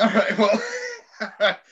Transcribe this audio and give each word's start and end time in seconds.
All 0.00 0.08
right. 0.08 0.38
Well, 0.38 0.62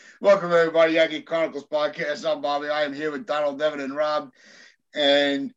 welcome 0.21 0.53
everybody. 0.53 0.95
Yankee 0.95 1.23
Chronicles 1.23 1.65
podcast. 1.65 2.31
I'm 2.31 2.43
Bobby. 2.43 2.69
I 2.69 2.83
am 2.83 2.93
here 2.93 3.11
with 3.11 3.25
Donald, 3.25 3.59
Devin, 3.59 3.81
and 3.81 3.97
Rob. 3.97 4.33
And 4.95 5.55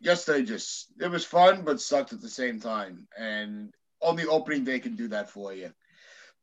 yesterday 0.00 0.44
just 0.44 0.88
it 1.00 1.10
was 1.10 1.24
fun, 1.24 1.62
but 1.62 1.80
sucked 1.80 2.12
at 2.12 2.20
the 2.20 2.28
same 2.28 2.60
time. 2.60 3.08
And 3.18 3.74
only 4.00 4.26
opening 4.26 4.64
day 4.64 4.78
can 4.78 4.94
do 4.94 5.08
that 5.08 5.30
for 5.30 5.52
you. 5.52 5.72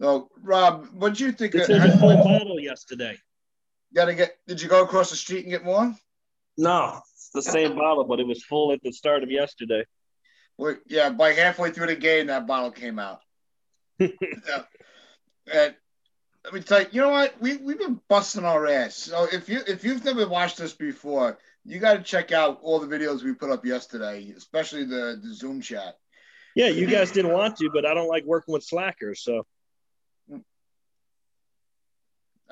So, 0.01 0.29
Rob, 0.41 0.87
what 0.93 1.13
do 1.13 1.25
you 1.25 1.31
think? 1.31 1.53
This 1.53 1.69
of, 1.69 1.83
was 1.83 1.93
a 1.93 1.97
full 1.97 2.17
bottle 2.17 2.59
yesterday. 2.59 3.17
Gotta 3.93 4.15
get. 4.15 4.37
Did 4.47 4.61
you 4.61 4.67
go 4.67 4.83
across 4.83 5.11
the 5.11 5.15
street 5.15 5.43
and 5.43 5.51
get 5.51 5.63
more? 5.63 5.95
No, 6.57 6.99
it's 7.13 7.29
the 7.29 7.41
same 7.41 7.75
bottle, 7.75 8.03
but 8.03 8.19
it 8.19 8.27
was 8.27 8.43
full 8.43 8.73
at 8.73 8.81
the 8.81 8.91
start 8.91 9.23
of 9.23 9.31
yesterday. 9.31 9.85
Well, 10.57 10.75
yeah, 10.87 11.09
by 11.09 11.33
halfway 11.33 11.71
through 11.71 11.87
the 11.87 11.95
game, 11.95 12.27
that 12.27 12.47
bottle 12.47 12.71
came 12.71 12.99
out. 12.99 13.21
Yeah. 13.99 14.63
And 15.51 15.75
let 16.43 16.53
me 16.53 16.59
tell 16.61 16.81
you, 16.81 16.87
you 16.91 17.01
know 17.01 17.09
what? 17.09 17.39
We 17.41 17.57
we've 17.57 17.79
been 17.79 17.99
busting 18.07 18.45
our 18.45 18.67
ass. 18.67 18.95
So 18.95 19.27
if 19.31 19.49
you 19.49 19.61
if 19.67 19.83
you've 19.83 20.05
never 20.05 20.27
watched 20.27 20.57
this 20.57 20.73
before, 20.73 21.37
you 21.63 21.79
got 21.79 21.93
to 21.93 22.03
check 22.03 22.31
out 22.31 22.59
all 22.61 22.79
the 22.79 22.87
videos 22.87 23.23
we 23.23 23.33
put 23.33 23.49
up 23.51 23.65
yesterday, 23.65 24.33
especially 24.35 24.85
the 24.85 25.19
the 25.21 25.33
Zoom 25.33 25.61
chat. 25.61 25.97
Yeah, 26.55 26.67
you 26.67 26.87
guys 26.87 27.11
didn't 27.11 27.33
want 27.33 27.57
to, 27.57 27.69
but 27.73 27.85
I 27.85 27.93
don't 27.93 28.07
like 28.07 28.23
working 28.23 28.53
with 28.53 28.63
slackers. 28.63 29.21
So 29.23 29.45
That 30.29 30.41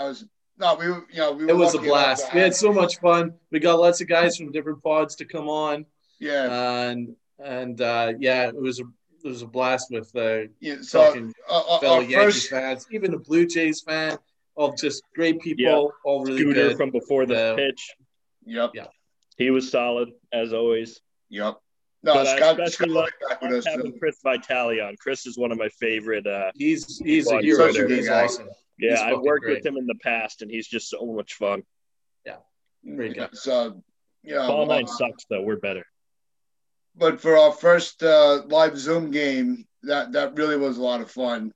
was 0.05 0.25
no, 0.57 0.75
we 0.75 0.89
were- 0.89 1.05
you 1.09 1.17
know 1.17 1.31
we. 1.33 1.49
It 1.49 1.55
was 1.55 1.75
a 1.75 1.79
blast. 1.79 2.33
We 2.33 2.39
had 2.39 2.55
so 2.55 2.73
much 2.73 2.99
fun. 2.99 3.33
We 3.51 3.59
got 3.59 3.79
lots 3.79 4.01
of 4.01 4.07
guys 4.07 4.37
from 4.37 4.51
different 4.51 4.83
pods 4.83 5.15
to 5.17 5.25
come 5.25 5.49
on, 5.49 5.85
Yeah, 6.19 6.89
and 6.89 7.15
and 7.39 7.79
uh, 7.81 8.13
yeah, 8.19 8.47
it 8.47 8.55
was 8.55 8.79
a 8.79 8.83
it 9.23 9.27
was 9.27 9.41
a 9.41 9.47
blast 9.47 9.87
with 9.91 10.13
uh, 10.15 10.43
yeah. 10.59 10.75
So 10.81 11.05
talking 11.05 11.33
uh, 11.49 11.59
uh, 11.59 11.79
fellow 11.79 11.95
our 11.97 12.01
Yankees 12.03 12.47
first, 12.47 12.49
fans, 12.49 12.87
even 12.91 13.11
the 13.11 13.17
Blue 13.19 13.45
Jays 13.45 13.81
fan, 13.81 14.17
all 14.55 14.73
just 14.73 15.03
great 15.15 15.39
people, 15.41 15.63
Yeah. 15.65 15.87
all 16.05 16.23
really 16.25 16.41
Scooter 16.41 16.67
good. 16.69 16.77
from 16.77 16.91
before 16.91 17.25
the 17.25 17.33
Yeah. 17.33 17.55
pitch, 17.55 17.91
yep, 18.45 18.71
Yeah. 18.73 18.87
he 19.37 19.49
was 19.51 19.69
solid 19.71 20.09
as 20.31 20.53
always. 20.53 20.99
yep. 21.29 21.55
No, 22.05 22.15
But 22.15 22.27
I 22.27 22.33
especially 22.51 22.89
Scott 22.91 23.09
back 23.29 23.41
with 23.41 23.53
us. 23.53 23.65
having 23.65 23.93
too. 23.93 23.97
Chris 23.97 24.17
Vitale 24.21 24.81
on. 24.81 24.97
Chris 24.99 25.25
is 25.25 25.37
one 25.37 25.53
of 25.53 25.57
my 25.57 25.69
favorite. 25.69 26.27
Uh, 26.27 26.51
He's 26.55 26.97
he's 26.99 27.31
a 27.31 27.39
hero. 27.41 27.67
such 27.67 27.75
a 27.77 27.79
dude. 27.79 27.87
good 27.87 27.97
He's 27.99 28.09
awesome. 28.09 28.49
yeah, 28.77 28.89
He's 28.91 28.99
I've 28.99 29.21
worked 29.21 29.45
great. 29.45 29.59
with 29.59 29.65
him 29.65 29.77
in 29.77 29.87
the 29.87 29.95
past, 30.03 30.41
and 30.41 30.51
he's 30.51 30.67
just 30.67 30.89
so 30.89 31.05
much 31.05 31.35
fun. 31.35 31.63
Great 32.85 33.15
guy. 33.15 33.29
So 33.31 33.81
yeah, 34.23 34.45
Ball 34.47 34.65
nine 34.65 34.83
uh, 34.83 34.87
sucks 34.87 35.23
though. 35.29 35.41
We're 35.41 35.55
better. 35.55 35.85
But 36.95 37.19
for 37.21 37.37
our 37.37 37.51
first 37.51 38.03
uh, 38.03 38.43
live 38.47 38.77
Zoom 38.77 39.11
game, 39.11 39.65
that 39.83 40.11
that 40.13 40.35
really 40.37 40.57
was 40.57 40.77
a 40.77 40.81
lot 40.83 41.01
of 41.01 41.09
fun. 41.11 41.51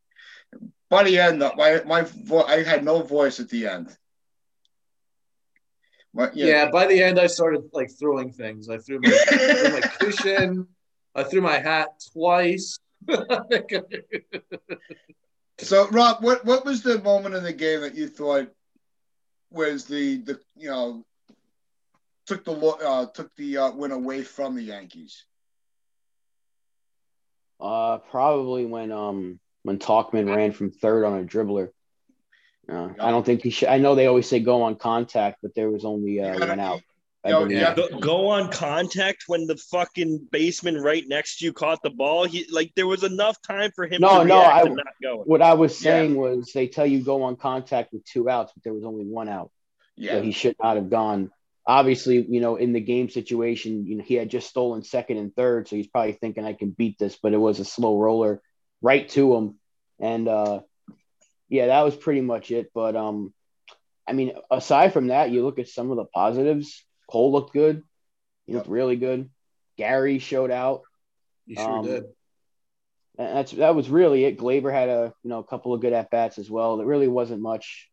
By 0.89 1.03
the 1.03 1.19
end, 1.19 1.39
my 1.39 1.81
my 1.85 2.01
vo- 2.03 2.43
I 2.45 2.63
had 2.63 2.83
no 2.83 3.01
voice 3.01 3.39
at 3.39 3.49
the 3.49 3.67
end. 3.67 3.95
My- 6.13 6.31
Yeah. 6.33 6.69
By 6.71 6.87
the 6.87 7.01
end, 7.03 7.19
I 7.19 7.27
started 7.27 7.69
like 7.73 7.91
throwing 7.99 8.31
things. 8.31 8.69
I 8.69 8.77
threw 8.79 8.99
my, 9.01 9.09
threw 9.09 9.71
my 9.73 9.81
cushion. 9.99 10.67
I 11.13 11.23
threw 11.23 11.41
my 11.41 11.59
hat 11.59 11.89
twice. 12.13 12.79
So, 15.59 15.87
Rob, 15.89 16.23
what 16.23 16.45
what 16.45 16.65
was 16.65 16.83
the 16.83 17.01
moment 17.01 17.33
in 17.33 17.43
the 17.43 17.51
game 17.53 17.81
that 17.81 17.95
you 17.95 18.07
thought 18.07 18.47
was 19.49 19.85
the 19.85 20.17
the 20.17 20.39
you 20.55 20.69
know 20.69 21.03
took 22.27 22.45
the 22.45 22.51
uh, 22.53 23.07
took 23.07 23.35
the 23.35 23.57
uh, 23.57 23.71
win 23.71 23.91
away 23.91 24.21
from 24.21 24.55
the 24.55 24.61
Yankees? 24.61 25.25
Uh, 27.59 27.97
probably 27.97 28.65
when 28.65 28.91
um 28.91 29.39
when 29.63 29.79
Tauchman 29.79 30.33
ran 30.33 30.51
from 30.51 30.71
third 30.71 31.05
on 31.05 31.19
a 31.19 31.23
dribbler. 31.23 31.69
Uh, 32.69 32.89
I 32.99 33.11
don't 33.11 33.25
think 33.25 33.41
he 33.43 33.49
should. 33.49 33.69
I 33.69 33.77
know 33.77 33.95
they 33.95 34.07
always 34.07 34.27
say 34.27 34.39
go 34.39 34.63
on 34.63 34.75
contact, 34.75 35.37
but 35.41 35.55
there 35.55 35.69
was 35.71 35.85
only 35.85 36.19
uh, 36.21 36.33
You 36.33 36.47
one 36.47 36.59
out. 36.59 36.81
Yo, 37.25 37.45
yeah. 37.47 37.73
Go, 37.73 37.87
go 37.99 38.27
on 38.29 38.49
contact 38.51 39.23
when 39.27 39.47
the 39.47 39.57
fucking 39.57 40.27
baseman 40.31 40.77
right 40.77 41.03
next 41.07 41.39
to 41.39 41.45
you 41.45 41.51
caught 41.53 41.81
the 41.81 41.89
ball. 41.89 42.25
He 42.25 42.45
like 42.51 42.71
there 42.75 42.87
was 42.87 43.03
enough 43.03 43.41
time 43.41 43.71
for 43.75 43.85
him 43.87 44.01
No, 44.01 44.19
to 44.21 44.25
no, 44.25 44.39
I- 44.39 44.61
and 44.61 44.75
not 44.75 44.85
go. 45.01 45.23
What 45.25 45.41
I 45.41 45.53
was 45.55 45.81
Yeah. 45.83 45.91
saying 45.91 46.15
was 46.15 46.51
they 46.53 46.67
tell 46.67 46.85
you 46.85 47.01
go 47.03 47.23
on 47.23 47.35
contact 47.37 47.91
with 47.91 48.05
two 48.05 48.29
outs, 48.29 48.51
but 48.53 48.63
there 48.63 48.73
was 48.73 48.83
only 48.85 49.05
one 49.05 49.27
out, 49.29 49.51
Yeah, 49.95 50.13
so 50.13 50.21
he 50.21 50.31
should 50.31 50.55
not 50.61 50.75
have 50.75 50.89
gone. 50.89 51.31
Obviously, 51.67 52.25
you 52.27 52.39
know, 52.39 52.55
in 52.55 52.71
the 52.71 52.79
game 52.79 53.09
situation, 53.09 53.85
you 53.85 53.97
know, 53.97 54.03
he 54.03 54.13
had 54.13 54.29
just 54.29 54.47
stolen 54.49 54.83
second 54.83 55.17
and 55.17 55.35
third, 55.35 55.67
so 55.67 55.75
he's 55.75 55.87
probably 55.87 56.13
thinking 56.13 56.45
I 56.45 56.53
can 56.53 56.69
beat 56.71 56.97
this, 56.97 57.17
but 57.21 57.33
it 57.33 57.37
was 57.37 57.59
a 57.59 57.65
slow 57.65 57.99
roller 57.99 58.41
right 58.81 59.07
to 59.09 59.35
him, 59.35 59.55
and 59.99 60.27
uh, 60.29 60.61
yeah, 61.49 61.67
that 61.67 61.83
was 61.83 61.95
pretty 61.95 62.21
much 62.21 62.51
it. 62.51 62.71
But 62.73 62.95
um, 62.95 63.33
I 64.07 64.13
mean, 64.13 64.31
aside 64.49 64.93
from 64.93 65.07
that, 65.07 65.31
you 65.31 65.43
look 65.43 65.59
at 65.59 65.67
some 65.67 65.91
of 65.91 65.97
the 65.97 66.05
positives. 66.05 66.85
Cole 67.11 67.31
looked 67.33 67.53
good. 67.53 67.83
He 68.45 68.53
looked 68.53 68.69
really 68.69 68.95
good. 68.95 69.29
Gary 69.77 70.19
showed 70.19 70.51
out. 70.51 70.83
You 71.45 71.55
sure 71.55 71.69
Um, 71.79 71.85
did. 71.85 72.03
That's 73.17 73.51
that 73.53 73.75
was 73.75 73.89
really 73.89 74.25
it. 74.25 74.37
Gleyber 74.37 74.71
had 74.71 74.89
a 74.89 75.13
you 75.23 75.29
know 75.29 75.39
a 75.39 75.43
couple 75.43 75.73
of 75.73 75.81
good 75.81 75.93
at 75.93 76.11
bats 76.11 76.37
as 76.37 76.49
well. 76.49 76.77
There 76.77 76.85
really 76.85 77.07
wasn't 77.07 77.41
much 77.41 77.89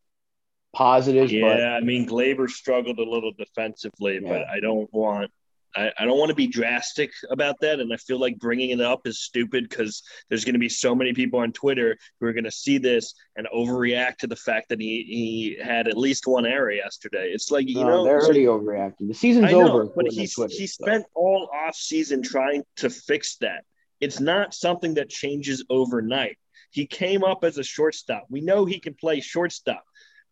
positives, 0.75 1.31
Yeah, 1.31 1.75
I 1.75 1.79
mean 1.79 2.07
Gleyber 2.07 2.49
struggled 2.49 2.99
a 2.99 3.03
little 3.03 3.31
defensively, 3.37 4.19
but 4.19 4.47
I 4.47 4.59
don't 4.59 4.91
want 4.93 5.31
I, 5.75 5.91
I 5.99 6.05
don't 6.05 6.17
want 6.17 6.29
to 6.29 6.35
be 6.35 6.47
drastic 6.47 7.11
about 7.29 7.59
that, 7.61 7.79
and 7.79 7.91
I 7.93 7.97
feel 7.97 8.19
like 8.19 8.39
bringing 8.39 8.69
it 8.69 8.81
up 8.81 9.01
is 9.05 9.19
stupid 9.19 9.67
because 9.69 10.03
there's 10.29 10.45
going 10.45 10.53
to 10.53 10.59
be 10.59 10.69
so 10.69 10.95
many 10.95 11.13
people 11.13 11.39
on 11.39 11.51
Twitter 11.51 11.97
who 12.19 12.27
are 12.27 12.33
going 12.33 12.45
to 12.45 12.51
see 12.51 12.77
this 12.77 13.13
and 13.35 13.47
overreact 13.53 14.17
to 14.17 14.27
the 14.27 14.35
fact 14.35 14.69
that 14.69 14.79
he 14.79 15.03
he 15.07 15.63
had 15.63 15.87
at 15.87 15.97
least 15.97 16.27
one 16.27 16.45
error 16.45 16.71
yesterday. 16.71 17.31
It's 17.33 17.51
like 17.51 17.67
you 17.67 17.75
no, 17.75 17.87
know 17.87 18.03
they're 18.03 18.21
already 18.21 18.45
overreacting. 18.45 19.07
The 19.07 19.13
season's 19.13 19.51
know, 19.51 19.69
over. 19.69 19.85
but 19.95 20.05
he's, 20.09 20.35
he 20.35 20.67
so. 20.67 20.83
spent 20.83 21.05
all 21.13 21.49
off 21.53 21.75
season 21.75 22.21
trying 22.21 22.63
to 22.77 22.89
fix 22.89 23.37
that. 23.37 23.63
It's 23.99 24.19
not 24.19 24.53
something 24.53 24.95
that 24.95 25.09
changes 25.09 25.63
overnight. 25.69 26.37
He 26.71 26.85
came 26.85 27.23
up 27.23 27.43
as 27.43 27.57
a 27.57 27.63
shortstop. 27.63 28.25
We 28.29 28.41
know 28.41 28.65
he 28.65 28.79
can 28.79 28.93
play 28.93 29.21
shortstop, 29.21 29.83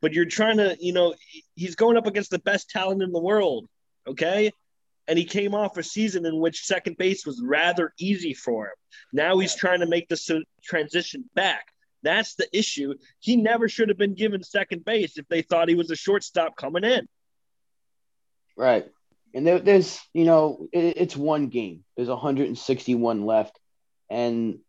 but 0.04 0.12
you're 0.12 0.26
trying 0.26 0.58
to, 0.58 0.76
you 0.82 0.92
know, 0.92 1.16
he's 1.56 1.76
going 1.76 1.96
up 1.96 2.08
against 2.08 2.30
the 2.30 2.40
best 2.40 2.70
talent 2.70 3.02
in 3.02 3.14
the 3.14 3.22
world. 3.22 3.70
Okay. 4.06 4.52
And 5.08 5.18
he 5.18 5.24
came 5.24 5.56
off 5.56 5.78
a 5.78 5.84
season 5.84 6.26
in 6.26 6.42
which 6.42 6.66
second 6.66 6.98
base 6.98 7.26
was 7.26 7.42
rather 7.42 7.94
easy 7.98 8.34
for 8.34 8.66
him. 8.66 8.74
Now 9.14 9.38
he's 9.38 9.56
trying 9.56 9.80
to 9.80 9.86
make 9.86 10.10
the 10.10 10.44
transition 10.62 11.30
back. 11.36 11.68
That's 12.02 12.36
the 12.36 12.50
issue. 12.52 12.96
He 13.20 13.38
never 13.38 13.70
should 13.70 13.88
have 13.88 13.98
been 13.98 14.14
given 14.14 14.44
second 14.44 14.84
base 14.84 15.18
if 15.18 15.26
they 15.30 15.42
thought 15.42 15.70
he 15.70 15.76
was 15.76 15.90
a 15.90 15.96
shortstop 15.96 16.58
coming 16.58 16.84
in. 16.84 17.08
right. 18.58 18.86
And 19.34 19.48
there, 19.48 19.60
there's 19.60 20.00
you 20.14 20.26
know 20.26 20.68
it, 20.74 20.98
it's 20.98 21.16
one 21.16 21.48
game. 21.48 21.86
There's 21.96 22.10
161 22.10 23.26
left, 23.26 23.58
and 24.10 24.60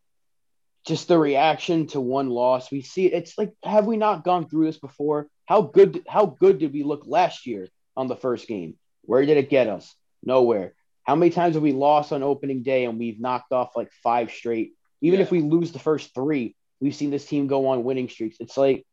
just 0.86 1.08
the 1.08 1.18
reaction 1.18 1.86
to 1.88 2.00
one 2.00 2.28
loss. 2.28 2.70
We 2.70 2.82
see 2.82 3.06
it's 3.06 3.36
like 3.38 3.52
have 3.62 3.86
we 3.86 3.96
not 3.96 4.24
gone 4.24 4.48
through 4.48 4.66
this 4.66 4.78
before? 4.78 5.28
How 5.46 5.62
good 5.62 6.04
how 6.08 6.26
good 6.26 6.58
did 6.58 6.72
we 6.72 6.82
look 6.82 7.04
last 7.06 7.46
year 7.46 7.68
on 7.96 8.06
the 8.08 8.16
first 8.16 8.46
game? 8.48 8.76
Where 9.02 9.24
did 9.24 9.36
it 9.36 9.50
get 9.50 9.68
us? 9.68 9.94
Nowhere. 10.22 10.74
How 11.02 11.14
many 11.14 11.30
times 11.30 11.54
have 11.54 11.62
we 11.62 11.72
lost 11.72 12.12
on 12.12 12.22
opening 12.22 12.62
day 12.62 12.84
and 12.86 12.98
we've 12.98 13.20
knocked 13.20 13.52
off 13.52 13.76
like 13.76 13.90
five 14.02 14.30
straight? 14.30 14.72
Even 15.00 15.20
Yeah. 15.20 15.24
if 15.24 15.30
we 15.30 15.40
lose 15.40 15.72
the 15.72 15.78
first 15.78 16.14
three, 16.14 16.54
we've 16.80 16.94
seen 16.94 17.10
this 17.10 17.26
team 17.26 17.46
go 17.46 17.66
on 17.68 17.84
winning 17.84 18.08
streaks. 18.08 18.36
It's 18.40 18.56
like 18.56 18.86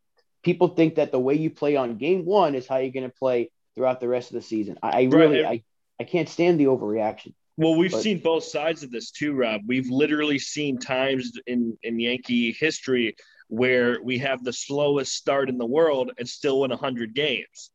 people 0.43 0.69
think 0.69 0.95
that 0.95 1.11
the 1.11 1.19
way 1.19 1.35
you 1.35 1.49
play 1.49 1.75
on 1.77 1.97
game 1.97 2.25
one 2.25 2.55
is 2.55 2.67
how 2.67 2.77
you're 2.77 2.91
going 2.91 3.09
to 3.09 3.15
play 3.17 3.49
throughout 3.75 4.01
the 4.01 4.09
rest 4.09 4.31
of 4.31 4.35
the 4.35 4.41
season. 4.41 4.77
I, 4.83 4.89
I 4.89 5.03
really, 5.03 5.45
I, 5.45 5.63
I 5.99 6.03
can't 6.03 6.27
stand 6.27 6.59
the 6.59 6.65
overreaction. 6.65 7.33
Well, 7.57 7.75
we've 7.75 7.91
But- 7.91 8.01
seen 8.01 8.19
both 8.19 8.43
sides 8.43 8.83
of 8.83 8.91
this 8.91 9.11
too, 9.11 9.33
Rob. 9.33 9.61
We've 9.67 9.89
literally 9.89 10.39
seen 10.39 10.77
times 10.77 11.31
in 11.47 11.77
in 11.83 11.99
Yankee 11.99 12.53
history 12.53 13.15
where 13.47 14.01
we 14.01 14.17
have 14.17 14.43
the 14.43 14.53
slowest 14.53 15.13
start 15.13 15.49
in 15.49 15.57
the 15.57 15.65
world 15.65 16.11
and 16.17 16.27
still 16.27 16.61
win 16.61 16.71
100 16.71 17.13
games. 17.13 17.71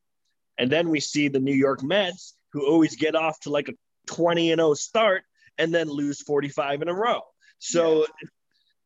And 0.59 0.73
then 0.73 0.89
we 0.89 1.01
see 1.01 1.29
the 1.29 1.39
New 1.39 1.55
York 1.55 1.83
Mets 1.83 2.35
who 2.53 2.67
always 2.67 2.97
get 2.97 3.15
off 3.15 3.39
to 3.41 3.51
like 3.51 3.69
a 3.69 3.75
20 4.07 4.53
and 4.53 4.59
0 4.59 4.73
start 4.75 5.25
and 5.59 5.75
then 5.75 5.89
lose 5.89 6.23
45 6.23 6.81
in 6.81 6.89
a 6.89 6.95
row. 6.95 7.21
So 7.59 8.07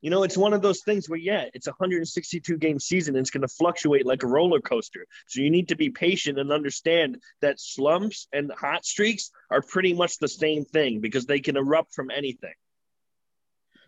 you 0.00 0.10
know, 0.10 0.22
it's 0.22 0.36
one 0.36 0.52
of 0.52 0.62
those 0.62 0.80
things 0.80 1.08
where, 1.08 1.18
yeah, 1.18 1.44
it's 1.52 1.66
a 1.66 1.70
162 1.70 2.56
game 2.56 2.78
season 2.78 3.16
and 3.16 3.22
it's 3.22 3.30
going 3.30 3.42
to 3.42 3.48
fluctuate 3.48 4.06
like 4.06 4.22
a 4.22 4.26
roller 4.26 4.60
coaster. 4.60 5.06
So 5.28 5.40
you 5.40 5.50
need 5.50 5.68
to 5.68 5.76
be 5.76 5.90
patient 5.90 6.38
and 6.38 6.52
understand 6.52 7.18
that 7.42 7.60
slumps 7.60 8.26
and 8.32 8.50
hot 8.52 8.84
streaks 8.84 9.30
are 9.50 9.62
pretty 9.62 9.92
much 9.92 10.18
the 10.18 10.28
same 10.28 10.64
thing 10.64 11.00
because 11.00 11.26
they 11.26 11.40
can 11.40 11.56
erupt 11.56 11.94
from 11.94 12.10
anything. 12.10 12.54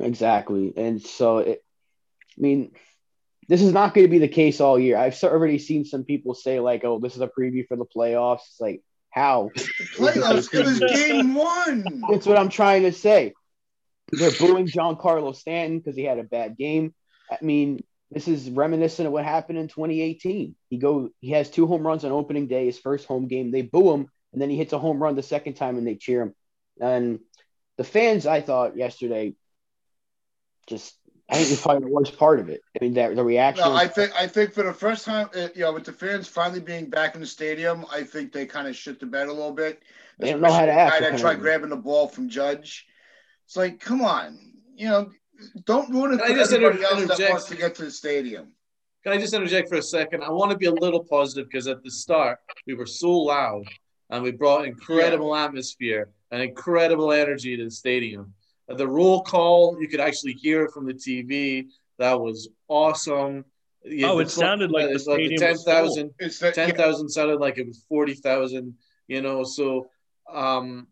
Exactly. 0.00 0.72
And 0.76 1.00
so, 1.00 1.38
it, 1.38 1.64
I 2.36 2.40
mean, 2.40 2.72
this 3.48 3.62
is 3.62 3.72
not 3.72 3.94
going 3.94 4.06
to 4.06 4.10
be 4.10 4.18
the 4.18 4.28
case 4.28 4.60
all 4.60 4.78
year. 4.78 4.96
I've 4.96 5.22
already 5.24 5.58
seen 5.58 5.84
some 5.84 6.04
people 6.04 6.34
say, 6.34 6.60
like, 6.60 6.84
oh, 6.84 6.98
this 6.98 7.14
is 7.14 7.20
a 7.20 7.28
preview 7.28 7.66
for 7.66 7.76
the 7.76 7.84
playoffs. 7.84 8.40
It's 8.50 8.60
like, 8.60 8.82
how? 9.10 9.50
Playoffs. 9.96 10.54
It 10.54 10.64
was 10.64 10.78
game 10.78 11.34
one. 11.34 12.02
That's 12.10 12.26
what 12.26 12.38
I'm 12.38 12.48
trying 12.48 12.82
to 12.82 12.92
say. 12.92 13.34
They're 14.12 14.30
booing 14.30 14.66
Giancarlo 14.66 15.34
Stanton 15.34 15.78
because 15.78 15.96
he 15.96 16.04
had 16.04 16.18
a 16.18 16.24
bad 16.24 16.56
game. 16.56 16.94
I 17.30 17.38
mean, 17.40 17.82
This 18.10 18.28
is 18.28 18.50
reminiscent 18.50 19.06
of 19.06 19.12
what 19.12 19.24
happened 19.24 19.58
in 19.58 19.68
2018. 19.68 20.54
He 20.68 20.78
go 20.78 21.08
he 21.20 21.30
has 21.30 21.50
two 21.50 21.66
home 21.66 21.86
runs 21.86 22.04
on 22.04 22.12
opening 22.12 22.46
day, 22.46 22.66
his 22.66 22.78
first 22.78 23.06
home 23.06 23.26
game. 23.26 23.50
They 23.50 23.62
boo 23.62 23.92
him, 23.92 24.06
and 24.32 24.42
then 24.42 24.50
he 24.50 24.56
hits 24.56 24.74
a 24.74 24.78
home 24.78 25.02
run 25.02 25.16
the 25.16 25.22
second 25.22 25.54
time, 25.54 25.78
and 25.78 25.86
they 25.86 25.94
cheer 25.94 26.20
him. 26.22 26.34
And 26.78 27.20
the 27.78 27.84
fans, 27.84 28.26
I 28.26 28.42
thought 28.42 28.76
yesterday, 28.76 29.34
just 30.66 30.94
I 31.30 31.36
think 31.36 31.50
it's 31.52 31.62
probably 31.62 31.88
the 31.88 31.94
worst 31.94 32.18
part 32.18 32.38
of 32.38 32.50
it. 32.50 32.60
I 32.76 32.84
mean, 32.84 32.94
that 32.94 33.16
the 33.16 33.24
reaction. 33.24 33.64
No, 33.64 33.74
I 33.74 33.88
think 33.88 34.12
I 34.14 34.26
think 34.26 34.52
for 34.52 34.62
the 34.62 34.74
first 34.74 35.06
time, 35.06 35.30
uh, 35.34 35.48
you 35.54 35.62
know, 35.62 35.72
with 35.72 35.84
the 35.84 35.92
fans 35.92 36.28
finally 36.28 36.60
being 36.60 36.90
back 36.90 37.14
in 37.14 37.22
the 37.22 37.26
stadium, 37.26 37.86
I 37.90 38.02
think 38.02 38.32
they 38.32 38.44
kind 38.44 38.68
of 38.68 38.76
shit 38.76 39.00
the 39.00 39.06
bed 39.06 39.28
a 39.28 39.32
little 39.32 39.52
bit. 39.52 39.82
They 40.18 40.32
don't 40.32 40.42
know 40.42 40.52
how 40.52 40.66
to 40.66 40.72
act 40.72 41.00
Guy 41.00 41.10
that 41.10 41.18
tried 41.18 41.40
grabbing 41.40 41.70
the 41.70 41.76
ball 41.76 42.08
from 42.08 42.28
Judge. 42.28 42.86
It's 43.52 43.56
like, 43.58 43.80
come 43.80 44.00
on, 44.00 44.38
you 44.74 44.88
know, 44.88 45.10
don't 45.66 45.90
ruin 45.92 46.14
it 46.14 46.20
Can 46.22 46.24
I 46.24 46.28
for 46.28 46.34
just 46.36 46.52
everybody 46.54 46.78
inter- 46.78 46.86
else 46.88 46.94
that 47.00 47.02
interject? 47.02 47.30
wants 47.32 47.44
to 47.50 47.54
get 47.56 47.74
to 47.74 47.84
the 47.84 47.90
stadium. 47.90 48.54
Can 49.04 49.12
I 49.12 49.18
just 49.18 49.34
interject 49.34 49.68
for 49.68 49.74
a 49.76 49.82
second? 49.82 50.24
I 50.24 50.30
want 50.30 50.52
to 50.52 50.56
be 50.56 50.64
a 50.64 50.72
little 50.72 51.04
positive 51.04 51.50
because 51.50 51.66
at 51.66 51.82
the 51.82 51.90
start 51.90 52.38
we 52.66 52.72
were 52.72 52.86
so 52.86 53.10
loud 53.10 53.64
and 54.08 54.22
we 54.22 54.30
brought 54.30 54.64
incredible 54.64 55.36
atmosphere 55.36 56.08
and 56.30 56.40
incredible 56.40 57.12
energy 57.12 57.54
to 57.58 57.64
the 57.64 57.70
stadium. 57.70 58.32
Uh, 58.70 58.74
The 58.76 58.88
roll 58.88 59.20
call, 59.22 59.76
you 59.78 59.86
could 59.86 60.00
actually 60.00 60.32
hear 60.32 60.64
it 60.64 60.70
from 60.72 60.86
the 60.86 60.94
TV. 60.94 61.66
That 61.98 62.18
was 62.18 62.48
awesome. 62.68 63.44
Yeah, 63.84 64.12
Oh, 64.12 64.16
the 64.16 64.22
it 64.22 64.30
sounded 64.30 64.70
like 64.70 64.86
the 64.86 64.92
like 64.92 65.00
stadium 65.02 65.38
ten 65.38 65.50
was 65.50 65.62
full. 65.64 65.72
thousand. 65.74 66.10
Ten 66.54 66.68
yeah, 66.70 66.92
sounded 67.08 67.36
like 67.38 67.58
it 67.58 67.66
was 67.66 67.84
forty 67.86 68.14
thousand. 68.14 68.72
You 69.08 69.20
know, 69.20 69.44
so 69.44 69.88
um, 70.32 70.86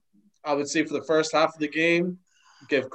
I 0.44 0.52
would 0.52 0.68
say 0.68 0.84
for 0.84 0.92
the 0.92 1.04
first 1.04 1.32
half 1.32 1.54
of 1.54 1.58
the 1.60 1.68
game, 1.68 2.18
give 2.68 2.88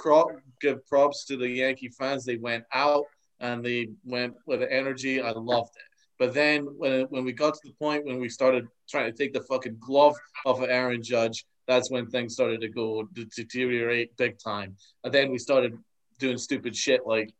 give 0.61 0.85
props 0.87 1.25
to 1.25 1.37
the 1.37 1.49
Yankee 1.49 1.89
fans. 1.89 2.25
They 2.25 2.37
went 2.37 2.63
out 2.73 3.05
and 3.39 3.63
they 3.63 3.89
went 4.03 4.35
with 4.45 4.61
energy. 4.61 5.21
I 5.21 5.31
loved 5.31 5.75
it. 5.75 5.83
But 6.17 6.33
then 6.33 6.65
when 6.77 7.01
when 7.05 7.25
we 7.25 7.33
got 7.33 7.53
to 7.53 7.59
the 7.63 7.73
point 7.73 8.05
when 8.05 8.19
we 8.19 8.29
started 8.29 8.67
trying 8.89 9.11
to 9.11 9.17
take 9.17 9.33
the 9.33 9.41
fucking 9.41 9.77
glove 9.79 10.15
off 10.45 10.61
of 10.61 10.69
Aaron 10.69 11.03
Judge, 11.03 11.45
that's 11.67 11.91
when 11.91 12.07
things 12.07 12.33
started 12.33 12.61
to 12.61 12.69
go 12.69 13.03
to 13.03 13.25
deteriorate 13.25 14.15
big 14.17 14.37
time. 14.39 14.75
And 15.03 15.13
then 15.13 15.31
we 15.31 15.37
started 15.37 15.77
doing 16.19 16.37
stupid 16.37 16.75
shit 16.75 17.05
like 17.05 17.33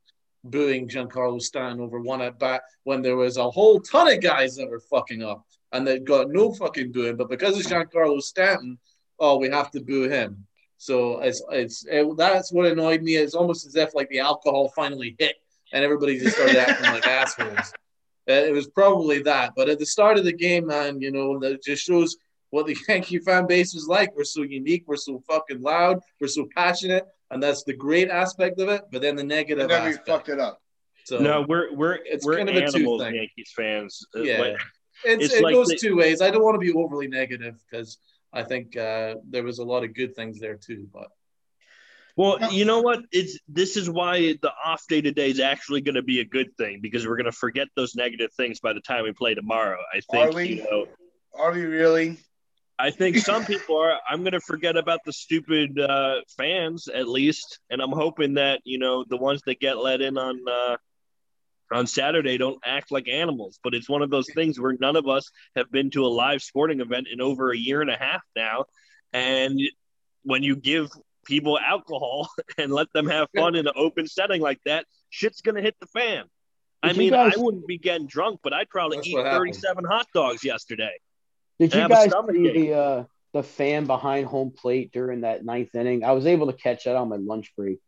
booing 0.44 0.88
Giancarlo 0.88 1.42
Stanton 1.42 1.81
over 1.81 2.00
one 2.00 2.22
at 2.22 2.38
bat 2.39 2.62
when 2.83 3.01
there 3.01 3.16
was 3.16 3.38
a 3.38 3.50
whole 3.50 3.80
ton 3.80 4.12
of 4.12 4.22
guys 4.22 4.56
that 4.56 4.69
were 4.69 4.80
fucking 4.80 5.24
up 5.24 5.45
and 5.72 5.86
they 5.88 6.00
got 6.00 6.30
no 6.30 6.54
fucking 6.54 6.92
booing. 6.92 7.16
But 7.16 7.30
because 7.30 7.57
it's 7.57 7.69
Giancarlo 7.69 8.22
Stanton, 8.22 8.77
oh, 9.19 9.38
we 9.38 9.50
have 9.50 9.72
to 9.72 9.81
boo 9.81 10.10
him. 10.10 10.45
So 10.77 11.19
it's 11.19 11.42
it's 11.51 11.86
it, 11.89 12.06
that's 12.18 12.51
what 12.51 12.66
annoyed 12.66 13.01
me. 13.01 13.16
It's 13.16 13.33
almost 13.33 13.66
as 13.66 13.75
if 13.75 13.95
like 13.95 14.10
the 14.10 14.19
alcohol 14.19 14.72
finally 14.75 15.16
hit 15.18 15.36
and 15.74 15.83
everybody 15.83 16.19
just 16.19 16.36
started 16.36 16.57
acting 16.57 16.92
like 16.92 17.07
assholes. 17.07 17.74
Uh, 18.30 18.33
It 18.33 18.54
was 18.54 18.68
probably 18.68 19.22
that. 19.24 19.54
But 19.56 19.69
at 19.69 19.80
the 19.80 19.86
start 19.86 20.18
of 20.18 20.25
the 20.25 20.33
game, 20.33 20.68
man, 20.68 21.00
you 21.01 21.12
know, 21.12 21.39
that 21.39 21.63
just 21.63 21.83
shows 21.83 22.18
what 22.50 22.66
the 22.68 22.75
Yankee 22.89 23.19
fan 23.19 23.48
base 23.48 23.74
is 23.75 23.88
like. 23.88 24.16
We're 24.16 24.24
so 24.25 24.42
unique. 24.44 24.83
We're 24.88 24.95
so 24.98 25.22
fucking 25.30 25.62
loud. 25.62 26.00
We're 26.19 26.27
so 26.27 26.48
passionate. 26.56 27.06
And 27.31 27.42
that's 27.42 27.63
the 27.63 27.74
great 27.74 28.10
aspect 28.10 28.60
of 28.60 28.69
it. 28.69 28.83
But 28.92 29.01
then 29.01 29.16
the 29.16 29.24
negative 29.24 29.68
negative. 29.68 29.69
then 29.69 29.83
we 29.83 29.89
aspect. 29.89 30.07
fucked 30.07 30.30
it 30.30 30.39
up. 30.39 30.62
So 31.06 31.19
No, 31.19 31.45
we're 31.48 31.74
we're 31.74 32.00
It's 32.04 32.25
we're 32.25 32.38
kind 32.38 32.50
of 32.50 32.56
a 32.56 32.62
two 32.72 32.77
animals, 32.77 33.01
thing. 33.01 33.16
Yankees 33.16 33.51
fans. 33.56 34.06
Uh, 34.16 34.22
yeah, 34.22 34.39
like- 34.39 34.57
it's, 35.04 35.25
it's 35.25 35.33
it 35.36 35.44
like 35.44 35.54
goes 35.54 35.68
the- 35.68 35.77
two 35.77 35.95
ways. 35.95 36.22
I 36.22 36.30
don't 36.31 36.44
want 36.44 36.56
to 36.56 36.60
be 36.60 36.72
overly 36.74 37.07
negative 37.07 37.56
because 37.69 37.98
I 38.35 38.43
think 38.43 38.75
uh, 38.75 39.15
there 39.29 39.43
was 39.43 39.59
a 39.59 39.63
lot 39.63 39.83
of 39.83 39.95
good 39.95 40.15
things 40.15 40.39
there 40.39 40.57
too. 40.57 40.87
But 40.93 41.07
Well, 42.17 42.51
you 42.51 42.65
know 42.65 42.81
what? 42.81 42.99
It's 43.11 43.39
this 43.47 43.77
is 43.77 43.89
why 43.89 44.33
the 44.41 44.51
off 44.63 44.83
day 44.87 45.01
today 45.01 45.29
is 45.29 45.39
actually 45.39 45.81
going 45.81 45.95
to 45.95 46.03
be 46.03 46.19
a 46.19 46.25
good 46.25 46.55
thing 46.57 46.79
because 46.81 47.07
we're 47.07 47.15
going 47.15 47.25
to 47.25 47.31
forget 47.31 47.69
those 47.75 47.95
negative 47.95 48.31
things 48.33 48.59
by 48.59 48.73
the 48.73 48.81
time 48.81 49.05
we 49.05 49.13
play 49.13 49.33
tomorrow. 49.33 49.79
I 49.93 50.01
think 50.11 50.33
Are 50.33 50.35
we? 50.35 50.47
you 50.47 50.63
know. 50.63 50.85
Are 51.33 51.51
we 51.51 51.63
really? 51.63 52.17
I 52.77 52.91
think 52.91 53.17
some 53.17 53.45
people 53.45 53.77
are. 53.77 53.97
I'm 54.09 54.21
going 54.21 54.33
to 54.33 54.41
forget 54.41 54.75
about 54.75 54.99
the 55.05 55.13
stupid 55.13 55.79
uh, 55.79 56.21
fans 56.38 56.89
at 56.89 57.07
least, 57.07 57.59
and 57.69 57.81
I'm 57.81 57.91
hoping 57.91 58.33
that 58.33 58.59
you 58.65 58.79
know 58.79 59.05
the 59.07 59.17
ones 59.17 59.41
that 59.45 59.61
get 59.61 59.77
let 59.77 60.01
in 60.01 60.17
on 60.17 60.39
uh, 60.45 60.75
on 61.75 61.88
Saturday 61.88 62.38
don't 62.38 62.60
act 62.66 62.92
like 62.92 63.07
animals. 63.07 63.60
But 63.63 63.74
it's 63.74 63.89
one 63.89 64.01
of 64.01 64.10
those 64.10 64.27
things 64.33 64.60
where 64.60 64.75
none 64.80 64.95
of 64.95 65.07
us 65.07 65.30
have 65.56 65.72
been 65.72 65.89
to 65.92 66.06
a 66.06 66.07
live 66.07 66.42
sporting 66.42 66.80
event 66.81 67.07
in 67.12 67.22
over 67.22 67.51
a 67.51 67.57
year 67.57 67.81
and 67.81 67.89
a 67.89 67.98
half 67.98 68.22
now, 68.36 68.66
and 69.13 69.60
when 70.24 70.42
you 70.44 70.56
give 70.56 70.89
people 71.25 71.60
alcohol 71.60 72.30
and 72.57 72.72
let 72.72 72.88
them 72.94 73.07
have 73.07 73.27
fun 73.36 73.56
in 73.56 73.68
an 73.68 73.74
open 73.75 74.07
setting 74.07 74.42
like 74.42 74.60
that, 74.66 74.86
shit's 75.10 75.42
going 75.42 75.56
to 75.56 75.62
hit 75.62 75.75
the 75.80 75.88
fan. 75.88 76.25
I 76.83 76.89
Did 76.89 76.98
you 76.98 77.00
mean, 77.04 77.10
guys- 77.12 77.33
I 77.36 77.42
wouldn't 77.42 77.68
be 77.68 77.77
getting 77.77 78.07
drunk, 78.07 78.39
but 78.44 78.54
I'd 78.54 78.69
probably 78.69 79.00
eat 79.04 79.16
37 79.16 79.86
hot 79.86 80.07
dogs 80.13 80.44
yesterday. 80.44 80.94
Did 81.60 81.74
you 81.74 81.88
guys 81.88 82.12
see 82.31 82.51
the 82.51 82.74
uh, 82.74 83.04
the 83.33 83.42
fan 83.44 83.86
behind 83.86 84.27
home 84.27 84.51
plate 84.51 84.92
during 84.92 85.22
that 85.22 85.44
ninth 85.45 85.74
inning? 85.74 86.04
I 86.04 86.12
was 86.12 86.25
able 86.25 86.48
to 86.48 86.54
catch 86.54 86.83
that 86.83 86.95
on 86.95 87.10
my 87.10 87.16
lunch 87.16 87.54
break. 87.56 87.80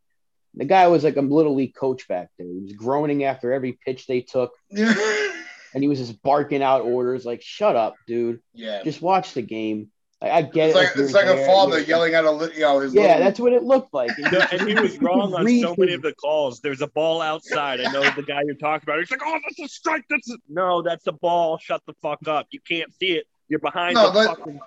The 0.54 0.64
guy 0.64 0.86
was 0.88 1.04
like 1.04 1.16
a 1.16 1.20
little 1.20 1.54
league 1.54 1.74
coach 1.74 2.08
back 2.08 2.28
there. 2.38 2.46
He 2.46 2.60
was 2.60 2.72
groaning 2.72 3.24
after 3.24 3.52
every 3.52 3.72
pitch 3.84 4.06
they 4.06 4.22
took, 4.22 4.52
and 4.70 5.82
he 5.82 5.88
was 5.88 5.98
just 5.98 6.22
barking 6.22 6.62
out 6.62 6.82
orders 6.82 7.24
like, 7.24 7.42
"Shut 7.42 7.76
up, 7.76 7.94
dude! 8.06 8.40
Yeah. 8.54 8.82
Just 8.82 9.02
watch 9.02 9.34
the 9.34 9.42
game." 9.42 9.90
I, 10.20 10.30
I 10.30 10.42
get 10.42 10.70
It's 10.70 10.76
it. 10.76 10.78
like 10.80 10.96
it's 10.96 11.12
like 11.12 11.26
a 11.26 11.46
father 11.46 11.78
yelling 11.80 12.14
at 12.14 12.24
a 12.24 12.30
li- 12.32 12.50
you 12.54 12.62
know 12.62 12.80
his 12.80 12.92
Yeah, 12.92 13.02
little- 13.02 13.18
that's 13.20 13.38
what 13.38 13.52
it 13.52 13.62
looked 13.62 13.94
like. 13.94 14.10
And 14.18 14.32
No, 14.32 14.40
and 14.50 14.68
he 14.68 14.74
was 14.74 14.98
wrong 14.98 15.32
on 15.32 15.46
so 15.60 15.76
many 15.78 15.92
of 15.94 16.02
the 16.02 16.12
calls. 16.14 16.58
There's 16.60 16.80
a 16.82 16.88
ball 16.88 17.20
outside. 17.22 17.80
I 17.80 17.92
know 17.92 18.02
the 18.16 18.24
guy 18.24 18.40
you're 18.44 18.56
talking 18.56 18.84
about. 18.84 18.98
He's 18.98 19.12
like, 19.12 19.20
"Oh, 19.24 19.38
that's 19.44 19.60
a 19.60 19.72
strike. 19.72 20.02
That's 20.10 20.28
a... 20.30 20.36
no, 20.48 20.82
that's 20.82 21.06
a 21.06 21.12
ball. 21.12 21.58
Shut 21.58 21.82
the 21.86 21.94
fuck 22.02 22.26
up. 22.26 22.48
You 22.50 22.58
can't 22.66 22.92
see 22.94 23.12
it. 23.12 23.26
You're 23.48 23.60
behind 23.60 23.94
No, 23.94 24.10
the 24.10 24.18
let- 24.18 24.38
fucking." 24.38 24.60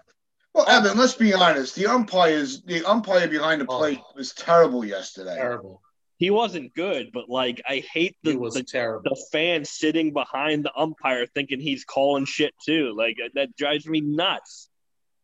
Well, 0.53 0.67
Evan, 0.67 0.97
let's 0.97 1.15
be 1.15 1.33
honest. 1.33 1.75
The 1.75 1.87
umpires, 1.87 2.61
the 2.63 2.83
umpire 2.85 3.27
behind 3.27 3.61
the 3.61 3.65
Oh. 3.69 3.77
plate 3.77 3.99
was 4.15 4.33
terrible 4.33 4.83
yesterday. 4.83 5.35
terrible. 5.35 5.81
He 6.17 6.29
wasn't 6.29 6.73
good, 6.75 7.11
but 7.13 7.29
like 7.29 7.61
I 7.67 7.83
hate 7.91 8.15
the 8.21 8.35
was 8.35 8.53
the, 8.53 8.63
terrible. 8.63 9.03
the 9.09 9.19
fan 9.31 9.65
sitting 9.65 10.13
behind 10.13 10.63
the 10.63 10.71
umpire 10.77 11.25
thinking 11.25 11.59
he's 11.59 11.83
calling 11.83 12.25
shit 12.25 12.53
too. 12.63 12.93
Like 12.95 13.17
uh, 13.23 13.29
that 13.33 13.55
drives 13.55 13.87
me 13.87 14.01
nuts. 14.01 14.67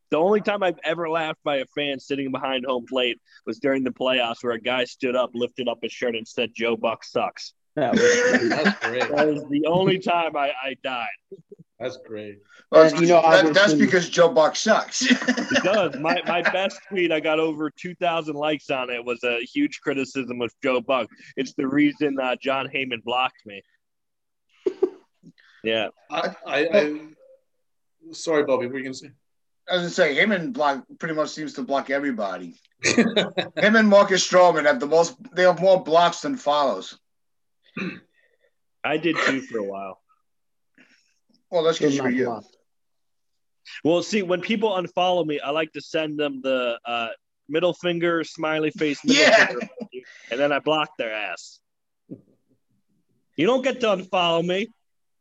The 0.09 0.17
only 0.17 0.41
time 0.41 0.63
I've 0.63 0.79
ever 0.83 1.07
laughed 1.09 1.43
by 1.43 1.57
a 1.57 1.65
fan 1.75 1.99
sitting 1.99 2.31
behind 2.31 2.65
home 2.65 2.85
plate 2.87 3.19
was 3.45 3.59
during 3.59 3.83
the 3.83 3.91
playoffs 3.91 4.37
where 4.41 4.53
a 4.53 4.59
guy 4.59 4.85
stood 4.85 5.15
up, 5.15 5.31
lifted 5.35 5.67
up 5.67 5.79
his 5.83 5.91
shirt, 5.91 6.15
and 6.15 6.27
said, 6.27 6.51
"Joe 6.55 6.77
Buck 6.77 7.03
sucks." 7.03 7.53
that 7.75 7.91
was- 7.93 8.49
That's 8.49 8.79
great. 8.87 9.07
That 9.09 9.27
was 9.27 9.43
the 9.49 9.65
only 9.67 9.99
time 9.99 10.35
I, 10.35 10.51
I 10.63 10.77
died. 10.81 11.07
That's 11.79 11.97
great. 12.07 12.39
Well, 12.71 12.83
And, 12.89 12.99
you 12.99 13.07
know, 13.07 13.21
that- 13.21 13.53
that's 13.53 13.73
because 13.75 14.09
Joe 14.09 14.29
Buck 14.29 14.55
sucks. 14.55 15.01
It 15.11 15.63
does. 15.63 15.95
My 15.99 16.21
my 16.27 16.41
best 16.41 16.79
tweet, 16.89 17.11
I 17.11 17.19
got 17.19 17.39
over 17.39 17.69
two 17.69 17.93
thousand 17.95 18.35
likes 18.35 18.69
on 18.69 18.89
it. 18.89 19.03
Was 19.05 19.23
a 19.23 19.41
huge 19.45 19.79
criticism 19.81 20.41
of 20.41 20.51
Joe 20.63 20.81
Buck. 20.81 21.07
It's 21.35 21.53
the 21.53 21.67
reason 21.67 22.17
uh, 22.19 22.35
Jon 22.41 22.67
Heyman 22.67 23.03
blocked 23.03 23.45
me. 23.45 23.61
Yeah, 25.63 25.89
I, 26.09 26.35
I, 26.45 26.57
I 26.73 26.99
sorry, 28.11 28.43
Bobby. 28.43 28.65
What 28.67 28.73
were 28.73 28.77
you 28.79 28.83
gonna 28.85 28.93
say? 28.93 29.11
I 29.69 29.73
was 29.73 29.81
gonna 29.81 29.89
say 29.91 30.13
him 30.15 30.31
and 30.31 30.53
block 30.53 30.83
pretty 30.99 31.13
much 31.15 31.29
seems 31.29 31.53
to 31.53 31.61
block 31.63 31.89
everybody. 31.89 32.55
Him 32.83 33.75
and 33.75 33.89
Marcus 33.89 34.25
Stroman 34.25 34.65
have 34.65 34.79
the 34.79 34.85
most. 34.85 35.15
They 35.33 35.43
have 35.43 35.59
more 35.59 35.83
blocks 35.83 36.21
than 36.21 36.37
follows. 36.37 36.97
I 38.83 38.97
did 38.97 39.17
too 39.25 39.41
for 39.41 39.57
a 39.57 39.63
while. 39.63 39.99
Well, 41.51 41.63
that's 41.63 41.77
Still 41.77 41.89
because 41.89 42.15
you're 42.15 42.35
you. 42.35 42.41
Well, 43.83 44.01
see, 44.01 44.21
when 44.21 44.41
people 44.41 44.71
unfollow 44.71 45.25
me, 45.25 45.39
I 45.39 45.49
like 45.51 45.73
to 45.73 45.81
send 45.81 46.19
them 46.19 46.41
the 46.41 46.79
uh, 46.85 47.09
middle 47.49 47.73
finger, 47.73 48.23
smiley 48.23 48.71
face, 48.71 49.03
middle 49.03 49.23
Yeah. 49.23 49.45
finger, 49.47 49.61
and 50.31 50.39
then 50.39 50.51
I 50.51 50.59
block 50.59 50.89
their 50.97 51.13
ass. 51.13 51.59
You 53.35 53.45
don't 53.45 53.61
get 53.63 53.79
to 53.81 53.87
unfollow 53.87 54.45
me. 54.45 54.67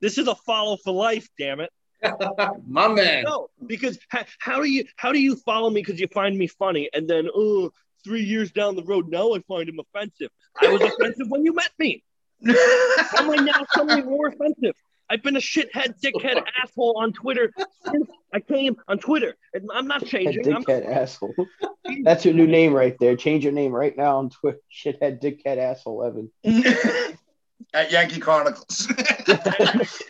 This 0.00 0.18
is 0.18 0.28
a 0.28 0.34
follow 0.34 0.76
for 0.76 0.92
life, 0.92 1.28
damn 1.38 1.60
it. 1.60 1.70
My 2.68 2.88
man. 2.88 3.24
No, 3.24 3.48
because 3.66 3.98
how, 4.08 4.24
how 4.38 4.62
do 4.62 4.68
you 4.68 4.84
how 4.96 5.12
do 5.12 5.18
you 5.18 5.36
follow 5.36 5.70
me 5.70 5.82
because 5.82 6.00
you 6.00 6.08
find 6.08 6.36
me 6.36 6.46
funny, 6.46 6.88
and 6.92 7.08
then 7.08 7.28
oh, 7.34 7.70
three 8.04 8.22
years 8.22 8.52
down 8.52 8.76
the 8.76 8.84
road 8.84 9.08
now 9.08 9.32
I 9.34 9.40
find 9.48 9.68
him 9.68 9.80
offensive. 9.80 10.30
I 10.60 10.70
was 10.70 10.82
offensive 11.00 11.26
when 11.28 11.44
you 11.44 11.54
met 11.54 11.70
me. 11.78 12.02
How 12.46 13.18
am 13.22 13.30
I 13.30 13.36
now 13.36 13.66
suddenly 13.74 14.02
more 14.02 14.28
offensive? 14.28 14.74
I've 15.08 15.22
been 15.22 15.36
a 15.36 15.40
shithead, 15.40 16.00
dickhead, 16.02 16.42
asshole 16.62 16.96
on 16.98 17.12
Twitter 17.12 17.52
since 17.84 18.08
I 18.34 18.40
came 18.40 18.76
on 18.88 18.98
Twitter. 18.98 19.36
I'm 19.72 19.86
not 19.86 20.00
That 20.00 20.08
changing. 20.08 20.52
I'm, 20.52 20.64
dickhead 20.64 20.86
asshole. 20.90 21.34
That's 22.02 22.24
your 22.24 22.34
new 22.34 22.46
name 22.46 22.72
right 22.72 22.96
there. 22.98 23.16
Change 23.16 23.44
your 23.44 23.52
name 23.52 23.72
right 23.72 23.96
now 23.96 24.18
on 24.18 24.30
Twitter. 24.30 24.58
Shithead 24.72 25.22
dickhead 25.22 25.58
asshole 25.58 26.04
Evan. 26.04 26.30
At 27.74 27.90
Yankee 27.90 28.20
Chronicles. 28.20 28.86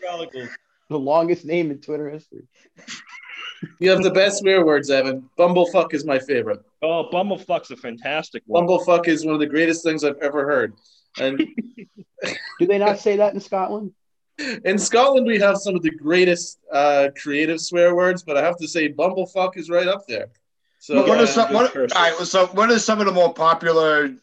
Chronicles. 0.00 0.48
The 0.88 0.98
longest 0.98 1.44
name 1.44 1.70
in 1.70 1.80
Twitter 1.80 2.08
history. 2.10 2.42
You 3.80 3.90
have 3.90 4.02
the 4.02 4.10
best 4.10 4.38
swear 4.38 4.64
words, 4.64 4.90
Evan. 4.90 5.28
Bumblefuck 5.38 5.94
is 5.94 6.04
my 6.04 6.18
favorite. 6.18 6.60
oh, 6.82 7.08
Bumblefuck's 7.12 7.70
a 7.70 7.76
fantastic 7.76 8.42
one. 8.46 8.66
Bumblefuck 8.66 9.08
is 9.08 9.24
one 9.24 9.34
of 9.34 9.40
the 9.40 9.46
greatest 9.46 9.82
things 9.84 10.04
I've 10.04 10.18
ever 10.22 10.46
heard. 10.46 10.74
And 11.18 11.38
Do 12.58 12.66
they 12.66 12.78
not 12.78 12.98
say 12.98 13.16
that 13.16 13.34
in 13.34 13.40
Scotland? 13.40 13.92
In 14.38 14.78
Scotland, 14.78 15.26
we 15.26 15.38
have 15.38 15.56
some 15.58 15.74
of 15.74 15.82
the 15.82 15.90
greatest 15.90 16.58
uh, 16.72 17.08
creative 17.20 17.60
swear 17.60 17.94
words, 17.94 18.22
but 18.22 18.36
I 18.36 18.42
have 18.42 18.56
to 18.58 18.68
say, 18.68 18.92
bumblefuck 18.92 19.56
is 19.56 19.70
right 19.70 19.88
up 19.88 20.06
there. 20.06 20.28
So 20.78 21.06
what 21.06 21.18
uh, 21.18 21.22
are 21.22 21.26
some? 21.26 21.52
What, 21.52 21.64
all 21.64 21.70
curses. 21.70 21.96
right. 21.96 22.12
Well, 22.16 22.26
so 22.26 22.46
what 22.48 22.70
are 22.70 22.78
some 22.78 23.00
of 23.00 23.06
the 23.06 23.12
more 23.12 23.32
popular 23.32 24.14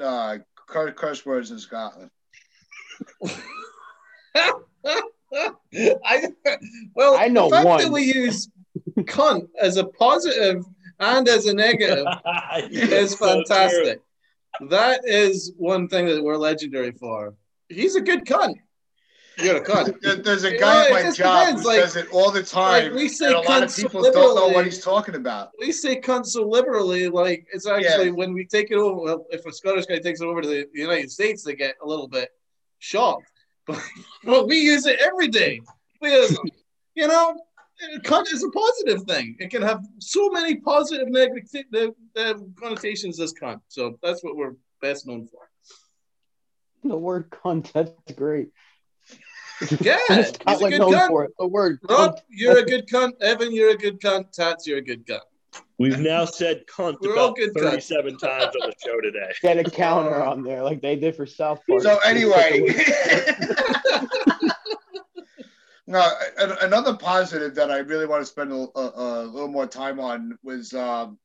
uh, 0.00 0.38
cur- 0.66 0.92
curse 0.92 1.26
words 1.26 1.50
in 1.50 1.58
Scotland? 1.58 2.10
I, 4.34 6.28
well, 6.94 7.16
I 7.18 7.28
know 7.28 7.50
the 7.50 7.56
fact 7.56 7.66
one. 7.66 7.82
that 7.82 7.92
we 7.92 8.02
use 8.04 8.48
cunt 9.00 9.48
as 9.60 9.76
a 9.76 9.84
positive 9.84 10.64
and 11.00 11.28
as 11.28 11.46
a 11.46 11.54
negative 11.54 12.06
is 12.70 13.14
fantastic. 13.16 14.00
That 14.70 15.02
is 15.04 15.52
one 15.56 15.88
thing 15.88 16.06
that 16.06 16.22
we're 16.22 16.36
legendary 16.36 16.92
for. 16.92 17.34
He's 17.68 17.96
a 17.96 18.00
good 18.00 18.24
cunt. 18.24 18.54
You're 19.40 19.56
a 19.56 19.64
cunt. 19.64 20.00
There- 20.00 20.16
There's 20.16 20.44
a 20.44 20.52
You 20.52 20.58
guy 20.58 20.88
know, 20.88 20.96
at 20.96 21.04
my 21.04 21.10
job 21.12 21.40
depends, 21.46 21.62
who 21.62 21.68
like- 21.68 21.80
says 21.80 21.96
it 21.96 22.08
all 22.12 22.30
the 22.30 22.42
time, 22.42 22.84
like, 22.84 22.92
we 22.92 23.08
say 23.08 23.26
and 23.26 23.34
a 23.36 23.40
lot 23.40 23.62
of 23.62 23.68
cunt 23.70 23.82
people 23.82 24.02
don't 24.02 24.34
know 24.34 24.48
what 24.48 24.64
he's 24.64 24.82
talking 24.82 25.14
about. 25.14 25.50
We 25.58 25.70
say 25.72 26.00
cunt 26.00 26.26
so 26.26 26.42
liberally, 26.48 27.08
like 27.08 27.46
it's 27.52 27.66
actually 27.66 28.06
Yeah. 28.06 28.12
when 28.12 28.32
we 28.34 28.44
take 28.46 28.70
it 28.70 28.76
over. 28.76 29.00
Well, 29.00 29.26
if 29.30 29.46
a 29.46 29.52
Scottish 29.52 29.86
guy 29.86 29.98
takes 29.98 30.20
it 30.20 30.26
over 30.26 30.40
to 30.42 30.48
the 30.48 30.66
United 30.74 31.10
States, 31.10 31.42
they 31.44 31.54
get 31.54 31.76
a 31.82 31.86
little 31.86 32.08
bit 32.08 32.30
shocked. 32.78 33.30
But, 33.68 33.82
but 34.24 34.46
we 34.48 34.56
use 34.60 34.86
it 34.86 34.98
every 34.98 35.28
day. 35.28 35.60
Because, 36.00 36.38
you 36.94 37.06
know, 37.06 37.36
cunt 38.02 38.32
is 38.32 38.42
a 38.42 38.48
positive 38.50 39.02
thing. 39.02 39.36
It 39.38 39.50
can 39.50 39.60
have 39.60 39.84
so 39.98 40.30
many 40.30 40.56
positive, 40.56 41.08
negative 41.08 41.92
uh, 42.16 42.34
connotations 42.58 43.20
as 43.20 43.34
cunt. 43.34 43.60
So 43.68 43.98
that's 44.02 44.24
what 44.24 44.36
we're 44.36 44.54
best 44.80 45.06
known 45.06 45.26
for. 45.26 45.50
The 46.82 46.96
word 46.96 47.28
cunt, 47.30 47.70
that's 47.72 47.92
great. 48.14 48.48
Yeah, 49.80 49.98
What 50.08 50.18
is 50.18 50.26
he's 50.26 50.28
a 50.28 50.34
Scotland 50.34 50.72
good 50.72 50.78
known 50.78 50.92
cunt. 50.92 51.08
for? 51.08 51.28
The 51.38 51.46
word 51.46 51.78
Rob, 51.88 52.20
you're 52.28 52.58
a 52.58 52.64
good 52.64 52.86
cunt. 52.88 53.20
Evan, 53.20 53.52
you're 53.52 53.70
a 53.70 53.76
good 53.76 54.00
cunt. 54.00 54.30
Tats, 54.32 54.66
you're 54.66 54.78
a 54.78 54.82
good 54.82 55.06
cunt. 55.06 55.20
We've 55.78 55.98
now 55.98 56.24
said 56.24 56.64
cunt 56.66 56.96
We're 57.00 57.12
about 57.12 57.36
good 57.36 57.54
cunts. 57.54 57.88
37 57.88 58.18
times 58.18 58.54
on 58.62 58.70
the 58.70 58.74
show 58.84 59.00
today. 59.00 59.32
Get 59.42 59.58
a 59.58 59.70
counter 59.70 60.22
on 60.22 60.42
there 60.42 60.62
like 60.62 60.80
they 60.82 60.96
did 60.96 61.14
for 61.16 61.26
South 61.26 61.60
Park. 61.68 61.82
So 61.82 61.98
anyway, 62.04 62.64
no, 65.86 66.08
another 66.62 66.96
positive 66.96 67.54
that 67.54 67.70
I 67.70 67.78
really 67.78 68.06
want 68.06 68.22
to 68.22 68.26
spend 68.26 68.52
a, 68.52 68.66
a, 68.78 69.24
a 69.24 69.24
little 69.24 69.48
more 69.48 69.66
time 69.66 69.98
on 70.00 70.36
was 70.42 70.74
um, 70.74 71.18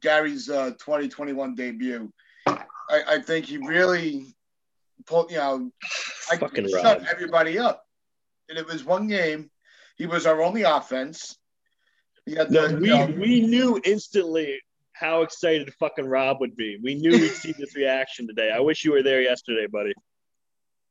Gary's 0.00 0.48
uh, 0.50 0.70
2021 0.72 1.54
debut. 1.54 2.12
I, 2.46 3.02
I 3.08 3.18
think 3.20 3.46
he 3.46 3.58
really 3.58 4.34
pulled, 5.06 5.30
you 5.30 5.36
know, 5.38 5.70
I 6.30 6.36
Fucking 6.36 6.68
shut 6.68 6.98
Rob. 7.00 7.06
everybody 7.10 7.58
up, 7.58 7.84
and 8.48 8.58
it 8.58 8.66
was 8.66 8.84
one 8.84 9.06
game. 9.08 9.50
He 9.96 10.06
was 10.06 10.26
our 10.26 10.42
only 10.42 10.62
offense. 10.62 11.36
He 12.26 12.34
had 12.34 12.50
No, 12.50 12.66
we, 12.68 12.88
you 12.88 12.94
know, 12.94 13.06
we 13.06 13.40
knew 13.42 13.80
instantly 13.84 14.58
how 14.92 15.22
excited 15.22 15.72
fucking 15.74 16.06
Rob 16.06 16.38
would 16.40 16.56
be. 16.56 16.78
We 16.82 16.94
knew 16.94 17.10
we'd 17.12 17.30
see 17.30 17.52
this 17.52 17.76
reaction 17.76 18.26
today. 18.26 18.50
I 18.50 18.60
wish 18.60 18.84
you 18.84 18.92
were 18.92 19.02
there 19.02 19.20
yesterday, 19.20 19.66
buddy. 19.66 19.92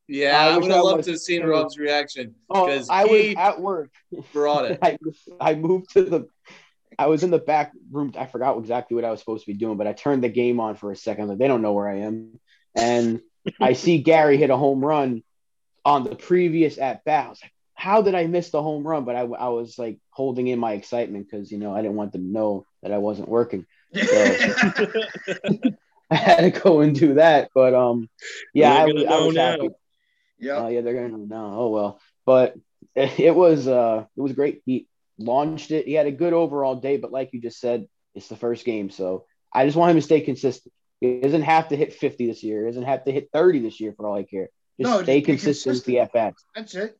Yeah, 0.07 0.37
I 0.37 0.49
I, 0.53 0.57
would 0.57 0.69
have 0.69 0.83
loved 0.83 0.97
was 0.97 1.05
to 1.07 1.11
have 1.13 1.19
seen. 1.21 1.43
Rob's 1.43 1.77
reaction 1.77 2.35
Oh, 2.49 2.65
because 2.67 2.89
I 2.89 3.05
was 3.05 3.33
at 3.37 3.59
work. 3.61 3.91
brought 4.33 4.65
it. 4.65 4.79
I, 4.81 4.97
I 5.39 5.55
moved 5.55 5.91
to 5.93 6.03
the 6.03 6.27
I 6.99 7.07
was 7.07 7.23
in 7.23 7.31
the 7.31 7.39
back 7.39 7.71
room. 7.91 8.13
I 8.17 8.25
forgot 8.25 8.57
exactly 8.57 8.95
what 8.95 9.05
I 9.05 9.11
was 9.11 9.19
supposed 9.19 9.45
to 9.45 9.51
be 9.51 9.57
doing, 9.57 9.77
but 9.77 9.87
I 9.87 9.93
turned 9.93 10.23
the 10.23 10.29
game 10.29 10.59
on 10.59 10.75
for 10.75 10.91
a 10.91 10.95
second. 10.95 11.29
Like, 11.29 11.37
they 11.39 11.47
don't 11.47 11.61
know 11.61 11.73
where 11.73 11.87
I 11.87 11.99
am. 11.99 12.39
And 12.75 13.21
I 13.59 13.73
see 13.73 13.99
Gary 13.99 14.37
hit 14.37 14.49
a 14.49 14.57
home 14.57 14.83
run 14.83 15.23
on 15.85 16.03
the 16.03 16.15
previous 16.15 16.77
at 16.77 17.03
bat. 17.03 17.25
I 17.25 17.29
was 17.29 17.41
like, 17.41 17.51
how 17.75 18.01
did 18.01 18.15
I 18.15 18.27
miss 18.27 18.49
the 18.49 18.61
home 18.61 18.85
run? 18.87 19.03
But 19.05 19.15
I, 19.15 19.21
I 19.21 19.49
was 19.49 19.77
like 19.77 19.99
holding 20.11 20.47
in 20.47 20.59
my 20.59 20.73
excitement 20.73 21.27
because, 21.29 21.51
you 21.51 21.57
know, 21.57 21.73
I 21.73 21.81
didn't 21.81 21.95
want 21.97 22.13
them 22.13 22.23
to 22.23 22.31
know 22.31 22.65
that 22.81 22.91
I 22.91 22.99
wasn't 22.99 23.27
working. 23.29 23.65
I 26.13 26.15
had 26.15 26.53
to 26.53 26.59
go 26.59 26.81
and 26.81 26.95
do 26.95 27.15
that. 27.15 27.49
But 27.53 27.73
um, 27.73 28.09
yeah, 28.53 28.73
I, 28.73 28.85
They're 28.85 29.09
I 29.09 29.25
was 29.25 29.35
now. 29.35 29.51
happy. 29.51 29.69
yeah. 30.39 30.57
Oh 30.57 30.67
yeah, 30.67 30.81
they're 30.81 30.93
gonna 30.93 31.25
know. 31.25 31.53
Oh 31.57 31.69
well, 31.69 31.99
but 32.25 32.55
it, 32.95 33.19
it 33.19 33.35
was 33.35 33.67
uh 33.67 34.05
it 34.15 34.21
was 34.21 34.33
great. 34.33 34.61
He 34.65 34.87
launched 35.17 35.71
it. 35.71 35.87
He 35.87 35.93
had 35.93 36.07
a 36.07 36.11
good 36.11 36.33
overall 36.33 36.75
day, 36.75 36.97
but 36.97 37.11
like 37.11 37.33
you 37.33 37.41
just 37.41 37.59
said, 37.59 37.87
it's 38.15 38.27
the 38.27 38.35
first 38.35 38.65
game, 38.65 38.89
so 38.89 39.25
I 39.51 39.65
just 39.65 39.77
want 39.77 39.91
him 39.91 39.97
to 39.97 40.01
stay 40.01 40.21
consistent. 40.21 40.73
He 41.03 41.19
doesn't 41.19 41.41
have 41.41 41.67
to 41.67 41.75
hit 41.75 41.91
50 41.93 42.27
this 42.27 42.43
year. 42.43 42.61
He 42.61 42.67
doesn't 42.67 42.83
have 42.83 43.03
to 43.03 43.11
hit 43.11 43.29
30 43.33 43.59
this 43.59 43.81
year 43.81 43.91
for 43.91 44.07
all 44.07 44.15
I 44.15 44.23
care. 44.23 44.47
Just 44.79 44.89
No, 44.89 45.03
stay 45.03 45.19
be 45.19 45.25
consistent 45.25 45.75
with 45.75 45.83
the 45.85 45.99
at 45.99 46.13
bats. 46.13 46.45
That's 46.55 46.73
it. 46.75 46.97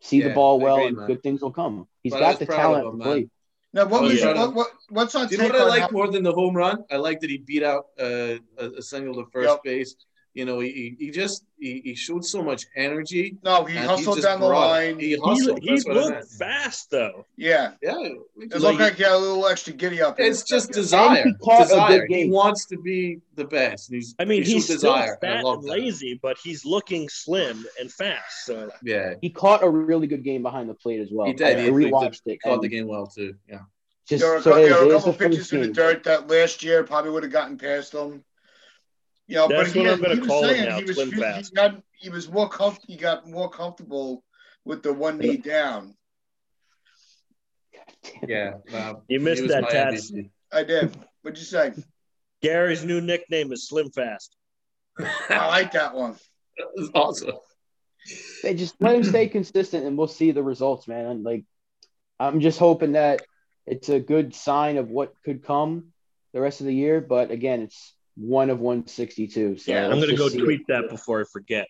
See 0.00 0.20
Yeah, 0.20 0.28
the 0.28 0.34
ball 0.34 0.58
well, 0.58 0.76
agree, 0.76 0.86
and 0.88 0.96
man. 0.96 1.06
good 1.08 1.22
things 1.22 1.42
will 1.42 1.52
come. 1.52 1.86
He's 2.02 2.14
But 2.14 2.20
got 2.20 2.38
the 2.38 2.46
talent 2.46 2.86
him, 2.86 2.92
to 2.92 2.96
man. 2.96 3.06
play. 3.06 3.28
Now, 3.74 3.84
what 3.86 4.00
Oh, 4.00 4.04
was 4.04 4.18
yeah. 4.18 4.32
what, 4.32 4.54
what 4.54 4.68
what's 4.88 5.14
our 5.14 5.26
Do 5.26 5.36
you 5.36 5.42
know 5.42 5.48
what 5.48 5.56
I 5.60 5.64
like 5.68 5.82
how- 5.82 5.88
more 5.90 6.08
than 6.10 6.22
the 6.22 6.32
home 6.32 6.56
run? 6.56 6.84
I 6.90 6.96
like 6.96 7.20
that 7.20 7.28
he 7.28 7.36
beat 7.36 7.62
out 7.62 7.84
uh, 8.00 8.36
a, 8.58 8.66
a 8.78 8.82
single 8.82 9.14
to 9.22 9.30
first 9.30 9.50
Yep. 9.50 9.62
base. 9.62 9.94
You 10.34 10.46
know, 10.46 10.60
he, 10.60 10.96
he 10.98 11.10
just 11.10 11.44
he, 11.60 11.82
he 11.84 11.94
showed 11.94 12.24
so 12.24 12.42
much 12.42 12.64
energy. 12.74 13.36
No, 13.44 13.64
he 13.64 13.76
hustled 13.76 14.16
just 14.16 14.26
down 14.26 14.40
the 14.40 14.46
brought 14.46 14.80
it. 14.80 14.86
line. 14.92 14.98
He 14.98 15.08
He, 15.08 15.16
hustled. 15.22 15.58
he 15.62 15.68
That's 15.68 15.84
what 15.86 15.96
I 15.98 16.00
looked 16.00 16.32
fast, 16.32 16.90
though. 16.90 17.26
Yeah, 17.36 17.72
Yeah, 17.82 17.98
we 18.34 18.44
it 18.46 18.50
just- 18.52 18.62
looked 18.62 18.80
like 18.80 18.94
he 18.94 19.02
had 19.02 19.12
a 19.12 19.18
little 19.18 19.46
extra 19.46 19.74
giddy 19.74 20.00
up. 20.00 20.18
in 20.18 20.24
it's 20.26 20.40
his 20.40 20.48
just 20.48 20.64
step. 20.66 20.74
desire. 20.76 21.24
He 21.24 21.34
caught 21.34 21.54
a 21.54 21.58
good 21.64 21.68
Desire. 21.68 22.06
He 22.08 22.30
wants 22.30 22.64
to 22.66 22.78
be 22.78 23.20
the 23.34 23.44
best. 23.44 23.90
He's 23.90 24.14
I 24.18 24.24
mean, 24.24 24.42
he 24.42 24.54
he's 24.54 24.66
showed 24.68 24.78
still 24.78 24.94
desire. 24.94 25.18
fat 25.20 25.44
love 25.44 25.58
and 25.58 25.68
lazy, 25.68 26.18
but 26.22 26.38
he's 26.42 26.64
looking 26.64 27.10
slim 27.10 27.66
and 27.78 27.92
fast. 27.92 28.46
So 28.46 28.70
Yeah, 28.82 29.14
He 29.20 29.28
caught 29.28 29.62
a 29.62 29.68
really 29.68 30.06
good 30.06 30.24
game 30.24 30.42
behind 30.42 30.70
the 30.70 30.74
plate 30.74 31.00
as 31.00 31.08
well. 31.12 31.26
he 31.26 31.34
did. 31.34 31.46
I, 31.46 31.50
I 31.50 31.54
He, 31.56 31.60
he 31.64 31.66
did- 31.66 31.92
rewatched 31.92 32.22
it. 32.24 32.40
caught 32.42 32.62
the 32.62 32.68
game 32.68 32.86
well 32.86 33.06
too. 33.06 33.34
Yeah. 33.48 33.58
Just 34.08 34.22
There 34.22 34.30
were, 34.30 34.36
a 34.38 34.42
so 34.42 34.52
cou- 34.52 34.56
it 34.60 34.68
there 34.70 34.78
were 34.86 34.94
a 34.94 34.96
couple 34.96 35.12
the 35.12 35.18
first 35.18 35.30
pitches 35.30 35.52
in 35.52 35.60
the 35.60 35.68
dirt 35.68 36.04
that 36.04 36.26
last 36.28 36.62
year 36.64 36.82
probably 36.84 37.10
would 37.10 37.22
have 37.22 37.30
gotten 37.32 37.58
past 37.58 37.92
him. 37.92 38.24
You 39.32 39.38
know, 39.38 39.48
That's 39.48 39.72
but 39.72 39.72
he, 39.72 39.80
what 39.80 39.94
I'm 39.94 40.02
gonna 40.02 40.14
he 40.14 40.20
was 40.20 40.28
call 40.28 40.44
it 40.44 40.68
now, 40.68 40.76
he 40.76 40.84
was 40.84 40.96
slim 40.96 41.10
he, 41.10 41.18
fast. 41.18 41.54
got 41.54 41.82
he 41.94 42.10
was 42.10 42.30
more 42.30 42.50
comf- 42.50 42.84
he 42.86 42.96
got 42.96 43.26
more 43.26 43.48
comfortable 43.48 44.22
with 44.66 44.82
the 44.82 44.92
one 44.92 45.16
knee 45.16 45.38
down. 45.38 45.94
Yeah. 48.28 48.56
You 49.08 49.20
missed 49.20 49.48
that, 49.48 49.62
my 49.62 49.70
Tats. 49.70 50.10
MVP. 50.10 50.28
I 50.52 50.64
did. 50.64 50.94
What'd 51.22 51.38
you 51.38 51.46
say? 51.46 51.72
Gary's 52.42 52.84
new 52.84 53.00
nickname 53.00 53.54
is 53.54 53.66
Slim 53.66 53.90
Fast. 53.90 54.36
I 55.30 55.46
like 55.46 55.72
that 55.72 55.94
one. 55.94 56.14
That 56.58 56.66
was 56.76 56.90
awesome. 56.94 57.36
they 58.42 58.52
just 58.52 58.74
let 58.80 58.96
him 58.96 59.04
stay 59.04 59.28
consistent 59.28 59.86
and 59.86 59.96
we'll 59.96 60.08
see 60.08 60.32
the 60.32 60.42
results, 60.42 60.86
man. 60.86 61.06
And 61.06 61.24
like 61.24 61.44
I'm 62.20 62.40
just 62.40 62.58
hoping 62.58 62.92
that 62.92 63.22
it's 63.66 63.88
a 63.88 63.98
good 63.98 64.34
sign 64.34 64.76
of 64.76 64.90
what 64.90 65.14
could 65.24 65.42
come 65.42 65.86
the 66.34 66.42
rest 66.42 66.60
of 66.60 66.66
the 66.66 66.74
year. 66.74 67.00
But 67.00 67.30
again, 67.30 67.62
it's 67.62 67.94
one 68.16 68.50
of 68.50 68.60
162. 68.60 69.58
So 69.58 69.72
Yeah, 69.72 69.86
I'm 69.88 70.00
gonna 70.00 70.16
go 70.16 70.28
see 70.28 70.38
it. 70.38 70.44
tweet 70.44 70.66
that 70.68 70.88
before 70.90 71.20
I 71.20 71.24
forget. 71.32 71.66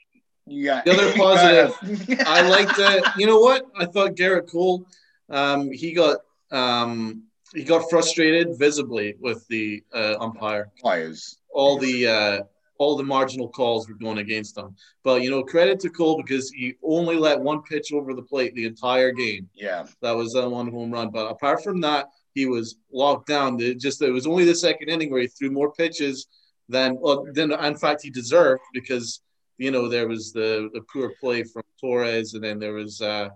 Yeah. 0.47 0.83
The 0.85 0.93
other 0.93 1.13
positive, 1.17 2.19
I 2.27 2.49
liked 2.49 2.79
it. 2.79 3.05
You 3.17 3.27
know 3.27 3.39
what? 3.39 3.67
I 3.77 3.87
thought 3.87 4.17
Gerrit 4.17 4.51
Cole, 4.51 4.87
um, 5.31 5.71
he 5.71 5.93
got 5.93 6.19
um, 6.51 7.25
he 7.55 7.65
got 7.65 7.89
frustrated 7.91 8.59
visibly 8.59 9.15
with 9.21 9.47
the 9.49 9.83
uh, 9.95 10.17
umpire. 10.19 10.71
players. 10.81 11.39
All 11.51 11.79
the 11.79 12.07
uh, 12.07 12.41
all 12.79 12.97
the 12.97 13.05
marginal 13.05 13.49
calls 13.49 13.89
were 13.89 13.95
going 13.95 14.19
against 14.19 14.57
him. 14.59 14.75
But 15.05 15.23
you 15.23 15.31
know, 15.31 15.45
credit 15.45 15.79
to 15.81 15.91
Cole 15.91 16.21
because 16.21 16.51
he 16.51 16.75
only 16.83 17.17
let 17.17 17.39
one 17.41 17.63
pitch 17.63 17.93
over 17.93 18.13
the 18.15 18.23
plate 18.23 18.55
the 18.55 18.67
entire 18.67 19.13
game. 19.13 19.49
Yeah, 19.55 19.87
That 20.01 20.13
was 20.17 20.33
that 20.33 20.49
one 20.51 20.71
home 20.71 20.91
run. 20.91 21.11
But 21.11 21.27
apart 21.31 21.63
from 21.63 21.81
that, 21.83 22.07
he 22.35 22.47
was 22.47 22.77
locked 22.93 23.27
down. 23.29 23.61
It 23.61 23.79
just 23.81 24.03
it 24.03 24.11
was 24.11 24.27
only 24.27 24.45
the 24.45 24.55
second 24.55 24.89
inning 24.89 25.11
where 25.11 25.21
he 25.21 25.29
threw 25.29 25.51
more 25.51 25.73
pitches 25.73 26.27
than 26.69 26.97
well, 27.01 27.27
than 27.33 27.53
in 27.53 27.77
fact 27.77 28.03
he 28.03 28.11
deserved 28.11 28.63
because 28.73 29.21
you 29.59 29.71
know 29.71 29.89
there 29.89 30.09
was 30.09 30.33
the, 30.33 30.71
the 30.73 30.83
poor 30.93 31.13
play 31.21 31.43
from 31.45 31.63
Torres, 31.81 32.35
and 32.35 32.43
then 32.43 32.59
there 32.59 32.73
was 32.73 33.01
uh, 33.01 33.29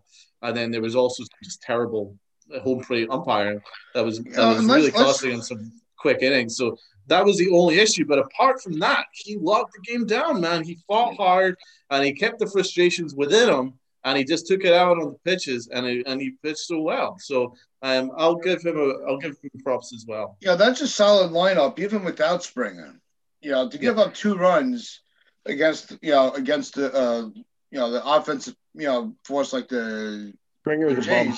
and 0.42 0.56
then 0.56 0.70
there 0.70 0.82
was 0.82 0.96
also 0.96 1.24
just 1.42 1.62
terrible 1.62 2.16
home 2.62 2.82
plate 2.82 3.08
umpiring 3.10 3.60
that 3.94 4.04
was 4.04 4.22
that 4.22 4.38
Uh, 4.38 4.54
was 4.54 4.66
really 4.66 4.90
costing 4.90 5.32
him 5.32 5.42
some 5.42 5.72
quick 5.98 6.22
innings. 6.22 6.56
So 6.56 6.76
that 7.08 7.24
was 7.24 7.38
the 7.38 7.50
only 7.50 7.78
issue. 7.78 8.04
But 8.04 8.18
apart 8.18 8.62
from 8.62 8.78
that, 8.80 9.06
he 9.12 9.36
locked 9.36 9.72
the 9.74 9.92
game 9.92 10.06
down, 10.06 10.40
man. 10.40 10.64
He 10.64 10.78
fought 10.86 11.16
hard 11.16 11.56
and 11.90 12.04
he 12.04 12.12
kept 12.12 12.38
the 12.38 12.46
frustrations 12.46 13.14
within 13.14 13.48
him, 13.48 13.74
and 14.06 14.16
he 14.16 14.25
just 14.25 14.46
took 14.46 14.64
it 14.64 14.72
out 14.72 14.92
on 14.92 15.10
the 15.10 15.18
pitches, 15.25 15.68
and 15.68 15.84
he, 15.84 16.04
and 16.06 16.20
he 16.20 16.30
pitched 16.42 16.60
so 16.60 16.80
well. 16.80 17.18
So 17.18 17.54
um, 17.82 18.12
I'll 18.16 18.36
give 18.36 18.62
him 18.62 18.78
a 18.78 19.10
I'll 19.10 19.18
give 19.18 19.36
him 19.42 19.50
props 19.64 19.92
as 19.92 20.06
well. 20.06 20.38
yeah, 20.40 20.54
that's 20.54 20.80
a 20.80 20.88
solid 20.88 21.32
lineup 21.32 21.78
even 21.80 22.04
without 22.04 22.44
Springer. 22.44 23.00
You 23.42 23.50
know, 23.50 23.68
to 23.68 23.78
give 23.78 23.98
up 23.98 24.14
two 24.14 24.36
runs 24.36 25.02
against 25.44 25.98
you 26.02 26.12
know 26.12 26.30
against 26.30 26.76
the 26.76 26.94
uh, 26.94 27.22
you 27.70 27.78
know 27.78 27.90
the 27.90 28.04
offensive 28.06 28.54
you 28.75 28.86
know 28.86 29.16
force 29.25 29.52
like 29.52 29.68
the 29.68 30.32
Springer 30.62 30.86
is 30.86 31.06
a 31.06 31.10
bum. 31.10 31.36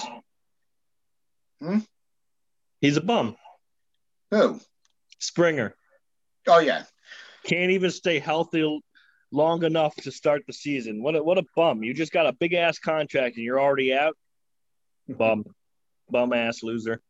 Jays. 1.60 1.87
He's 2.82 2.96
a 2.98 3.00
bum. 3.00 3.34
Who? 4.30 4.60
Springer. 5.18 5.75
Oh 6.46 6.58
yeah. 6.58 6.82
Can't 7.44 7.70
even 7.70 7.90
stay 7.90 8.18
healthy 8.18 8.82
long 9.30 9.64
enough 9.64 9.94
to 9.97 10.12
start 10.12 10.44
the 10.47 10.52
season. 10.52 11.02
What 11.02 11.16
a, 11.16 11.23
what 11.23 11.38
a 11.38 11.44
bum. 11.54 11.82
You 11.82 11.94
just 11.94 12.12
got 12.12 12.26
a 12.26 12.32
big 12.32 12.54
ass 12.54 12.78
contract 12.78 13.37
and 13.37 13.44
you're 13.44 13.61
already 13.61 13.94
out. 13.94 14.16
Bum. 15.08 15.44
Bum 16.11 16.32
ass 16.32 16.62
loser. 16.62 17.00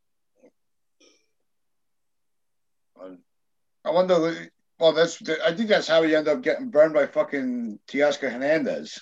I 3.84 3.90
wonder. 3.90 4.50
Well, 4.78 4.92
that's. 4.92 5.20
I 5.44 5.52
think 5.54 5.68
that's 5.68 5.88
how 5.88 6.02
he 6.02 6.14
ended 6.14 6.32
up 6.32 6.42
getting 6.42 6.68
burned 6.68 6.94
by 6.94 7.06
fucking 7.06 7.78
Teoscar 7.88 8.30
Hernandez. 8.30 9.00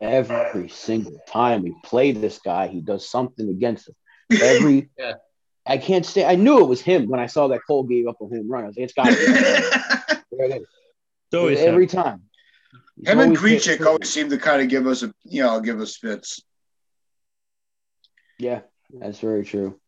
Every 0.00 0.68
single 0.68 1.18
time 1.28 1.62
we 1.62 1.74
play 1.84 2.12
this 2.12 2.38
guy, 2.38 2.68
he 2.68 2.80
does 2.80 3.08
something 3.10 3.48
against 3.48 3.88
us. 3.88 3.94
Every. 4.42 4.88
Yeah. 4.98 5.14
I 5.66 5.76
can't 5.76 6.06
say. 6.06 6.24
I 6.24 6.36
knew 6.36 6.60
it 6.60 6.68
was 6.68 6.80
him 6.80 7.06
when 7.08 7.20
I 7.20 7.26
saw 7.26 7.48
that 7.48 7.60
Cole 7.66 7.84
gave 7.84 8.08
up 8.08 8.16
a 8.22 8.24
home 8.24 8.50
run. 8.50 8.64
I 8.64 8.66
was 8.68 8.76
like, 8.76 8.84
it's 8.84 8.94
got 8.94 9.04
to 9.04 10.58
be. 10.58 10.64
always 11.34 11.58
Every 11.60 11.84
him. 11.84 11.88
time. 11.90 12.22
He's 12.96 13.08
Him 13.08 13.20
and 13.20 13.36
always 13.36 13.64
hit 13.64 13.80
always 13.82 14.10
seem 14.10 14.30
to 14.30 14.38
kind 14.38 14.62
of 14.62 14.68
give 14.68 14.86
us 14.86 15.02
a, 15.02 15.12
you 15.24 15.42
know, 15.42 15.60
give 15.60 15.80
us 15.80 15.96
fits. 15.96 16.42
Yeah, 18.38 18.60
that's 18.92 19.18
very 19.20 19.44
true. 19.44 19.78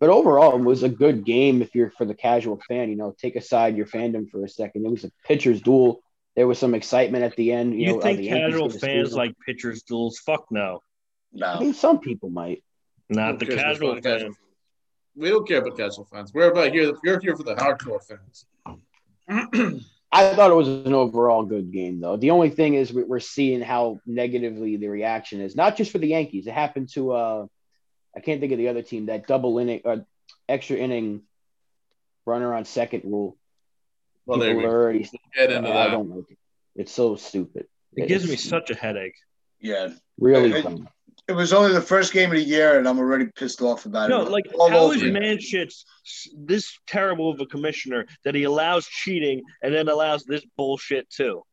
But 0.00 0.10
overall, 0.10 0.56
it 0.56 0.62
was 0.62 0.82
a 0.82 0.88
good 0.88 1.24
game 1.24 1.62
if 1.62 1.74
you're 1.74 1.90
for 1.90 2.04
the 2.04 2.14
casual 2.14 2.60
fan. 2.68 2.88
You 2.90 2.96
know, 2.96 3.14
take 3.16 3.36
aside 3.36 3.76
your 3.76 3.86
fandom 3.86 4.28
for 4.30 4.44
a 4.44 4.48
second. 4.48 4.84
It 4.84 4.90
was 4.90 5.04
a 5.04 5.10
pitcher's 5.26 5.60
duel. 5.62 6.02
There 6.34 6.46
was 6.46 6.58
some 6.58 6.74
excitement 6.74 7.24
at 7.24 7.36
the 7.36 7.52
end. 7.52 7.74
You, 7.74 7.80
You, 7.80 7.86
know, 7.92 7.98
are 7.98 8.02
think 8.02 8.18
the 8.18 8.28
casual 8.28 8.70
fans 8.70 9.14
like 9.14 9.34
pitchers 9.46 9.82
duels? 9.82 10.18
Fuck 10.18 10.46
no. 10.50 10.80
No. 11.32 11.46
I 11.46 11.54
No. 11.54 11.60
mean, 11.60 11.74
some 11.74 12.00
people 12.00 12.30
might. 12.30 12.64
Not 13.08 13.38
the 13.38 13.46
casual 13.46 13.92
about 13.92 14.02
casual 14.02 14.28
fans? 14.28 14.36
We 15.14 15.28
don't 15.28 15.46
care 15.46 15.58
about 15.58 15.76
casual 15.76 16.06
fans. 16.06 16.32
We're 16.32 16.50
about 16.50 16.72
here. 16.72 16.92
You're 17.04 17.20
here 17.20 17.36
for 17.36 17.42
the 17.42 17.54
hardcore 17.54 18.00
fans. 18.02 18.46
I 20.14 20.34
thought 20.34 20.50
it 20.50 20.54
was 20.54 20.68
an 20.68 20.92
overall 20.92 21.42
good 21.44 21.72
game, 21.72 22.00
though. 22.00 22.16
The 22.18 22.30
only 22.30 22.50
thing 22.50 22.74
is 22.74 22.92
we- 22.92 23.02
we're 23.04 23.18
seeing 23.20 23.62
how 23.62 23.98
negatively 24.06 24.76
the 24.76 24.88
reaction 24.88 25.40
is, 25.40 25.56
not 25.56 25.76
just 25.76 25.90
for 25.90 25.98
the 25.98 26.08
Yankees. 26.08 26.46
It 26.46 26.52
happened 26.52 26.90
to 26.90 27.12
uh, 27.12 27.46
I 28.14 28.20
can't 28.20 28.38
think 28.40 28.52
of 28.52 28.58
the 28.58 28.68
other 28.68 28.82
team 28.82 29.06
that 29.06 29.26
double 29.26 29.58
inning, 29.58 29.80
uh, 29.86 29.98
extra 30.48 30.76
inning, 30.76 31.22
runner 32.26 32.52
on 32.54 32.64
second 32.66 33.04
rule. 33.04 33.38
well, 34.26 34.38
there 34.38 34.50
People 34.50 34.62
we 34.62 34.68
are 34.68 34.82
already. 34.82 35.08
get 35.34 35.50
into 35.50 35.70
I 35.70 35.72
that. 35.86 35.90
don't 35.92 36.10
like 36.10 36.30
it. 36.30 36.38
It's 36.76 36.92
so 36.92 37.16
stupid. 37.16 37.66
It 37.96 38.06
gives 38.08 38.26
me 38.26 38.34
It's 38.34 38.44
such 38.44 38.70
a 38.70 38.74
headache. 38.74 39.16
Yeah. 39.60 39.94
really 40.18 40.52
It- 40.52 40.62
dumb. 40.62 40.88
It 41.28 41.32
was 41.32 41.52
only 41.52 41.72
the 41.72 41.80
first 41.80 42.12
game 42.12 42.30
of 42.30 42.36
the 42.36 42.42
year, 42.42 42.78
and 42.78 42.88
I'm 42.88 42.98
already 42.98 43.26
pissed 43.26 43.62
off 43.62 43.86
about 43.86 44.10
No, 44.10 44.22
it. 44.22 44.24
No, 44.24 44.30
like 44.30 44.46
All 44.58 44.68
how 44.68 44.78
over 44.78 44.94
is 44.94 45.84
this 46.36 46.78
terrible 46.86 47.30
of 47.30 47.40
a 47.40 47.46
commissioner 47.46 48.06
that 48.24 48.34
he 48.34 48.42
allows 48.42 48.86
cheating 48.86 49.42
and 49.62 49.72
then 49.72 49.88
allows 49.88 50.24
this 50.24 50.44
bullshit 50.56 51.08
too? 51.10 51.44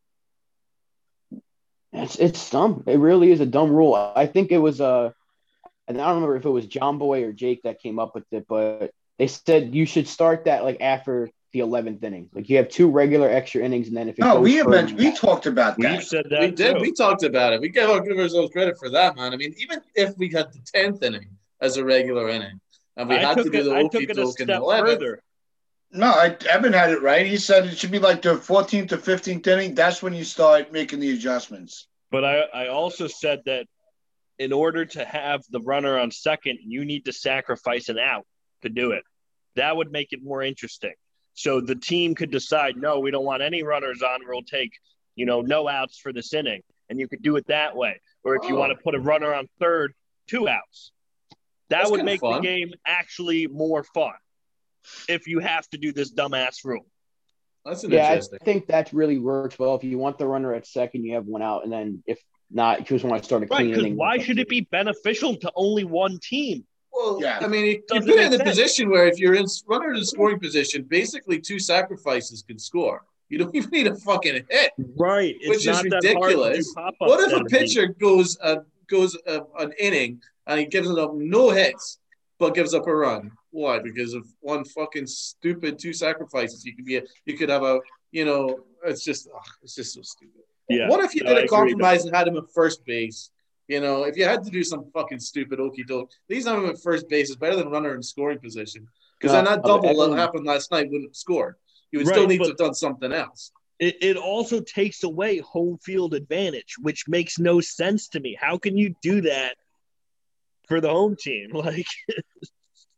It's 1.94 2.16
it's 2.18 2.50
dumb. 2.50 2.84
It 2.88 3.00
really 3.00 3.32
is 3.32 3.42
a 3.42 3.46
dumb 3.46 3.72
rule. 3.72 3.96
I 3.96 4.26
think 4.26 4.52
it 4.52 4.58
was 4.58 4.82
uh, 4.82 5.12
and 5.88 6.00
I 6.00 6.06
don't 6.06 6.16
remember 6.16 6.36
if 6.36 6.46
it 6.46 6.50
was 6.50 6.68
John 6.68 6.98
Boy 6.98 7.24
or 7.24 7.32
Jake 7.32 7.64
that 7.64 7.82
came 7.82 8.00
up 8.00 8.16
with 8.16 8.26
it, 8.32 8.46
but 8.48 8.92
they 9.18 9.28
said 9.28 9.76
you 9.76 9.86
should 9.86 10.08
start 10.08 10.46
that 10.46 10.64
like 10.64 10.82
after 10.82 11.30
the 11.52 11.60
eleventh 11.60 12.04
inning. 12.04 12.30
Like 12.34 12.50
you 12.50 12.58
have 12.58 12.70
two 12.70 12.90
regular 12.90 13.30
extra 13.30 13.64
innings, 13.64 13.88
and 13.88 13.98
then 13.98 14.10
if 14.10 14.18
it 14.20 14.22
No, 14.22 14.36
goes 14.36 14.44
we 14.44 14.56
have 14.56 14.66
further 14.66 14.78
mentioned, 14.78 15.00
we 15.00 15.12
talked 15.12 15.46
about 15.46 15.78
We've 15.78 15.90
that. 15.90 16.04
said 16.04 16.26
that 16.30 16.42
we 16.42 16.52
did. 16.52 16.76
too. 16.76 16.82
We 16.82 16.94
talked 16.94 17.24
about 17.24 17.54
it. 17.54 17.62
We 17.62 17.70
gave, 17.70 17.88
give 18.06 18.18
ourselves 18.18 18.52
credit 18.52 18.78
for 18.78 18.90
that, 18.92 19.16
man. 19.16 19.34
I 19.34 19.38
mean, 19.38 19.56
even 19.58 19.82
if 19.96 20.16
we 20.18 20.30
had 20.32 20.54
the 20.54 20.60
tenth 20.66 21.02
inning 21.04 21.30
as 21.62 21.78
a 21.78 21.84
regular 21.84 22.30
inning, 22.30 22.60
and 22.98 23.10
we 23.10 23.16
I 23.16 23.20
had 23.20 23.38
to 23.38 23.50
do 23.50 23.60
it, 23.60 23.64
the 23.64 23.74
I 23.76 23.82
okey 23.84 24.00
took 24.02 24.10
it 24.10 24.18
a 24.18 24.24
doke 24.24 24.40
in 24.40 24.48
the 24.48 24.56
eleventh, 24.56 25.00
further. 25.00 25.24
No, 25.92 26.08
I, 26.08 26.38
Evan 26.48 26.74
had 26.74 26.92
it 26.92 27.02
right. 27.02 27.26
He 27.26 27.38
said 27.38 27.66
it 27.66 27.78
should 27.78 27.90
be 27.92 27.98
like 27.98 28.22
the 28.22 28.36
14th 28.36 28.90
to 28.90 28.98
15th 28.98 29.48
inning. 29.48 29.74
That's 29.74 30.04
when 30.04 30.14
you 30.14 30.24
start 30.24 30.72
making 30.72 31.00
the 31.00 31.12
adjustments. 31.12 31.88
But 32.12 32.24
I, 32.24 32.42
I 32.54 32.68
also 32.68 33.08
said 33.08 33.42
that 33.48 33.66
in 34.38 34.54
order 34.54 34.86
to 34.86 35.04
have 35.04 35.42
the 35.50 35.60
runner 35.62 35.98
on 35.98 36.12
second, 36.12 36.60
you 36.62 36.86
need 36.86 37.06
to 37.06 37.12
sacrifice 37.14 37.90
an 37.90 37.98
out 37.98 38.26
to 38.62 38.70
do 38.70 38.92
it. 38.92 39.04
That 39.56 39.76
would 39.78 39.92
make 39.92 40.14
it 40.14 40.20
more 40.24 40.44
interesting. 40.44 40.94
So 41.40 41.62
the 41.62 41.76
team 41.76 42.16
could 42.16 42.32
decide, 42.32 42.76
no, 42.76 43.00
we 43.00 43.12
don't 43.12 43.24
want 43.24 43.42
any 43.42 43.64
runners 43.64 44.02
on. 44.02 44.20
We'll 44.28 44.42
take, 44.42 44.74
you 45.16 45.26
know, 45.26 45.40
no 45.40 45.70
outs 45.70 45.98
for 45.98 46.12
this 46.12 46.34
inning, 46.34 46.64
and 46.90 47.00
you 47.00 47.08
could 47.08 47.22
do 47.22 47.38
it 47.38 47.48
that 47.48 47.78
way. 47.78 48.02
Or 48.26 48.36
if 48.36 48.50
you 48.50 48.58
Oh. 48.58 48.60
want 48.60 48.78
to 48.78 48.84
put 48.84 48.94
a 48.94 49.00
runner 49.00 49.34
on 49.34 49.48
third, 49.58 49.94
two 50.28 50.50
outs. 50.50 50.92
That 51.70 51.78
That's 51.84 51.92
would 51.92 52.04
make 52.04 52.20
the 52.20 52.42
game 52.42 52.74
actually 52.86 53.48
more 53.48 53.86
fun. 53.86 54.16
If 55.08 55.28
you 55.28 55.40
have 55.40 55.66
to 55.70 55.78
do 55.78 55.94
this 55.94 56.12
dumbass 56.14 56.66
rule. 56.66 56.86
that's 57.64 57.86
an 57.86 57.92
Yeah, 57.92 58.20
I 58.34 58.44
think 58.44 58.68
that 58.68 58.92
really 58.92 59.18
works 59.18 59.58
well. 59.58 59.76
If 59.76 59.86
you 59.86 59.98
want 59.98 60.18
the 60.18 60.28
runner 60.28 60.54
at 60.54 60.68
second, 60.68 61.06
you 61.06 61.14
have 61.16 61.26
one 61.26 61.42
out, 61.42 61.64
and 61.64 61.72
then 61.72 62.04
if 62.06 62.20
not, 62.52 62.80
you 62.80 62.86
just 62.98 63.06
want 63.06 63.22
to 63.24 63.26
start 63.26 63.44
a 63.44 63.48
clean 63.48 63.68
Because 63.70 63.84
inning. 63.84 63.96
why 63.96 64.18
should 64.18 64.40
it 64.40 64.50
be 64.50 64.62
beneficial 64.62 65.38
to 65.38 65.52
only 65.56 65.86
one 65.86 66.20
team? 66.22 66.66
Well, 66.94 67.20
Yeah. 67.22 67.40
I 67.42 67.48
mean, 67.48 67.66
you- 67.66 67.72
you've 67.72 67.88
Doesn't 67.88 68.06
been 68.08 68.16
make 68.18 68.26
in 68.26 68.32
the 68.32 68.38
sense. 68.38 68.50
position 68.50 68.90
where 68.90 69.08
if 69.08 69.20
you're 69.20 69.36
in 69.36 69.46
runner 69.68 69.94
in 69.94 70.04
scoring 70.04 70.40
position, 70.40 70.84
basically 70.84 71.40
two 71.40 71.60
sacrifices 71.60 72.42
can 72.44 72.60
score. 72.60 73.06
You 73.30 73.38
don't 73.38 73.54
even 73.56 73.70
need 73.70 73.88
a 73.88 73.96
fucking 73.96 74.46
hit. 74.50 74.72
Right. 74.98 75.36
It's 75.40 75.48
Which 75.50 75.58
is 75.60 75.66
not 75.68 75.84
that 75.84 76.14
hard 76.16 76.32
to 76.32 76.36
do 76.38 76.44
ridiculous. 76.44 76.74
What 77.00 77.20
if 77.22 77.28
a 77.32 77.44
that 77.44 77.46
easy. 77.46 77.58
pitcher 77.76 77.88
goes 78.00 78.38
uh, 78.42 78.58
goes 78.88 79.16
uh, 79.28 79.42
an 79.60 79.72
inning 79.80 80.22
and 80.48 80.60
he 80.60 80.66
gives 80.66 80.90
up 80.90 81.14
no 81.16 81.52
hits, 81.52 82.00
but 82.40 82.56
gives 82.56 82.74
up 82.74 82.88
a 82.88 82.96
run? 82.96 83.32
Why? 83.52 83.80
Because 83.80 84.14
of 84.14 84.26
one 84.42 84.66
fucking 84.66 85.06
stupid 85.08 85.78
two 85.80 85.94
sacrifices. 85.94 86.66
You 86.66 86.76
could 86.76 86.86
be 86.86 86.98
a, 86.98 87.04
you 87.26 87.38
could 87.38 87.50
have 87.50 87.64
a 87.64 87.80
you 88.12 88.26
know 88.26 88.60
it's 88.84 89.04
just 89.04 89.28
ugh, 89.34 89.42
it's 89.64 89.76
just 89.76 89.94
so 89.94 90.02
stupid. 90.02 90.42
Yeah. 90.68 90.88
What 90.90 91.04
if 91.04 91.14
you 91.16 91.24
No, 91.24 91.30
did 91.30 91.38
I 91.38 91.42
a 91.42 91.44
agree, 91.46 91.58
compromise 91.58 92.06
and 92.06 92.16
had 92.16 92.28
him 92.28 92.38
at 92.38 92.50
first 92.54 92.84
base? 92.86 93.30
You 93.70 93.80
know, 93.80 94.04
if 94.04 94.18
you 94.18 94.26
had 94.26 94.44
to 94.44 94.50
do 94.50 94.64
some 94.64 94.90
fucking 94.96 95.20
stupid 95.20 95.60
okey 95.60 95.84
doke, 95.84 96.10
these 96.28 96.48
have 96.48 96.58
him 96.58 96.70
at 96.72 96.82
first 96.82 97.08
base 97.08 97.30
is 97.30 97.36
better 97.36 97.56
than 97.56 97.70
runner 97.70 97.94
in 97.94 98.02
scoring 98.02 98.40
position. 98.40 98.88
Because 99.20 99.34
then 99.34 99.46
that 99.46 99.62
double 99.64 99.96
that 100.10 100.18
happened 100.18 100.48
last 100.48 100.72
night 100.72 100.88
wouldn't 100.88 101.10
have 101.12 101.16
scored. 101.16 101.56
You 101.92 102.00
would 102.00 102.08
Right, 102.08 102.16
still 102.16 102.26
need 102.28 102.40
to 102.40 102.48
have 102.48 102.58
done 102.58 102.74
something 102.74 103.14
else. 103.14 103.52
It, 103.78 103.98
it 104.02 104.18
also 104.18 104.60
takes 104.60 105.04
away 105.04 105.38
home 105.38 105.78
field 105.84 106.16
advantage, 106.16 106.78
which 106.82 107.08
makes 107.08 107.38
no 107.38 107.62
sense 107.62 108.08
to 108.10 108.20
me. 108.20 108.36
How 108.42 108.58
can 108.58 108.76
you 108.76 108.96
do 109.04 109.22
that 109.22 109.56
for 110.68 110.82
the 110.82 110.90
home 110.90 111.16
team? 111.16 111.52
Like, 111.54 111.86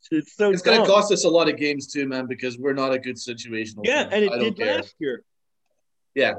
it's 0.09 0.35
so 0.35 0.51
It's 0.51 0.61
going 0.61 0.79
to 0.79 0.87
cost 0.87 1.11
us 1.11 1.25
a 1.25 1.29
lot 1.29 1.49
of 1.49 1.57
games 1.57 1.87
too, 1.87 2.07
man, 2.07 2.27
because 2.27 2.57
we're 2.57 2.73
not 2.73 2.93
a 2.93 2.99
good 2.99 3.17
situational. 3.17 3.85
yeah, 3.85 4.03
team. 4.03 4.13
and 4.13 4.23
it 4.25 4.31
I 4.31 4.37
did 4.39 4.57
care. 4.57 4.75
last 4.77 4.95
year. 4.99 5.23
Yeah, 6.15 6.35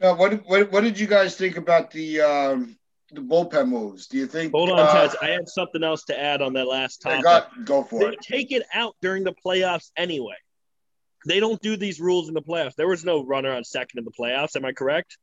Now, 0.00 0.14
what, 0.16 0.44
what 0.46 0.70
what 0.72 0.82
did 0.82 0.98
you 0.98 1.06
guys 1.06 1.36
think 1.36 1.56
about 1.56 1.90
the 1.90 2.20
um, 2.20 2.76
the 3.12 3.20
bullpen 3.20 3.68
moves? 3.68 4.06
Do 4.08 4.18
you 4.18 4.26
think? 4.26 4.52
Hold 4.52 4.70
on, 4.70 4.80
uh, 4.80 4.86
Taz. 4.92 5.14
I 5.22 5.28
had 5.30 5.48
something 5.48 5.82
else 5.84 6.04
to 6.04 6.20
add 6.20 6.42
on 6.42 6.52
that 6.54 6.66
last 6.66 7.06
I 7.06 7.10
topic. 7.22 7.24
got 7.24 7.64
go 7.64 7.82
for 7.84 8.00
They 8.00 8.06
it. 8.14 8.20
take 8.20 8.52
it 8.52 8.64
out 8.74 8.96
during 9.00 9.24
the 9.24 9.34
playoffs 9.44 9.90
anyway. 9.96 10.34
They 11.26 11.40
don't 11.40 11.60
do 11.62 11.76
these 11.76 12.00
rules 12.00 12.28
in 12.28 12.34
the 12.34 12.42
playoffs. 12.42 12.74
There 12.74 12.88
was 12.88 13.04
no 13.04 13.24
runner 13.24 13.52
on 13.52 13.64
second 13.64 13.98
in 13.98 14.04
the 14.04 14.10
playoffs. 14.10 14.56
Am 14.56 14.64
I 14.64 14.72
correct? 14.72 15.16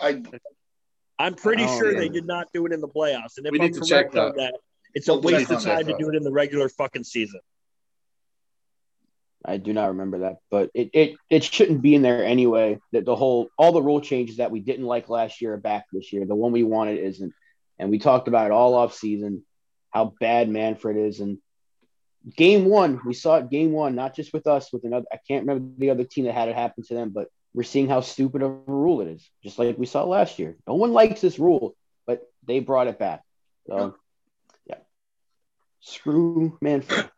I 0.00 0.22
I'm 1.18 1.34
pretty 1.34 1.64
Oh, 1.64 1.78
sure 1.78 1.92
yeah. 1.92 1.98
they 2.00 2.08
did 2.08 2.26
not 2.26 2.46
do 2.54 2.64
it 2.66 2.72
in 2.72 2.80
the 2.80 2.88
playoffs. 2.88 3.36
And 3.36 3.46
if 3.46 3.52
We 3.52 3.58
I'm 3.60 3.66
need 3.66 3.74
to 3.74 3.80
check 3.80 4.12
correct 4.12 4.16
on 4.16 4.36
that, 4.38 4.54
it's 4.94 5.08
a 5.08 5.12
We'll 5.12 5.22
waste 5.34 5.50
of 5.50 5.62
time 5.62 5.86
that. 5.86 5.92
to 5.92 5.96
do 5.98 6.08
it 6.08 6.14
in 6.16 6.22
the 6.22 6.32
regular 6.32 6.68
fucking 6.70 7.04
season. 7.04 7.40
I 9.44 9.56
do 9.56 9.72
not 9.72 9.88
remember 9.88 10.20
that, 10.20 10.36
but 10.50 10.70
it, 10.74 10.90
it 10.92 11.16
it 11.28 11.44
shouldn't 11.44 11.82
be 11.82 11.94
in 11.94 12.02
there 12.02 12.24
anyway. 12.24 12.78
That 12.92 13.04
the 13.04 13.16
whole 13.16 13.48
all 13.58 13.72
the 13.72 13.82
rule 13.82 14.00
changes 14.00 14.36
that 14.36 14.50
we 14.50 14.60
didn't 14.60 14.86
like 14.86 15.08
last 15.08 15.40
year 15.40 15.54
are 15.54 15.58
back 15.58 15.86
this 15.92 16.12
year. 16.12 16.24
The 16.24 16.34
one 16.34 16.52
we 16.52 16.62
wanted 16.62 16.98
isn't, 16.98 17.32
and 17.78 17.90
we 17.90 17.98
talked 17.98 18.28
about 18.28 18.46
it 18.46 18.52
all 18.52 18.74
off 18.74 18.94
season 18.94 19.44
how 19.92 20.14
bad 20.18 20.48
Manfred 20.48 20.96
is. 20.96 21.20
And 21.20 21.38
game 22.36 22.64
one, 22.64 23.00
we 23.06 23.14
saw 23.14 23.36
it 23.36 23.50
game 23.50 23.72
one, 23.72 23.94
not 23.94 24.16
just 24.16 24.32
with 24.32 24.46
us, 24.46 24.72
with 24.72 24.84
another. 24.84 25.06
I 25.12 25.18
can't 25.28 25.46
remember 25.46 25.74
the 25.78 25.90
other 25.90 26.04
team 26.04 26.24
that 26.24 26.34
had 26.34 26.48
it 26.48 26.56
happen 26.56 26.82
to 26.84 26.94
them, 26.94 27.10
but 27.10 27.28
we're 27.54 27.62
seeing 27.62 27.88
how 27.88 28.00
stupid 28.00 28.42
of 28.42 28.50
a 28.50 28.72
rule 28.72 29.02
it 29.02 29.08
is, 29.08 29.30
just 29.44 29.58
like 29.58 29.78
we 29.78 29.86
saw 29.86 30.04
last 30.04 30.38
year. 30.38 30.56
No 30.66 30.74
one 30.74 30.92
likes 30.92 31.20
this 31.20 31.38
rule, 31.38 31.76
but 32.06 32.22
they 32.46 32.60
brought 32.60 32.88
it 32.88 32.98
back. 32.98 33.22
So, 33.66 33.94
yeah, 34.66 34.78
screw 35.80 36.58
Manfred. 36.60 37.10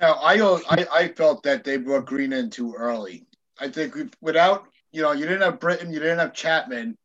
Now 0.00 0.14
I 0.14 0.34
I 0.68 0.86
I 0.92 1.08
felt 1.08 1.42
that 1.42 1.64
they 1.64 1.76
brought 1.76 2.06
Green 2.06 2.32
in 2.32 2.50
too 2.50 2.74
early. 2.74 3.26
I 3.58 3.68
think 3.68 3.94
we, 3.94 4.08
without 4.20 4.64
you 4.92 5.02
know 5.02 5.12
you 5.12 5.26
didn't 5.26 5.42
have 5.42 5.60
Britton, 5.60 5.92
you 5.92 6.00
didn't 6.00 6.18
have 6.18 6.32
Chapman. 6.32 6.96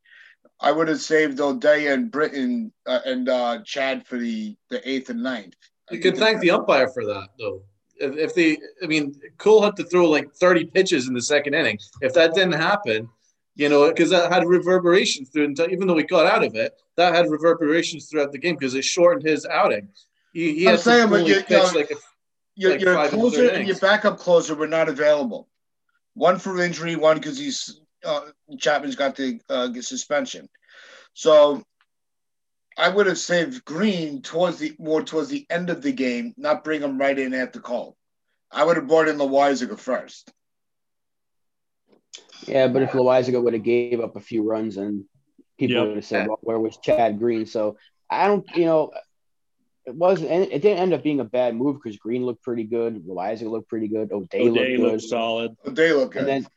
I 0.62 0.72
would 0.72 0.88
have 0.88 1.02
saved 1.02 1.40
O'Day 1.42 1.88
and 1.88 2.10
Britton 2.10 2.72
uh, 2.88 3.00
and 3.06 3.28
uh, 3.28 3.60
Chad 3.66 4.08
for 4.08 4.18
the 4.18 4.56
the 4.70 4.88
eighth 4.90 5.10
and 5.10 5.22
ninth. 5.22 5.54
I 5.92 5.96
you 5.96 6.00
can 6.00 6.12
think 6.14 6.24
thank 6.24 6.40
the 6.42 6.52
umpire 6.52 6.88
for 6.88 7.06
that, 7.06 7.30
though. 7.38 7.62
If, 7.98 8.18
if 8.18 8.36
they, 8.36 8.58
I 8.84 8.88
mean, 8.88 9.14
Cole 9.38 9.62
had 9.62 9.76
to 9.78 9.84
throw 9.86 10.10
like 10.10 10.34
30 10.34 10.66
pitches 10.66 11.08
in 11.08 11.14
the 11.14 11.22
second 11.22 11.54
inning. 11.54 11.78
If 12.02 12.14
that 12.16 12.34
didn't 12.34 12.54
happen, 12.54 13.08
you 13.56 13.70
know, 13.70 13.88
because 13.88 14.10
that 14.10 14.32
had 14.32 14.46
reverberations 14.46 15.30
through, 15.30 15.54
even 15.70 15.88
though 15.88 15.94
we 15.94 16.04
got 16.04 16.26
out 16.26 16.44
of 16.44 16.56
it, 16.56 16.74
that 16.98 17.14
had 17.14 17.30
reverberations 17.30 18.10
throughout 18.10 18.32
the 18.34 18.38
game 18.38 18.56
because 18.56 18.74
it 18.74 18.84
shortened 18.84 19.26
his 19.26 19.46
outing. 19.46 19.88
He, 20.34 20.56
he 20.56 20.68
I'm 20.68 20.76
had 20.76 20.84
to 20.84 21.08
but 21.08 21.26
you- 21.28 21.36
you 21.36 21.44
know- 21.50 21.72
like 21.74 21.92
a 21.92 21.96
your, 22.56 22.72
Like 22.72 22.82
your 22.82 22.94
five 22.96 23.14
and 23.14 23.22
closer 23.22 23.50
and 23.50 23.68
your 23.68 23.78
backup 23.78 24.18
closer 24.18 24.56
were 24.56 24.68
not 24.68 24.90
available. 24.90 25.48
One 26.14 26.40
for 26.40 26.62
injury, 26.62 26.96
one 26.96 27.18
because 27.18 27.38
he's 27.38 27.82
uh, 28.06 28.22
Chapman's 28.58 28.96
got 28.96 29.16
the 29.16 29.40
uh, 29.50 29.72
suspension. 29.82 30.48
So 31.14 31.64
I 32.78 32.90
would 32.90 33.08
have 33.08 33.18
saved 33.18 33.66
Green 33.66 34.22
towards 34.22 34.60
the 34.60 34.76
more 34.80 35.02
towards 35.04 35.30
the 35.30 35.46
end 35.50 35.70
of 35.70 35.82
the 35.82 35.92
game, 35.92 36.34
not 36.38 36.64
bring 36.64 36.82
him 36.82 36.98
right 36.98 37.18
in 37.18 37.34
at 37.34 37.54
the 37.54 37.60
call. 37.60 37.96
I 38.52 38.64
would 38.64 38.78
have 38.78 38.88
brought 38.88 39.08
in 39.08 39.18
Loaisiga 39.18 39.78
first. 39.78 40.32
Yeah, 42.48 42.68
but 42.68 42.84
if 42.84 42.92
Loaisiga 42.92 43.42
would 43.42 43.54
have 43.54 43.64
gave 43.64 44.00
up 44.00 44.16
a 44.16 44.22
few 44.22 44.44
runs 44.44 44.78
and 44.78 45.06
people 45.58 45.78
Yep. 45.78 45.88
would 45.88 45.96
have 45.98 46.06
said, 46.06 46.28
well, 46.28 46.40
where 46.42 46.60
was 46.60 46.78
Chad 46.78 47.20
Green? 47.20 47.46
So 47.46 47.78
I 48.10 48.28
don't, 48.28 48.46
you 48.56 48.66
know, 48.66 48.92
it 49.86 49.96
wasn't, 49.96 50.32
and 50.32 50.44
it 50.46 50.62
didn't 50.62 50.80
end 50.80 50.94
up 50.94 51.04
being 51.04 51.20
a 51.20 51.26
bad 51.26 51.56
move 51.56 51.78
because 51.82 51.98
Green 51.98 52.26
looked 52.26 52.44
pretty 52.44 52.64
good. 52.64 53.04
Loaisiga 53.06 53.50
looked 53.50 53.70
pretty 53.70 53.88
good. 53.88 54.12
O'Day, 54.12 54.42
O'Day 54.42 54.50
looked 54.50 54.68
good. 54.78 54.80
looked 54.94 55.04
solid. 55.04 55.52
They 55.66 55.94
look 55.94 56.14
good. 56.14 56.20
and 56.22 56.28
then 56.28 56.48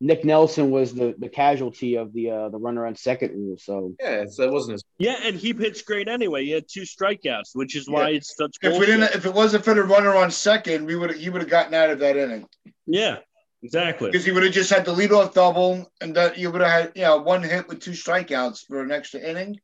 Nick 0.00 0.24
Nelson 0.24 0.72
was 0.72 0.92
the, 0.94 1.14
the 1.16 1.28
casualty 1.28 1.94
of 1.96 2.12
the 2.12 2.30
uh, 2.30 2.48
the 2.48 2.58
runner 2.58 2.84
on 2.86 2.96
second 2.96 3.34
rule. 3.34 3.56
So 3.56 3.94
Yeah, 4.00 4.24
so 4.28 4.42
that 4.42 4.52
wasn't 4.52 4.72
his. 4.72 4.84
Yeah, 4.98 5.14
and 5.22 5.36
he 5.36 5.54
pitched 5.54 5.86
great 5.86 6.08
anyway. 6.08 6.44
He 6.44 6.50
had 6.50 6.64
two 6.68 6.82
strikeouts, 6.82 7.50
which 7.54 7.76
is 7.76 7.88
why 7.88 8.10
it's 8.10 8.34
such 8.36 8.56
if 8.62 8.78
we 8.80 8.86
didn't, 8.86 9.14
if 9.14 9.26
it 9.26 9.32
wasn't 9.32 9.64
for 9.64 9.74
the 9.74 9.84
runner 9.84 10.16
on 10.16 10.32
second, 10.32 10.86
we 10.86 10.96
would 10.96 11.14
he 11.14 11.30
would 11.30 11.40
have 11.40 11.50
gotten 11.50 11.72
out 11.74 11.90
of 11.90 12.00
that 12.00 12.16
inning 12.16 12.46
Yeah, 12.86 13.18
exactly. 13.62 14.10
because 14.10 14.24
he 14.24 14.32
would 14.32 14.42
have 14.42 14.52
just 14.52 14.70
had 14.70 14.84
the 14.84 14.92
leadoff 14.92 15.34
double, 15.34 15.88
and 16.00 16.16
that 16.16 16.36
you 16.36 16.50
would 16.50 16.62
have 16.62 16.70
had 16.70 16.92
you 16.96 17.02
know 17.02 17.18
one 17.18 17.44
hit 17.44 17.68
with 17.68 17.78
two 17.78 17.92
strikeouts 17.92 18.66
for 18.66 18.80
an 18.82 18.90
extra 18.90 19.20
inning, 19.20 19.60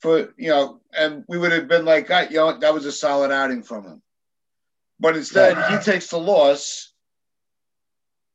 for 0.00 0.32
you 0.36 0.48
know, 0.50 0.80
and 0.96 1.24
we 1.28 1.38
would 1.38 1.52
have 1.52 1.68
been 1.68 1.84
like, 1.84 2.08
"God, 2.08 2.30
you 2.30 2.36
know, 2.38 2.58
that 2.58 2.74
was 2.74 2.86
a 2.86 2.92
solid 2.92 3.30
outing 3.30 3.62
from 3.62 3.84
him. 3.84 4.02
But 4.98 5.16
instead, 5.16 5.56
he 5.70 5.78
takes 5.78 6.08
the 6.08 6.18
loss, 6.18 6.92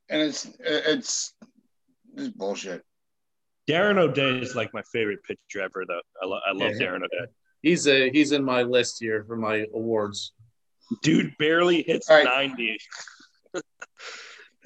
and 0.10 0.22
it's 0.22 0.48
it's 0.60 1.34
it's 2.16 2.30
bullshit. 2.30 2.84
Darren 3.70 3.98
O'Day 3.98 4.40
is 4.40 4.56
like 4.56 4.74
my 4.74 4.84
favorite 4.92 5.24
pitcher 5.24 5.62
ever. 5.64 5.86
Though 5.88 6.02
I, 6.22 6.26
lo- 6.26 6.40
I 6.48 6.52
love 6.54 6.74
Yeah. 6.76 6.88
Darren 6.88 6.98
O'Day. 7.04 7.32
He's 7.62 7.88
a 7.88 8.10
he's 8.12 8.32
in 8.32 8.44
my 8.44 8.62
list 8.62 8.98
here 9.00 9.24
for 9.28 9.36
my 9.36 9.66
awards. 9.74 10.34
Dude 11.02 11.36
barely 11.40 11.82
hits 11.82 12.10
All 12.10 12.18
right. 12.18 12.26
ninety. 12.26 12.78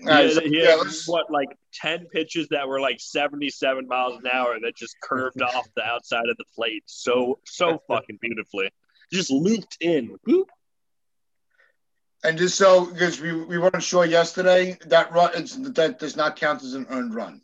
All 0.02 0.08
He 0.08 0.14
right, 0.14 0.26
had, 0.26 0.34
so, 0.34 0.42
he 0.42 0.62
yeah, 0.62 0.78
had, 0.78 0.88
what 1.08 1.30
like 1.32 1.50
ten 1.74 2.06
pitches 2.08 2.48
that 2.50 2.68
were 2.68 2.80
like 2.80 3.00
seventy-seven 3.00 3.88
miles 3.88 4.18
an 4.24 4.30
hour 4.32 4.58
that 4.62 4.76
just 4.76 4.96
curved 5.02 5.42
off 5.42 5.68
the 5.76 5.84
outside 5.84 6.30
of 6.30 6.38
the 6.38 6.46
plate 6.56 6.84
so 6.86 7.40
so 7.46 7.82
fucking 7.88 8.18
beautifully. 8.22 8.70
Just 9.12 9.32
looped 9.32 9.78
in. 9.82 10.18
Boop. 10.28 10.46
And 12.24 12.38
just 12.38 12.58
so 12.58 12.86
because 12.86 13.20
we, 13.22 13.34
we 13.34 13.58
weren't 13.58 13.82
sure 13.82 14.06
yesterday, 14.06 14.78
that 14.88 15.12
run 15.14 15.32
it's, 15.36 15.56
that 15.56 16.00
does 16.00 16.16
not 16.16 16.36
count 16.36 16.64
as 16.64 16.74
an 16.74 16.86
earned 16.90 17.16
run. 17.16 17.42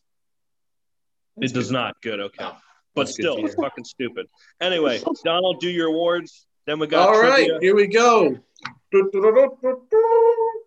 It 1.38 1.54
does 1.54 1.72
not. 1.72 1.96
Good. 2.02 2.20
Okay. 2.20 2.44
No. 2.44 2.56
But 2.94 3.08
That's 3.08 3.14
still, 3.14 3.46
it's 3.46 3.56
fucking 3.56 3.84
stupid. 3.84 4.28
Anyway, 4.62 5.02
Donald, 5.26 5.60
do 5.60 5.70
your 5.70 5.88
awards. 5.88 6.46
Then 6.66 6.80
we 6.80 6.88
got 6.88 7.10
All 7.10 7.22
right, 7.22 7.46
trivia. 7.46 7.60
here 7.62 7.76
we 7.76 7.88
go. 7.88 8.40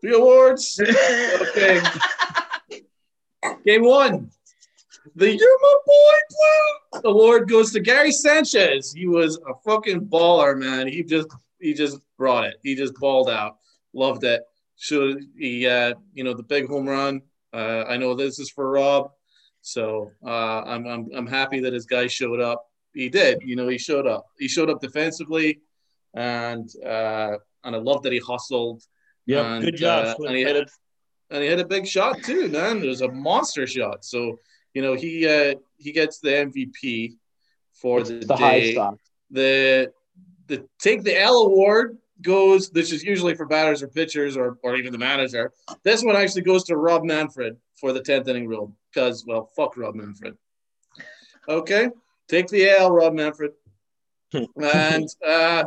The 0.02 0.16
awards. 0.16 0.80
Okay. 1.40 1.80
Game 3.64 3.84
one. 3.84 4.30
The 5.16 5.36
You're 5.36 5.58
My 5.60 5.76
Boy 5.86 7.00
Blue 7.00 7.10
award 7.10 7.48
goes 7.48 7.72
to 7.72 7.80
Gary 7.80 8.12
Sanchez. 8.12 8.92
He 8.92 9.06
was 9.06 9.38
a 9.48 9.54
fucking 9.64 10.06
baller, 10.06 10.56
man. 10.56 10.86
He 10.86 11.02
just 11.02 11.28
he 11.60 11.74
just 11.74 11.98
brought 12.16 12.44
it. 12.44 12.56
He 12.62 12.74
just 12.74 12.94
balled 12.94 13.28
out. 13.28 13.56
Loved 13.92 14.24
it. 14.24 14.42
Should 14.76 15.24
he 15.36 15.66
uh 15.66 15.94
you 16.14 16.24
know 16.24 16.34
the 16.34 16.42
big 16.42 16.68
home 16.68 16.88
run. 16.88 17.22
Uh 17.52 17.84
I 17.88 17.96
know 17.96 18.14
this 18.14 18.38
is 18.38 18.50
for 18.50 18.70
Rob. 18.70 19.10
So 19.62 20.10
uh 20.24 20.62
I'm 20.62 20.86
I'm 20.86 21.08
I'm 21.14 21.26
happy 21.26 21.60
that 21.60 21.72
his 21.72 21.86
guy 21.86 22.06
showed 22.06 22.40
up. 22.40 22.66
He 22.94 23.08
did, 23.08 23.42
you 23.42 23.56
know, 23.56 23.68
he 23.68 23.78
showed 23.78 24.06
up. 24.06 24.26
He 24.38 24.48
showed 24.48 24.70
up 24.70 24.80
defensively 24.80 25.60
and 26.14 26.68
uh 26.84 27.36
and 27.64 27.74
I 27.74 27.78
love 27.78 28.02
that 28.02 28.12
he 28.12 28.18
hustled 28.20 28.82
Yep. 29.28 29.44
and, 29.44 29.64
Good 29.64 29.76
job. 29.76 30.16
uh, 30.18 30.24
and 30.24 30.36
he 30.36 30.42
hit 30.42 30.56
Fast. 30.56 30.80
and 31.30 31.42
he 31.42 31.48
hit 31.48 31.60
a 31.60 31.66
big 31.66 31.86
shot 31.86 32.22
too, 32.24 32.48
man. 32.48 32.82
It 32.82 32.86
was 32.86 33.02
a 33.02 33.12
monster 33.12 33.66
shot. 33.66 34.04
So 34.04 34.38
you 34.72 34.80
know 34.80 34.94
he 34.94 35.28
uh, 35.28 35.54
he 35.76 35.92
gets 35.92 36.18
the 36.18 36.30
MVP 36.30 37.16
for 37.74 38.02
the, 38.02 38.20
the 38.20 38.34
day. 38.34 38.72
stock. 38.72 38.98
The 39.30 39.92
the 40.46 40.66
take 40.78 41.02
the 41.04 41.20
L 41.20 41.42
award 41.42 41.98
goes. 42.22 42.70
This 42.70 42.90
is 42.90 43.04
usually 43.04 43.34
for 43.34 43.44
batters 43.44 43.82
or 43.82 43.88
pitchers 43.88 44.34
or 44.34 44.58
or 44.62 44.76
even 44.76 44.92
the 44.92 44.98
manager. 44.98 45.52
This 45.82 46.02
one 46.02 46.16
actually 46.16 46.42
goes 46.42 46.64
to 46.64 46.76
Rob 46.76 47.04
Manfred 47.04 47.58
for 47.78 47.92
the 47.92 48.00
tenth 48.00 48.28
inning 48.28 48.48
rule 48.48 48.74
because 48.92 49.26
well, 49.26 49.50
fuck 49.54 49.76
Rob 49.76 49.94
Manfred. 49.94 50.38
Okay, 51.46 51.90
take 52.28 52.48
the 52.48 52.66
L, 52.70 52.90
Rob 52.90 53.12
Manfred. 53.12 53.52
and 54.32 55.08
uh, 55.26 55.64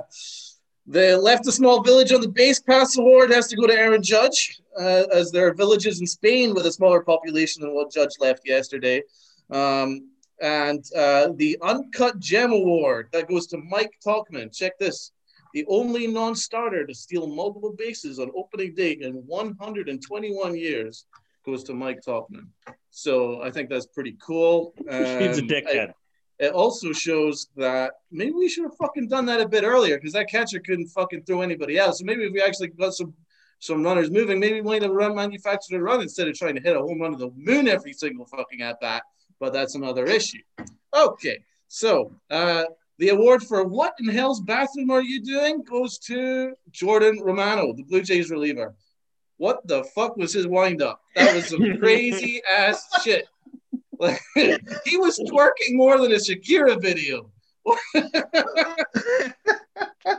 the 0.87 1.17
left 1.17 1.47
a 1.47 1.51
small 1.51 1.81
village 1.83 2.11
on 2.11 2.21
the 2.21 2.27
base 2.27 2.59
pass 2.59 2.97
award 2.97 3.31
has 3.31 3.47
to 3.47 3.55
go 3.55 3.67
to 3.67 3.73
Aaron 3.73 4.01
Judge, 4.03 4.59
uh, 4.79 5.03
as 5.13 5.31
there 5.31 5.47
are 5.47 5.53
villages 5.53 6.01
in 6.01 6.07
Spain 6.07 6.53
with 6.53 6.65
a 6.65 6.71
smaller 6.71 7.01
population 7.01 7.61
than 7.61 7.73
what 7.73 7.91
Judge 7.91 8.11
left 8.19 8.41
yesterday. 8.45 9.01
Um, 9.51 10.09
and 10.41 10.83
uh, 10.97 11.29
the 11.35 11.57
Uncut 11.61 12.19
Gem 12.19 12.51
Award 12.51 13.09
that 13.13 13.27
goes 13.27 13.45
to 13.47 13.57
Mike 13.57 13.93
Tauchman. 14.05 14.55
Check 14.55 14.77
this: 14.79 15.11
the 15.53 15.65
only 15.67 16.07
non-starter 16.07 16.87
to 16.87 16.95
steal 16.95 17.27
multiple 17.27 17.73
bases 17.77 18.17
on 18.19 18.31
opening 18.35 18.73
day 18.73 18.93
in 18.93 19.13
121 19.27 20.55
years 20.57 21.05
goes 21.45 21.63
to 21.65 21.73
Mike 21.73 21.99
Tauchman. 22.05 22.47
So 22.89 23.41
I 23.41 23.51
think 23.51 23.69
that's 23.69 23.85
pretty 23.87 24.15
cool. 24.25 24.73
He's 24.79 24.87
a 24.87 25.41
Um, 25.41 25.45
I- 25.45 25.47
dickhead. 25.47 25.93
It 26.41 26.53
also 26.53 26.91
shows 26.91 27.49
that 27.55 27.93
maybe 28.11 28.31
we 28.31 28.49
should 28.49 28.63
have 28.63 28.75
fucking 28.75 29.07
done 29.07 29.27
that 29.27 29.39
a 29.39 29.47
bit 29.47 29.63
earlier 29.63 29.97
because 29.97 30.13
that 30.13 30.27
catcher 30.27 30.59
couldn't 30.59 30.87
fucking 30.87 31.21
throw 31.21 31.41
anybody 31.41 31.79
out. 31.79 31.95
So 31.95 32.03
maybe 32.03 32.23
if 32.23 32.33
we 32.33 32.41
actually 32.41 32.69
got 32.69 32.95
some 32.95 33.13
some 33.59 33.83
runners 33.83 34.09
moving, 34.09 34.39
maybe 34.39 34.55
we 34.55 34.61
might 34.67 34.81
have 34.81 34.91
run 34.91 35.13
manufactured 35.13 35.77
a 35.77 35.83
run 35.83 36.01
instead 36.01 36.27
of 36.27 36.33
trying 36.33 36.55
to 36.55 36.61
hit 36.61 36.75
a 36.75 36.79
home 36.79 36.99
run 36.99 37.11
to 37.11 37.17
the 37.17 37.31
moon 37.35 37.67
every 37.67 37.93
single 37.93 38.25
fucking 38.25 38.63
at 38.63 38.79
bat. 38.81 39.03
But 39.39 39.53
that's 39.53 39.75
another 39.75 40.07
issue. 40.07 40.41
Okay, 40.95 41.43
so 41.67 42.11
uh, 42.31 42.63
the 42.97 43.09
award 43.09 43.43
for 43.43 43.63
what 43.63 43.93
in 43.99 44.07
hell's 44.07 44.41
bathroom 44.41 44.89
are 44.89 45.03
you 45.03 45.21
doing 45.21 45.61
goes 45.61 45.99
to 45.99 46.53
Jordan 46.71 47.19
Romano, 47.21 47.71
the 47.71 47.83
Blue 47.83 48.01
Jays 48.01 48.31
reliever. 48.31 48.73
What 49.37 49.67
the 49.67 49.83
fuck 49.83 50.17
was 50.17 50.33
his 50.33 50.47
windup? 50.47 51.01
That 51.15 51.35
was 51.35 51.49
some 51.49 51.77
crazy 51.79 52.41
ass 52.51 52.83
shit. 53.03 53.27
Like, 54.01 54.19
he 54.85 54.97
was 54.97 55.19
twerking 55.19 55.75
more 55.75 55.99
than 55.99 56.11
a 56.11 56.15
Shakira 56.15 56.81
video. 56.81 57.29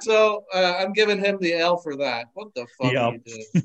so 0.01 0.45
uh, 0.55 0.77
I'm 0.79 0.93
giving 0.93 1.19
him 1.19 1.39
the 1.41 1.55
L 1.55 1.77
for 1.79 1.97
that. 1.97 2.27
What 2.35 2.55
the 2.55 2.67
fuck 2.81 2.93
Yeah. 2.93 3.07
are 3.09 3.13
you 3.15 3.21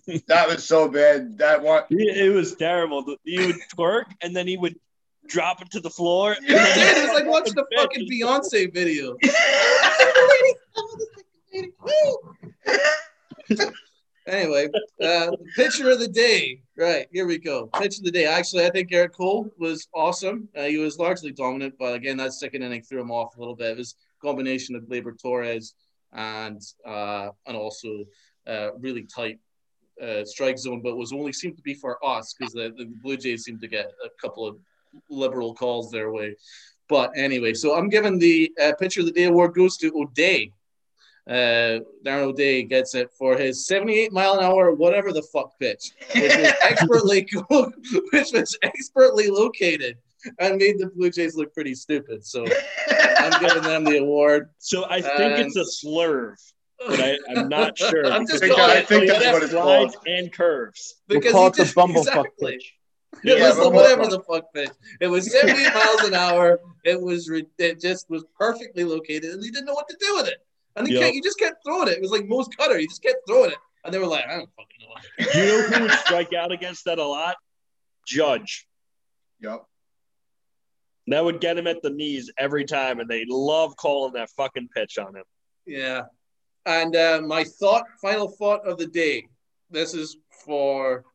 doing? 0.07 0.23
that 0.27 0.47
was 0.47 0.63
so 0.63 0.89
bad. 0.89 1.37
That 1.37 1.61
one. 1.61 1.83
He- 1.89 2.09
It 2.09 2.33
was 2.33 2.55
terrible. 2.55 3.17
He 3.23 3.37
would 3.45 3.57
twerk 3.77 4.05
and 4.23 4.35
then 4.35 4.47
he 4.47 4.57
would 4.57 4.79
drop 5.27 5.61
it 5.61 5.69
to 5.71 5.79
the 5.79 5.89
floor. 5.91 6.33
Dude, 6.35 6.49
it 6.49 7.03
was 7.03 7.13
like 7.13 7.27
watching 7.27 7.53
the 7.53 7.65
fucking 7.75 8.09
Beyonce 8.09 8.73
video. 8.73 9.15
Anyway, 14.27 14.67
uh, 15.01 15.31
pitcher 15.55 15.89
of 15.89 15.99
the 15.99 16.07
day. 16.07 16.61
Right, 16.77 17.07
here 17.13 17.25
we 17.25 17.37
go. 17.37 17.67
Pitcher 17.67 18.01
of 18.01 18.05
the 18.05 18.11
day. 18.11 18.25
Actually, 18.25 18.65
I 18.65 18.69
think 18.69 18.91
Gerrit 18.91 19.13
Cole 19.13 19.49
was 19.57 19.87
awesome. 19.95 20.49
Uh, 20.55 20.63
he 20.63 20.77
was 20.77 20.99
largely 20.99 21.31
dominant, 21.31 21.75
but 21.79 21.95
again, 21.95 22.17
that 22.17 22.33
second 22.33 22.61
inning 22.61 22.81
threw 22.81 22.99
him 22.99 23.09
off 23.09 23.37
a 23.37 23.39
little 23.39 23.55
bit. 23.55 23.71
It 23.71 23.77
was 23.77 23.95
a 24.21 24.25
combination 24.25 24.75
of 24.75 24.83
Gleyber 24.83 25.17
Torres 25.19 25.75
and 26.11 26.61
uh, 26.85 27.29
and 27.45 27.55
also 27.55 28.03
uh, 28.45 28.73
really 28.79 29.03
tight 29.03 29.39
uh, 30.01 30.25
strike 30.25 30.57
zone, 30.57 30.81
but 30.81 30.97
was 30.97 31.13
only 31.13 31.31
seemed 31.31 31.55
to 31.55 31.63
be 31.63 31.73
for 31.73 31.97
us 32.05 32.35
because 32.37 32.53
the, 32.53 32.73
the 32.77 32.85
Blue 33.01 33.15
Jays 33.15 33.45
seemed 33.45 33.61
to 33.61 33.67
get 33.67 33.91
a 34.03 34.09
couple 34.21 34.45
of 34.45 34.57
liberal 35.09 35.53
calls 35.53 35.89
their 35.89 36.11
way. 36.11 36.35
But 36.89 37.11
anyway, 37.15 37.53
so 37.53 37.77
I'm 37.77 37.89
giving 37.89 38.19
the 38.19 38.51
uh, 38.61 38.73
pitcher 38.79 39.01
of 39.01 39.05
the 39.05 39.11
day 39.11 39.25
award 39.25 39.55
goes 39.55 39.77
to 39.77 39.91
O'Day. 39.95 40.51
Uh, 41.27 41.79
Darren 42.05 42.23
O'Day 42.23 42.63
gets 42.63 42.95
it 42.95 43.09
for 43.17 43.35
his 43.37 43.67
78 43.67 44.13
mile 44.13 44.35
an 44.39 44.45
hour, 44.45 44.71
whatever 44.73 45.11
the 45.11 45.21
fuck 45.23 45.51
pitch, 45.59 45.91
which 46.15 46.35
was 46.37 46.53
expertly, 46.63 47.27
which 47.49 48.31
was 48.33 48.57
expertly 48.63 49.27
located 49.29 49.97
and 50.39 50.57
made 50.57 50.79
the 50.79 50.87
Blue 50.95 51.09
Jays 51.09 51.35
look 51.35 51.53
pretty 51.53 51.75
stupid. 51.75 52.25
So 52.25 52.45
I'm 53.19 53.41
giving 53.41 53.63
them 53.63 53.83
the 53.83 53.97
award. 53.97 54.49
So 54.59 54.85
I 54.89 55.01
think 55.01 55.39
it's 55.39 55.55
a 55.57 55.85
slurve, 55.85 56.35
but 56.87 56.99
I, 56.99 57.17
I'm 57.35 57.49
not 57.49 57.77
sure. 57.77 58.05
I'm 58.05 58.25
just 58.25 58.43
I 58.43 58.47
calling 58.47 58.77
I 58.77 58.79
it 58.79 58.87
think 58.87 59.07
But 59.09 59.19
that's 59.19 59.33
what 59.33 59.43
it's 59.43 59.53
called. 59.53 59.95
and 60.05 60.31
curves. 60.31 60.95
We'll 61.09 61.19
because 61.19 61.33
call 61.33 61.51
he 61.51 61.61
it 61.61 61.67
the 61.67 61.73
bumblefuck 61.73 61.97
exactly. 61.97 62.51
pitch. 62.53 62.73
It 63.23 63.37
Yeah, 63.39 63.47
was 63.49 63.55
the, 63.57 63.63
but- 63.63 63.73
whatever 63.73 64.05
the 64.07 64.21
fuck 64.21 64.45
pitch. 64.53 64.69
It 65.01 65.07
was 65.07 65.31
78 65.31 65.73
miles 65.73 66.01
an 66.03 66.13
hour. 66.13 66.59
It 66.85 67.01
was 67.01 67.27
re- 67.29 67.47
it 67.57 67.81
just 67.81 68.09
was 68.09 68.23
perfectly 68.39 68.83
located, 68.85 69.25
and 69.31 69.43
he 69.43 69.51
didn't 69.51 69.65
know 69.65 69.73
what 69.73 69.87
to 69.89 69.97
do 69.99 70.15
with 70.15 70.27
it. 70.27 70.37
And 70.77 70.87
he 70.87 70.93
Yep. 70.93 71.01
can't, 71.03 71.15
you 71.15 71.21
just 71.21 71.39
kept 71.39 71.57
throwing 71.65 71.87
it. 71.89 71.95
It 71.95 72.01
was 72.01 72.11
like 72.11 72.25
most 72.27 72.55
cutter. 72.55 72.79
You 72.79 72.87
just 72.87 73.01
kept 73.03 73.17
throwing 73.27 73.51
it. 73.51 73.57
And 73.83 73.93
they 73.93 73.99
were 73.99 74.05
like, 74.07 74.25
I 74.25 74.37
don't 74.37 74.49
fucking 74.55 74.77
know. 74.81 75.25
You 75.41 75.47
know 75.47 75.61
who 75.69 75.81
would 75.83 75.91
strike 75.91 76.33
out 76.33 76.51
against 76.51 76.85
that 76.85 76.99
a 76.99 77.05
lot? 77.05 77.35
Judge. 78.05 78.67
Yep. 79.41 79.63
That 81.07 81.23
would 81.23 81.39
get 81.41 81.57
him 81.57 81.67
at 81.67 81.81
the 81.81 81.89
knees 81.89 82.29
every 82.37 82.65
time, 82.65 82.99
and 82.99 83.09
they 83.09 83.23
love 83.27 83.75
calling 83.77 84.13
that 84.13 84.29
fucking 84.31 84.67
pitch 84.75 84.97
on 84.97 85.15
him. 85.15 85.23
Yeah. 85.65 86.01
And 86.65 86.95
uh, 86.95 87.21
my 87.25 87.43
thought, 87.45 87.85
final 88.01 88.27
thought 88.29 88.67
of 88.67 88.77
the 88.77 88.87
day. 88.87 89.25
This 89.69 89.93
is 89.93 90.17
for 90.45 91.05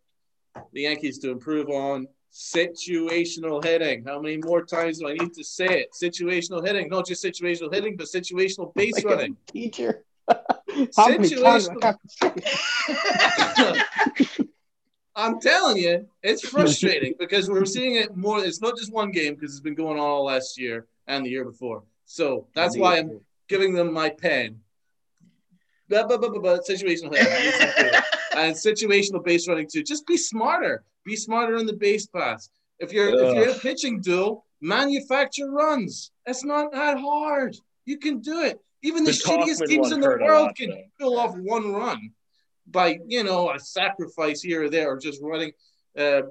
the 0.72 0.82
Yankees 0.82 1.18
to 1.20 1.30
improve 1.30 1.68
on 1.68 2.06
situational 2.32 3.62
hitting. 3.62 4.04
How 4.04 4.20
many 4.20 4.38
more 4.38 4.64
times 4.64 4.98
do 4.98 5.08
I 5.08 5.14
need 5.14 5.34
to 5.34 5.44
say 5.44 5.82
it? 5.82 5.90
Situational 5.92 6.64
hitting, 6.66 6.88
not 6.88 7.06
just 7.06 7.22
situational 7.22 7.72
hitting, 7.72 7.96
but 7.96 8.06
situational 8.06 8.74
base 8.74 8.94
Like 9.04 9.04
running. 9.04 9.36
Teacher. 9.46 10.04
How 10.96 11.08
many 11.08 11.28
times 11.28 11.68
do 11.68 11.78
I 11.82 11.86
have 11.86 12.00
to 12.00 12.08
say 12.08 12.32
it? 14.08 14.48
I'm 15.14 15.40
telling 15.40 15.76
you, 15.76 16.08
it's 16.22 16.48
frustrating 16.48 17.14
because 17.18 17.50
we're 17.50 17.66
seeing 17.66 17.96
it 17.96 18.16
more. 18.16 18.42
It's 18.42 18.62
not 18.62 18.78
just 18.78 18.90
one 18.92 19.10
game 19.10 19.34
because 19.34 19.50
it's 19.50 19.60
been 19.60 19.74
going 19.74 19.98
on 19.98 20.06
all 20.06 20.24
last 20.24 20.58
year 20.58 20.86
and 21.06 21.26
the 21.26 21.30
year 21.30 21.44
before. 21.44 21.82
So 22.06 22.46
that's 22.54 22.78
why 22.78 22.98
I'm 22.98 23.20
giving 23.46 23.74
them 23.74 23.92
my 23.92 24.08
pen. 24.08 24.60
Blah, 25.88 26.06
blah, 26.06 26.16
blah, 26.16 26.30
blah, 26.30 26.40
blah, 26.40 26.58
situational 26.66 27.14
hitting. 27.14 28.00
And 28.36 28.54
situational 28.54 29.24
base 29.24 29.48
running 29.48 29.68
too. 29.70 29.82
Just 29.82 30.06
be 30.06 30.16
smarter. 30.16 30.84
Be 31.04 31.16
smarter 31.16 31.56
on 31.56 31.66
the 31.66 31.72
base 31.72 32.06
pass. 32.06 32.50
If 32.78 32.92
you're 32.92 33.08
if 33.08 33.36
you're 33.36 33.50
a 33.50 33.58
pitching 33.58 34.00
duel, 34.00 34.44
manufacture 34.60 35.50
runs. 35.50 36.10
It's 36.26 36.44
not 36.44 36.72
that 36.72 36.98
hard. 36.98 37.56
You 37.84 37.98
can 37.98 38.20
do 38.20 38.42
it. 38.42 38.60
Even 38.82 39.04
the, 39.04 39.12
The 39.12 39.18
shittiest 39.18 39.66
teams 39.66 39.92
in 39.92 40.00
the 40.00 40.08
world 40.08 40.46
lot, 40.46 40.56
can 40.56 40.70
though. 40.70 40.82
fill 40.98 41.18
off 41.18 41.36
one 41.36 41.72
run 41.72 42.10
by 42.66 42.98
you 43.06 43.22
know 43.24 43.52
a 43.52 43.58
sacrifice 43.58 44.42
here 44.42 44.64
or 44.64 44.70
there, 44.70 44.90
or 44.90 44.98
just 44.98 45.20
running, 45.22 45.52
uh, 45.96 46.22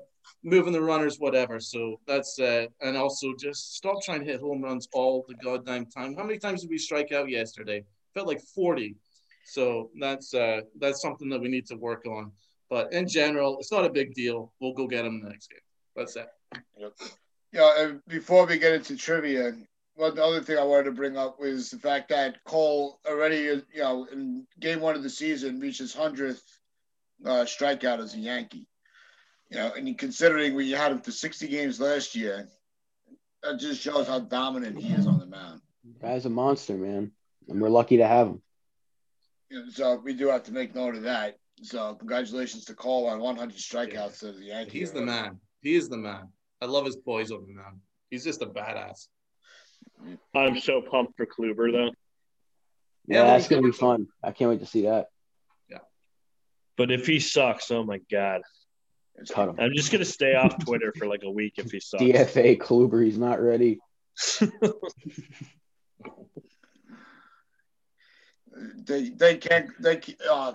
moving 0.43 0.73
the 0.73 0.81
runners, 0.81 1.17
whatever. 1.17 1.59
So 1.59 1.99
that's 2.07 2.39
uh, 2.39 2.67
and 2.81 2.97
also 2.97 3.33
just 3.39 3.75
stop 3.75 4.01
trying 4.03 4.19
to 4.21 4.25
hit 4.25 4.41
home 4.41 4.61
runs 4.61 4.87
all 4.93 5.25
the 5.27 5.35
goddamn 5.35 5.85
time. 5.85 6.15
How 6.15 6.23
many 6.23 6.39
times 6.39 6.61
did 6.61 6.69
we 6.69 6.77
strike 6.77 7.11
out 7.11 7.29
yesterday? 7.29 7.85
Felt 8.13 8.27
like 8.27 8.41
forty. 8.41 8.95
So 9.45 9.89
that's 9.99 10.33
uh, 10.33 10.61
that's 10.79 11.01
something 11.01 11.29
that 11.29 11.41
we 11.41 11.49
need 11.49 11.65
to 11.67 11.75
work 11.75 12.05
on. 12.05 12.31
But 12.69 12.93
in 12.93 13.07
general, 13.07 13.57
it's 13.59 13.71
not 13.71 13.85
a 13.85 13.89
big 13.89 14.13
deal. 14.13 14.53
We'll 14.59 14.73
go 14.73 14.87
get 14.87 15.05
him 15.05 15.21
the 15.21 15.29
next 15.29 15.49
game. 15.49 15.59
That's 15.95 16.15
it. 16.15 16.27
Yeah, 17.51 17.71
and 17.77 18.01
before 18.07 18.45
we 18.45 18.57
get 18.57 18.73
into 18.73 18.95
trivia, 18.95 19.53
one 19.95 20.17
other 20.17 20.41
thing 20.41 20.57
I 20.57 20.63
wanted 20.63 20.85
to 20.85 20.91
bring 20.91 21.17
up 21.17 21.37
was 21.37 21.69
the 21.69 21.79
fact 21.79 22.07
that 22.09 22.41
Cole 22.45 22.99
already, 23.05 23.39
you 23.39 23.63
know, 23.75 24.07
in 24.11 24.47
game 24.59 24.79
one 24.79 24.95
of 24.95 25.03
the 25.03 25.09
season 25.09 25.59
reached 25.59 25.79
his 25.79 25.93
hundredth 25.93 26.41
uh, 27.25 27.43
strikeout 27.43 27.99
as 27.99 28.13
a 28.13 28.19
Yankee. 28.19 28.67
You 29.49 29.57
know, 29.57 29.73
and 29.75 29.97
considering 29.97 30.55
we 30.55 30.71
had 30.71 30.93
him 30.93 31.01
for 31.01 31.11
sixty 31.11 31.49
games 31.49 31.77
last 31.81 32.15
year, 32.15 32.47
that 33.43 33.59
just 33.59 33.81
shows 33.81 34.07
how 34.07 34.19
dominant 34.19 34.79
he 34.79 34.93
is 34.93 35.05
on 35.05 35.19
the 35.19 35.25
mound. 35.25 35.59
Guy's 36.01 36.25
a 36.25 36.29
monster, 36.29 36.75
man. 36.77 37.11
And 37.49 37.59
we're 37.61 37.67
lucky 37.67 37.97
to 37.97 38.07
have 38.07 38.27
him. 38.27 38.41
You 39.51 39.65
know, 39.65 39.69
so 39.69 40.01
we 40.01 40.13
do 40.13 40.29
have 40.29 40.43
to 40.43 40.53
make 40.53 40.73
note 40.73 40.95
of 40.95 41.03
that. 41.03 41.35
So 41.61 41.93
congratulations 41.95 42.63
to 42.65 42.73
Cole 42.73 43.07
on 43.07 43.19
100 43.19 43.55
strikeouts 43.55 44.23
as 44.23 44.37
the 44.37 44.45
Yankee. 44.45 44.79
He's 44.79 44.93
the 44.93 45.01
man. 45.01 45.39
He 45.61 45.75
is 45.75 45.89
the 45.89 45.97
man. 45.97 46.29
I 46.61 46.65
love 46.65 46.85
his 46.85 46.95
poise 46.95 47.31
on 47.31 47.45
the 47.45 47.53
mound. 47.53 47.79
He's 48.09 48.23
just 48.23 48.41
a 48.41 48.45
badass. 48.45 49.07
I'm 50.33 50.59
so 50.59 50.81
pumped 50.81 51.17
for 51.17 51.25
Kluber, 51.25 51.71
though. 51.71 51.91
Yeah, 53.07 53.17
Yeah, 53.17 53.23
that's 53.25 53.49
gonna 53.49 53.61
be 53.61 53.71
fun. 53.71 54.07
I 54.23 54.31
can't 54.31 54.49
wait 54.49 54.61
to 54.61 54.65
see 54.65 54.83
that. 54.83 55.07
Yeah. 55.69 55.79
But 56.77 56.91
if 56.91 57.05
he 57.05 57.19
sucks, 57.19 57.69
oh 57.71 57.83
my 57.83 57.99
God. 58.09 58.41
Cut 59.29 59.49
him. 59.49 59.55
I'm 59.59 59.73
just 59.75 59.91
going 59.91 60.03
to 60.03 60.09
stay 60.09 60.33
off 60.33 60.57
Twitter 60.63 60.91
for 60.97 61.05
like 61.05 61.21
a 61.23 61.29
week 61.29 61.55
if 61.57 61.69
he 61.69 61.79
sucks. 61.79 62.01
DFA 62.01 62.57
Kluber, 62.57 63.05
he's 63.05 63.19
not 63.19 63.39
ready. 63.39 63.77
They 68.85 69.09
they 69.09 69.37
can't 69.37 69.69
they 69.81 69.97
ca- 69.97 70.15
uh, 70.29 70.53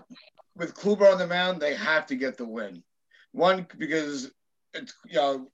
with 0.55 0.75
Kluber 0.75 1.11
on 1.11 1.19
the 1.19 1.27
mound 1.27 1.61
they 1.61 1.75
have 1.75 2.07
to 2.07 2.17
get 2.17 2.37
the 2.37 2.47
win. 2.47 2.83
One 3.33 3.67
because 3.79 4.31
it's 4.75 4.95
you 5.07 5.15
know 5.17 5.51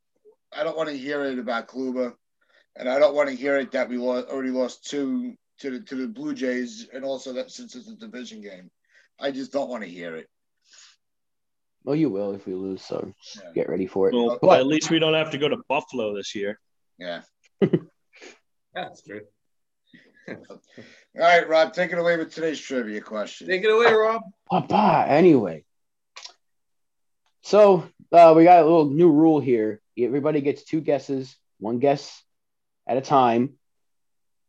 I 0.52 0.64
don't 0.64 0.76
want 0.76 0.88
to 0.90 0.96
hear 0.96 1.24
it 1.24 1.38
about 1.38 1.68
Kluber, 1.68 2.14
and 2.76 2.88
I 2.88 2.98
don't 2.98 3.14
want 3.14 3.28
to 3.28 3.34
hear 3.34 3.56
it 3.58 3.70
that 3.72 3.88
we 3.88 3.96
lost, 3.96 4.28
already 4.28 4.50
lost 4.50 4.88
two 4.90 5.34
to 5.60 5.70
the 5.70 5.80
to 5.80 5.94
the 5.94 6.08
Blue 6.08 6.34
Jays, 6.34 6.88
and 6.92 7.04
also 7.04 7.32
that 7.34 7.50
since 7.50 7.74
it's 7.76 7.88
a 7.88 7.94
division 7.96 8.40
game, 8.40 8.70
I 9.20 9.30
just 9.30 9.52
don't 9.52 9.70
want 9.70 9.82
to 9.84 9.88
hear 9.88 10.16
it. 10.16 10.28
Well, 11.84 11.96
you 11.96 12.10
will 12.10 12.34
if 12.34 12.46
we 12.46 12.54
lose, 12.54 12.82
so 12.82 13.12
Yeah. 13.36 13.52
get 13.54 13.68
ready 13.68 13.86
for 13.86 14.08
it. 14.08 14.14
Well, 14.14 14.38
But- 14.42 14.60
at 14.60 14.66
least 14.66 14.90
we 14.90 14.98
don't 14.98 15.14
have 15.14 15.30
to 15.32 15.38
go 15.38 15.48
to 15.48 15.56
Buffalo 15.68 16.14
this 16.14 16.34
year. 16.34 16.60
Yeah. 16.98 17.22
That's 18.74 19.02
true. 19.02 19.22
All 20.28 20.36
right, 21.16 21.48
Rob, 21.48 21.72
take 21.72 21.92
it 21.92 21.98
away 21.98 22.16
with 22.16 22.32
today's 22.34 22.60
trivia 22.60 23.00
question. 23.00 23.48
Take 23.48 23.64
it 23.64 23.70
away, 23.70 23.92
Rob. 23.92 24.22
Papa. 24.50 25.04
Anyway, 25.08 25.64
so 27.42 27.84
uh, 28.12 28.32
we 28.36 28.44
got 28.44 28.60
a 28.60 28.62
little 28.62 28.90
new 28.90 29.10
rule 29.10 29.40
here. 29.40 29.80
Everybody 29.98 30.40
gets 30.40 30.64
two 30.64 30.80
guesses, 30.80 31.34
one 31.58 31.78
guess 31.78 32.22
at 32.86 32.96
a 32.96 33.00
time, 33.02 33.54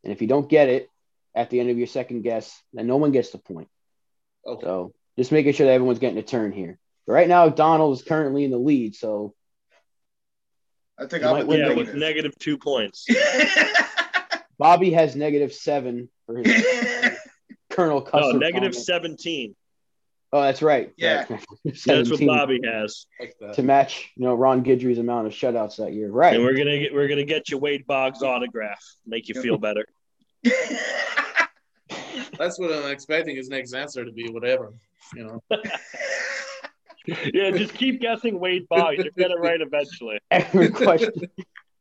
and 0.03 0.13
if 0.13 0.21
you 0.21 0.27
don't 0.27 0.47
get 0.49 0.69
it 0.69 0.89
at 1.35 1.49
the 1.49 1.59
end 1.59 1.69
of 1.69 1.77
your 1.77 1.87
second 1.87 2.21
guess, 2.21 2.61
then 2.73 2.87
no 2.87 2.97
one 2.97 3.11
gets 3.11 3.31
the 3.31 3.39
point. 3.39 3.67
Okay. 4.45 4.63
So 4.63 4.93
just 5.17 5.31
making 5.31 5.53
sure 5.53 5.65
that 5.67 5.73
everyone's 5.73 5.99
getting 5.99 6.17
a 6.19 6.23
turn 6.23 6.51
here. 6.51 6.77
But 7.07 7.13
right 7.13 7.27
now, 7.27 7.49
Donald 7.49 7.97
is 7.97 8.03
currently 8.03 8.45
in 8.45 8.51
the 8.51 8.57
lead, 8.57 8.95
so 8.95 9.33
I 10.97 11.07
think 11.07 11.23
I'm 11.23 11.31
might 11.31 11.47
with 11.47 11.47
win 11.47 11.59
Yeah, 11.59 11.67
with 11.69 11.77
negative. 11.87 11.99
negative 11.99 12.39
two 12.39 12.57
points. 12.57 13.05
Bobby 14.57 14.91
has 14.91 15.15
negative 15.15 15.53
seven 15.53 16.09
for 16.25 16.37
his 16.37 16.47
Colonel 17.69 17.99
No, 17.99 18.05
Custer. 18.05 18.37
negative 18.39 18.71
comment. 18.73 18.85
17. 19.19 19.55
Oh, 20.31 20.41
that's 20.41 20.61
right. 20.63 20.91
Yeah. 20.97 21.25
That's 21.85 22.09
what 22.09 22.19
Bobby 22.25 22.59
has. 22.65 23.05
To 23.53 23.61
match, 23.61 24.11
you 24.15 24.25
know, 24.25 24.33
Ron 24.33 24.63
Guidry's 24.63 24.97
amount 24.97 25.27
of 25.27 25.33
shutouts 25.33 25.77
that 25.77 25.93
year. 25.93 26.09
Right. 26.09 26.35
And 26.35 26.43
we're 26.43 26.55
gonna 26.57 26.79
get 26.79 26.93
we're 26.93 27.07
gonna 27.07 27.23
get 27.23 27.49
you 27.49 27.59
Wade 27.59 27.85
Boggs 27.85 28.23
autograph. 28.23 28.83
Make 29.05 29.27
you 29.29 29.39
feel 29.39 29.57
better. 29.59 29.85
That's 32.37 32.59
what 32.59 32.71
I'm 32.71 32.89
expecting 32.91 33.35
his 33.35 33.49
next 33.49 33.73
answer 33.73 34.03
to 34.03 34.11
be, 34.11 34.27
whatever. 34.29 34.73
You 35.15 35.23
know. 35.25 35.59
Yeah, 37.05 37.51
just 37.51 37.73
keep 37.75 37.99
guessing 38.01 38.39
Wade 38.39 38.67
Boggs. 38.69 39.03
You're 39.03 39.11
gonna 39.27 39.39
right 39.39 39.59
eventually. 39.61 40.19
Every 40.31 40.69
question. 40.69 41.11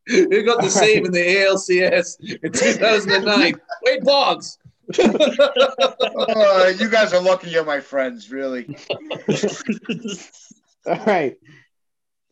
Who 0.06 0.42
got 0.42 0.60
the 0.62 0.68
save 0.68 1.04
in 1.04 1.12
the 1.12 1.20
ALCS 1.20 2.20
in 2.42 2.52
2009? 2.52 3.54
Wade 3.84 4.04
Boggs. 4.04 4.58
Oh, 4.98 6.74
you 6.78 6.88
guys 6.90 7.12
are 7.12 7.20
lucky 7.20 7.50
you're 7.50 7.64
my 7.64 7.80
friends, 7.80 8.30
really. 8.30 8.76
All 10.86 11.04
right. 11.06 11.36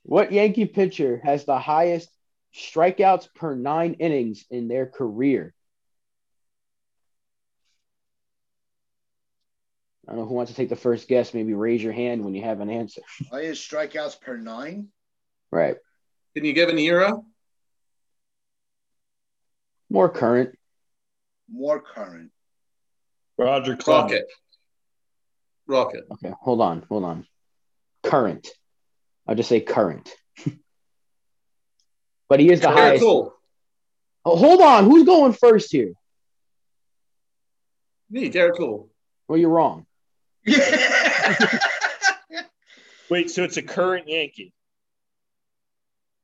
What 0.03 0.33
Yankee 0.33 0.67
pitcher 0.67 1.21
has 1.23 1.45
the 1.45 1.59
highest 1.59 2.11
strikeouts 2.55 3.33
per 3.35 3.55
nine 3.55 3.95
innings 3.95 4.45
in 4.51 4.67
their 4.67 4.87
career? 4.87 5.55
I 10.09 10.13
don't 10.13 10.23
know 10.23 10.27
who 10.27 10.35
wants 10.35 10.51
to 10.51 10.57
take 10.57 10.71
the 10.71 10.77
first 10.77 11.07
guess. 11.07 11.33
Maybe 11.33 11.55
raise 11.55 11.81
your 11.81 11.93
hand 11.93 12.25
when 12.25 12.35
you 12.35 12.43
have 12.43 12.59
an 12.59 12.69
answer. 12.69 13.03
Highest 13.31 13.71
strikeouts 13.71 14.21
per 14.21 14.37
nine. 14.37 14.89
Right. 15.53 15.77
Can 16.35 16.45
you 16.45 16.53
give 16.53 16.69
an 16.69 16.79
era? 16.79 17.17
More 19.91 20.09
current. 20.09 20.57
More 21.53 21.81
current. 21.81 22.31
Roger 23.37 23.77
Clemens. 23.77 24.13
Rocket. 24.13 24.27
Rocket. 25.67 26.05
Okay. 26.13 26.33
Hold 26.41 26.61
on. 26.61 26.85
Hold 26.89 27.05
on. 27.05 27.27
Current. 28.05 28.49
I'll 29.27 29.35
just 29.35 29.49
say 29.49 29.61
current. 29.61 30.15
but 32.29 32.39
he 32.41 32.51
is 32.51 32.61
the 32.61 32.69
Very 32.69 32.81
highest. 32.81 33.03
cool. 33.03 33.35
Oh, 34.25 34.37
hold 34.37 34.61
on. 34.61 34.85
Who's 34.85 35.05
going 35.05 35.33
first 35.33 35.73
here? 35.73 35.93
Me, 38.11 38.31
Gerrit 38.31 38.57
Cole. 38.57 38.91
Well, 39.29 39.39
you're 39.39 39.51
wrong. 39.51 39.87
Wait, 43.09 43.31
so 43.31 43.43
it's 43.45 43.57
a 43.57 43.63
current 43.63 44.09
Yankee. 44.09 44.53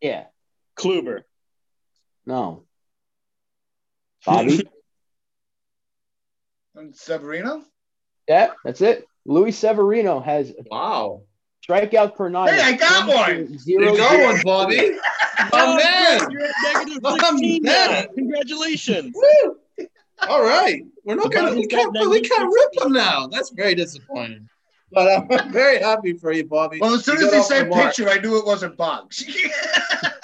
Yeah. 0.00 0.24
Kluber. 0.76 1.22
No. 2.26 2.64
Bobby? 4.27 4.69
And 6.75 6.95
Severino. 6.95 7.62
yeah, 8.29 8.49
that's 8.62 8.83
it. 8.83 9.07
Luis 9.25 9.57
Severino 9.57 10.21
has 10.21 10.53
Wow. 10.71 11.23
strikeout 11.67 12.15
per 12.17 12.29
nine. 12.29 12.53
Hey, 12.53 12.61
I 12.61 12.73
got 12.73 13.09
one. 13.09 13.59
Zero, 13.59 13.93
You 13.93 13.97
got 13.97 14.21
one, 14.23 14.43
Bobby. 14.45 14.99
Oh, 15.55 15.77
man. 15.77 16.31
You're 16.31 16.43
at 16.45 16.55
Oh, 17.03 17.17
16 17.19 17.62
now. 17.62 17.71
man. 17.73 18.07
Congratulations. 18.15 19.15
Woo! 19.15 19.57
All 20.29 20.43
right. 20.43 20.83
We're 21.05 21.15
not 21.15 21.33
gonna 21.33 21.55
we 21.55 21.67
can't, 21.67 21.93
we 21.93 21.99
negative 22.09 22.31
can't 22.31 22.53
rip 22.53 22.85
him 22.85 22.93
now. 22.93 23.27
That's 23.27 23.49
very 23.51 23.75
disappointing. 23.75 24.47
but 24.93 25.31
I'm 25.33 25.51
very 25.53 25.79
happy 25.79 26.12
for 26.12 26.31
you, 26.33 26.45
Bobby. 26.45 26.79
Well, 26.79 26.93
as 26.95 27.07
soon 27.07 27.21
You 27.21 27.25
as 27.27 27.31
got 27.31 27.31
they 27.33 27.39
off 27.39 27.49
the 27.49 27.55
said 27.55 27.69
mark. 27.71 27.87
pitcher, 27.95 28.09
I 28.11 28.19
knew 28.19 28.39
it 28.39 28.45
wasn't 28.45 28.77
Bugs. 28.77 29.25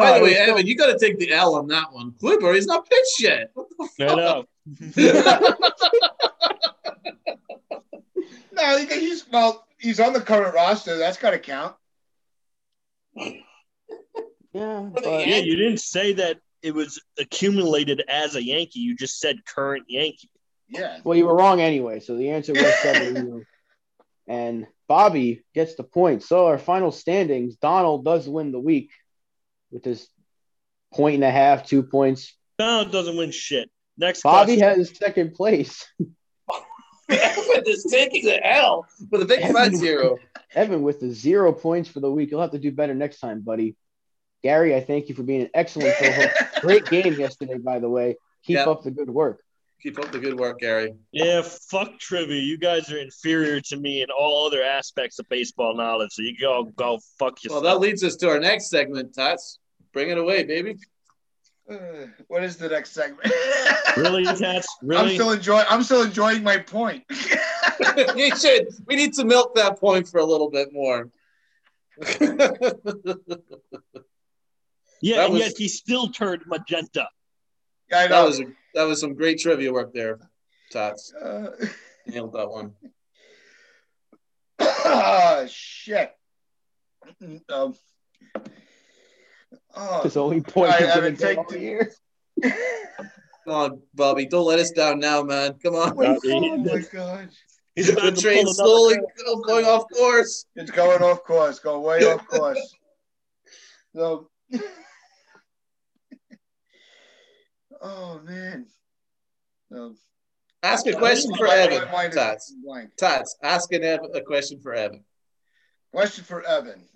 By 0.00 0.18
the 0.18 0.24
way, 0.24 0.30
it's 0.32 0.50
Evan, 0.50 0.66
you 0.66 0.76
got 0.76 0.86
to 0.86 0.98
take 0.98 1.18
the 1.18 1.32
L 1.32 1.54
on 1.54 1.66
that 1.68 1.92
one. 1.92 2.12
Kluber, 2.12 2.54
he's 2.54 2.66
not 2.66 2.88
pitched 2.88 3.20
yet. 3.20 3.50
What 3.54 3.68
the 3.98 4.08
I 4.08 4.44
no, 8.52 8.78
he- 8.78 9.00
he's 9.00 9.26
well, 9.30 9.66
he's 9.78 10.00
on 10.00 10.12
the 10.12 10.20
current 10.20 10.54
roster. 10.54 10.96
That's 10.98 11.16
got 11.16 11.30
to 11.30 11.38
count. 11.38 11.74
Yeah, 13.16 14.90
but 14.92 15.26
Yeah, 15.26 15.36
you 15.36 15.56
didn't 15.56 15.80
say 15.80 16.14
that 16.14 16.38
it 16.62 16.74
was 16.74 17.00
accumulated 17.18 18.02
as 18.08 18.36
a 18.36 18.42
Yankee. 18.42 18.80
You 18.80 18.96
just 18.96 19.18
said 19.20 19.44
current 19.44 19.84
Yankee. 19.88 20.30
Yeah. 20.68 20.98
well, 21.04 21.16
you 21.16 21.26
were 21.26 21.34
wrong 21.34 21.60
anyway. 21.60 22.00
So 22.00 22.16
the 22.16 22.30
answer 22.30 22.52
was 22.52 22.74
seven. 22.82 23.16
you. 23.16 23.44
and 24.28 24.66
Bobby 24.88 25.42
gets 25.54 25.74
the 25.74 25.84
point. 25.84 26.22
So 26.22 26.46
our 26.46 26.58
final 26.58 26.92
standings: 26.92 27.56
Donald 27.56 28.04
does 28.04 28.28
win 28.28 28.52
the 28.52 28.60
week 28.60 28.90
with 29.70 29.84
his 29.84 30.08
point 30.92 31.16
and 31.16 31.24
a 31.24 31.30
half, 31.30 31.66
two 31.66 31.82
points. 31.82 32.34
No, 32.58 32.82
it 32.82 32.92
doesn't 32.92 33.16
win 33.16 33.30
shit. 33.30 33.70
Next 33.96 34.22
Bobby 34.22 34.56
question. 34.58 34.78
has 34.78 34.96
second 34.96 35.34
place. 35.34 35.86
Evan 37.08 37.62
is 37.66 37.84
taking 37.90 38.24
the 38.24 38.44
L 38.46 38.86
with 39.10 39.22
a 39.22 39.24
big 39.24 39.40
fat 39.40 39.74
zero. 39.74 40.18
Evan 40.54 40.82
with 40.82 41.00
the 41.00 41.10
zero 41.10 41.52
points 41.52 41.88
for 41.88 42.00
the 42.00 42.10
week. 42.10 42.30
You'll 42.30 42.40
have 42.40 42.52
to 42.52 42.58
do 42.58 42.70
better 42.70 42.94
next 42.94 43.18
time, 43.18 43.40
buddy. 43.40 43.76
Gary, 44.42 44.74
I 44.74 44.80
thank 44.80 45.08
you 45.08 45.14
for 45.14 45.22
being 45.22 45.42
an 45.42 45.50
excellent 45.52 45.94
co-host. 45.96 46.30
Great 46.60 46.86
game 46.86 47.14
yesterday, 47.14 47.58
by 47.58 47.78
the 47.78 47.88
way. 47.88 48.16
Keep 48.44 48.56
Yeah. 48.56 48.70
up 48.70 48.82
the 48.84 48.90
good 48.90 49.10
work. 49.10 49.42
Keep 49.82 49.98
up 49.98 50.12
the 50.12 50.18
good 50.18 50.38
work, 50.38 50.58
Gary. 50.58 50.94
Yeah, 51.10 51.40
fuck 51.42 51.98
trivia. 51.98 52.40
You 52.40 52.58
guys 52.58 52.92
are 52.92 52.98
inferior 52.98 53.62
to 53.62 53.76
me 53.78 54.02
in 54.02 54.08
all 54.10 54.46
other 54.46 54.62
aspects 54.62 55.18
of 55.18 55.28
baseball 55.30 55.74
knowledge. 55.74 56.10
So 56.12 56.22
you 56.22 56.36
go 56.38 56.64
go 56.64 56.98
fuck 57.18 57.42
yourself. 57.42 57.62
Well, 57.62 57.72
that 57.72 57.80
leads 57.80 58.04
us 58.04 58.16
to 58.16 58.28
our 58.28 58.38
next 58.38 58.68
segment, 58.68 59.14
Tats. 59.14 59.58
Bring 59.94 60.10
it 60.10 60.18
away, 60.18 60.44
baby. 60.44 60.76
Uh, 61.70 61.76
what 62.28 62.44
is 62.44 62.58
the 62.58 62.68
next 62.68 62.92
segment? 62.92 63.32
really, 63.96 64.24
Tats? 64.24 64.66
I'm 64.90 65.08
still 65.14 65.30
enjoying. 65.30 65.64
I'm 65.70 65.82
still 65.82 66.02
enjoying 66.02 66.42
my 66.42 66.58
point. 66.58 67.04
you 68.16 68.36
should. 68.36 68.68
We 68.86 68.96
need 68.96 69.14
to 69.14 69.24
milk 69.24 69.54
that 69.54 69.80
point 69.80 70.08
for 70.08 70.20
a 70.20 70.26
little 70.26 70.50
bit 70.50 70.74
more. 70.74 71.08
yeah, 72.20 72.26
that 75.16 75.24
and 75.24 75.32
was- 75.32 75.40
yet 75.40 75.52
he 75.56 75.68
still 75.68 76.08
turned 76.08 76.42
magenta. 76.46 77.08
I 77.92 78.06
that 78.06 78.22
was 78.24 78.40
a, 78.40 78.44
that 78.74 78.84
was 78.84 79.00
some 79.00 79.14
great 79.14 79.38
trivia 79.38 79.72
work 79.72 79.92
there, 79.92 80.18
Tats. 80.70 81.12
Uh, 81.14 81.50
Nailed 82.06 82.32
that 82.32 82.48
one. 82.50 82.72
oh 84.60 85.46
shit. 85.48 86.10
Um, 87.48 87.74
oh, 89.76 90.02
His 90.02 90.16
only 90.16 90.40
point 90.40 90.70
I 90.70 90.76
he's 90.78 90.80
gonna 90.86 90.92
haven't 90.94 91.18
taken- 91.18 91.44
all 91.48 91.56
year. 91.56 91.92
Come 92.42 93.54
on, 93.54 93.82
Bobby. 93.94 94.26
Don't 94.26 94.46
let 94.46 94.58
us 94.58 94.70
down 94.70 94.98
now, 95.00 95.22
man. 95.22 95.54
Come 95.62 95.74
on. 95.74 95.90
Uh, 96.04 96.16
oh 96.24 96.56
my 96.58 96.78
god. 96.92 97.30
He's 97.74 97.86
The 97.86 97.92
about 97.94 98.14
to 98.16 98.20
train 98.22 98.44
pull 98.44 98.54
slowly 98.54 98.94
another. 98.94 99.42
going 99.46 99.64
off 99.66 99.84
course. 99.96 100.44
It's 100.56 100.70
going 100.70 101.02
off 101.02 101.24
course, 101.24 101.58
going 101.58 101.82
way 101.82 102.04
off 102.04 102.26
course. 102.26 102.76
So, 103.96 104.30
oh 107.80 108.20
man. 108.24 108.66
So, 109.72 109.94
Ask 110.62 110.86
a 110.86 110.92
question 110.92 111.34
for 111.36 111.46
my- 111.46 111.54
my 111.56 111.60
Evan, 111.62 111.90
mind 111.92 112.10
is 112.12 112.16
Tats. 112.18 112.54
blank. 112.62 112.94
Tats, 112.96 113.36
ask 113.42 113.72
an 113.72 113.82
Ev- 113.82 114.10
a 114.14 114.20
question 114.20 114.60
for 114.60 114.74
Evan. 114.74 115.04
Question 115.92 116.24
for 116.24 116.42
Evan. 116.46 116.86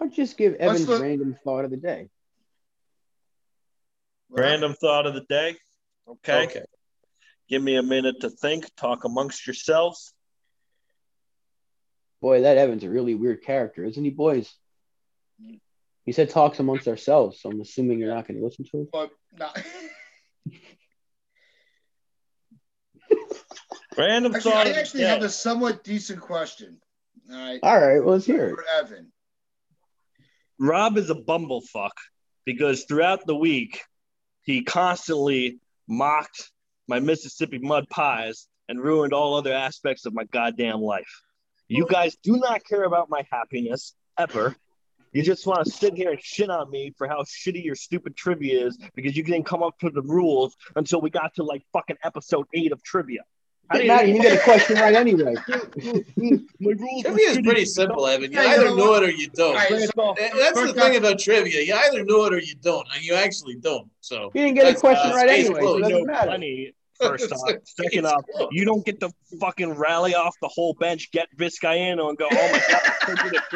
I'll 0.00 0.08
just 0.08 0.36
give 0.36 0.54
Evan's 0.54 0.86
the- 0.86 1.00
random 1.00 1.36
thought 1.44 1.64
of 1.64 1.70
the 1.70 1.76
day. 1.76 2.08
Random 4.28 4.74
thought 4.74 5.06
of 5.06 5.14
the 5.14 5.20
day. 5.28 5.56
Okay. 6.08 6.44
Okay. 6.46 6.64
Give 7.48 7.62
me 7.62 7.76
a 7.76 7.82
minute 7.82 8.20
to 8.22 8.30
think. 8.30 8.74
Talk 8.76 9.04
amongst 9.04 9.46
yourselves. 9.46 10.14
Boy, 12.20 12.42
that 12.42 12.56
Evan's 12.56 12.82
a 12.84 12.88
really 12.90 13.14
weird 13.14 13.42
character, 13.42 13.84
isn't 13.84 14.02
he, 14.02 14.10
boys? 14.10 14.52
He 16.04 16.12
said 16.12 16.30
talks 16.30 16.58
amongst 16.58 16.88
ourselves, 16.88 17.40
so 17.40 17.50
I'm 17.50 17.60
assuming 17.60 17.98
you're 17.98 18.12
not 18.12 18.26
going 18.26 18.38
to 18.38 18.44
listen 18.44 18.64
to 18.72 18.80
it. 18.80 18.88
But 18.90 19.10
no. 19.38 19.48
Random 23.96 24.34
actually, 24.34 24.50
thought 24.52 24.66
I 24.66 24.70
actually 24.70 25.02
day. 25.02 25.08
have 25.08 25.22
a 25.22 25.28
somewhat 25.28 25.84
decent 25.84 26.20
question. 26.20 26.78
All 27.30 27.38
right. 27.38 27.60
All 27.62 27.78
right, 27.78 28.00
well, 28.00 28.14
let's 28.14 28.26
hear 28.26 28.46
it. 28.48 28.54
For 28.56 28.64
Evan. 28.78 29.12
Rob 30.58 30.96
is 30.96 31.10
a 31.10 31.14
bumblefuck 31.14 31.92
because 32.44 32.84
throughout 32.84 33.26
the 33.26 33.36
week 33.36 33.82
he 34.42 34.62
constantly 34.62 35.58
mocked 35.88 36.50
my 36.88 37.00
Mississippi 37.00 37.58
mud 37.58 37.88
pies 37.88 38.48
and 38.68 38.80
ruined 38.80 39.12
all 39.12 39.34
other 39.34 39.52
aspects 39.52 40.06
of 40.06 40.14
my 40.14 40.24
goddamn 40.24 40.80
life. 40.80 41.22
You 41.68 41.86
guys 41.86 42.16
do 42.22 42.36
not 42.36 42.64
care 42.64 42.84
about 42.84 43.08
my 43.08 43.24
happiness 43.30 43.94
ever. 44.18 44.56
You 45.12 45.22
just 45.22 45.46
want 45.46 45.64
to 45.64 45.70
sit 45.70 45.94
here 45.94 46.10
and 46.10 46.20
shit 46.22 46.48
on 46.50 46.70
me 46.70 46.92
for 46.96 47.06
how 47.06 47.22
shitty 47.22 47.62
your 47.64 47.74
stupid 47.74 48.16
trivia 48.16 48.66
is 48.66 48.78
because 48.94 49.16
you 49.16 49.22
didn't 49.22 49.44
come 49.44 49.62
up 49.62 49.74
with 49.82 49.94
the 49.94 50.02
rules 50.02 50.56
until 50.76 51.00
we 51.00 51.10
got 51.10 51.34
to 51.34 51.42
like 51.42 51.62
fucking 51.72 51.96
episode 52.02 52.46
eight 52.54 52.72
of 52.72 52.82
trivia. 52.82 53.20
I 53.70 53.76
Didn't 53.76 53.88
matter, 53.88 54.06
you 54.08 54.22
get 54.22 54.38
a 54.38 54.42
question 54.42 54.76
right 54.76 54.94
anyway. 54.94 55.34
My 55.46 56.72
rules 56.72 57.04
were 57.04 57.10
Trivia 57.10 57.28
is 57.30 57.38
pretty 57.42 57.64
simple, 57.64 58.06
Evan. 58.06 58.32
You 58.32 58.38
Yeah, 58.38 58.44
you 58.44 58.50
either 58.54 58.64
know 58.70 58.76
know 58.76 58.94
it 58.94 59.02
or 59.04 59.10
you 59.10 59.28
don't. 59.28 59.48
All 59.50 59.54
right, 59.54 59.68
Play 59.68 59.78
it 59.78 59.90
so- 59.94 60.14
That's 60.18 60.60
the 60.60 60.72
thing 60.74 60.96
about 60.96 61.18
trivia. 61.18 61.62
You 61.62 61.74
either 61.74 62.04
know 62.04 62.24
it 62.24 62.34
or 62.34 62.38
you 62.40 62.54
don't, 62.56 62.86
and 62.94 63.02
you 63.04 63.14
actually 63.14 63.56
don't. 63.56 63.88
So 64.00 64.30
You 64.34 64.42
didn't 64.42 64.56
get 64.56 64.76
a 64.76 64.78
question 64.78 65.12
uh, 65.12 65.14
right 65.14 65.28
anyway, 65.30 65.60
so 65.60 65.74
it. 65.74 65.76
You 65.76 65.80
doesn't 65.82 65.98
know 65.98 66.04
matter. 66.04 66.26
plenty, 66.28 66.74
first 67.00 67.32
off. 67.32 67.50
Second 67.64 68.06
off, 68.06 68.24
you 68.50 68.64
don't 68.64 68.84
get 68.84 69.00
to 69.00 69.10
fucking 69.40 69.72
rally 69.74 70.14
off 70.14 70.34
the 70.42 70.48
whole 70.48 70.74
bench, 70.74 71.10
get 71.12 71.28
Vizcaino, 71.36 72.08
and 72.08 72.18
go, 72.18 72.26
oh 72.30 72.52
my 72.52 72.62
god, 72.68 72.80
I'm 73.08 73.16
so 73.16 73.22
good 73.22 73.36
at 73.36 73.50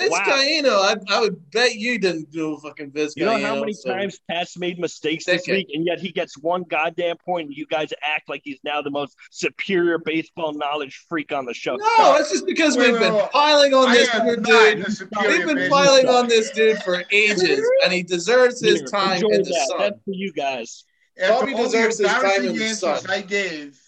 trivia. 0.00 0.10
Wow. 0.10 0.24
Vizcaino, 0.24 0.70
I, 1.10 1.16
I 1.16 1.20
would 1.20 1.50
bet 1.50 1.74
you 1.74 1.98
didn't 1.98 2.30
do 2.30 2.54
a 2.54 2.60
fucking 2.60 2.90
Vizcaino. 2.90 3.12
You 3.16 3.24
know 3.26 3.38
how 3.40 3.60
many 3.60 3.72
so- 3.72 3.90
times 3.92 4.18
Pat's 4.30 4.56
made 4.58 4.78
mistakes 4.78 5.24
this 5.26 5.46
week, 5.46 5.68
and 5.74 5.86
yet 5.86 6.00
he 6.00 6.10
gets 6.12 6.36
one 6.38 6.62
goddamn 6.64 7.16
point, 7.18 7.48
and 7.48 7.56
you 7.56 7.66
guys 7.66 7.92
act 8.02 8.28
like 8.28 8.40
he's 8.44 8.58
now 8.64 8.82
the 8.82 8.90
most 8.90 9.16
superior 9.30 9.98
baseball 9.98 10.52
knowledge 10.54 11.04
freak 11.08 11.32
on 11.32 11.44
the 11.44 11.54
show. 11.54 11.76
No, 11.76 12.16
it's 12.18 12.30
just 12.30 12.46
because 12.46 12.76
Wait, 12.76 12.92
we've 12.92 13.00
wait, 13.00 13.06
been 13.08 13.14
wait. 13.14 13.30
piling 13.30 13.74
on 13.74 13.88
I 13.88 13.94
this 13.94 14.10
poor 14.10 14.36
dude. 14.36 14.86
We've 14.86 15.46
been 15.46 15.70
piling 15.70 16.04
player. 16.06 16.16
on 16.18 16.28
this 16.28 16.50
dude 16.50 16.82
for 16.82 17.02
ages, 17.10 17.60
and 17.84 17.92
he 17.92 18.02
deserves 18.02 18.60
his 18.60 18.80
Here, 18.80 18.86
time 18.88 19.12
enjoy 19.16 19.28
in 19.28 19.42
the 19.42 19.50
that. 19.50 19.66
sun. 19.68 19.78
That's 19.78 20.04
for 20.04 20.12
you 20.12 20.32
guys. 20.32 20.84
After 21.20 21.46
Bobby 21.46 21.54
deserves 21.54 21.98
the 21.98 22.08
his 22.08 22.12
time 22.22 22.44
in 22.46 22.56
the 22.56 22.68
sun. 22.68 23.00
I 23.08 23.20
gave, 23.20 23.78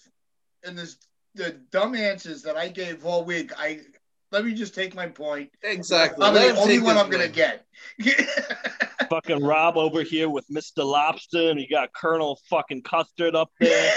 and 0.63 0.77
this 0.77 0.97
the 1.35 1.51
dumb 1.71 1.95
answers 1.95 2.43
that 2.43 2.57
I 2.57 2.67
gave 2.67 3.05
all 3.05 3.23
week. 3.23 3.51
I 3.57 3.79
let 4.33 4.43
me 4.43 4.53
just 4.53 4.73
take 4.73 4.95
my 4.95 5.05
point. 5.07 5.51
Exactly. 5.61 6.25
I'm 6.25 6.33
the 6.33 6.57
only 6.57 6.79
one 6.79 6.97
I'm 6.97 7.09
gonna 7.09 7.27
get. 7.27 7.65
Fucking 9.09 9.43
Rob 9.43 9.77
over 9.77 10.01
here 10.01 10.27
with 10.27 10.45
Mr. 10.49 10.83
Lobster, 10.83 11.51
and 11.51 11.59
you 11.59 11.67
got 11.69 11.93
Colonel 11.93 12.39
fucking 12.49 12.81
Custard 12.81 13.35
up 13.35 13.51
there. 13.59 13.93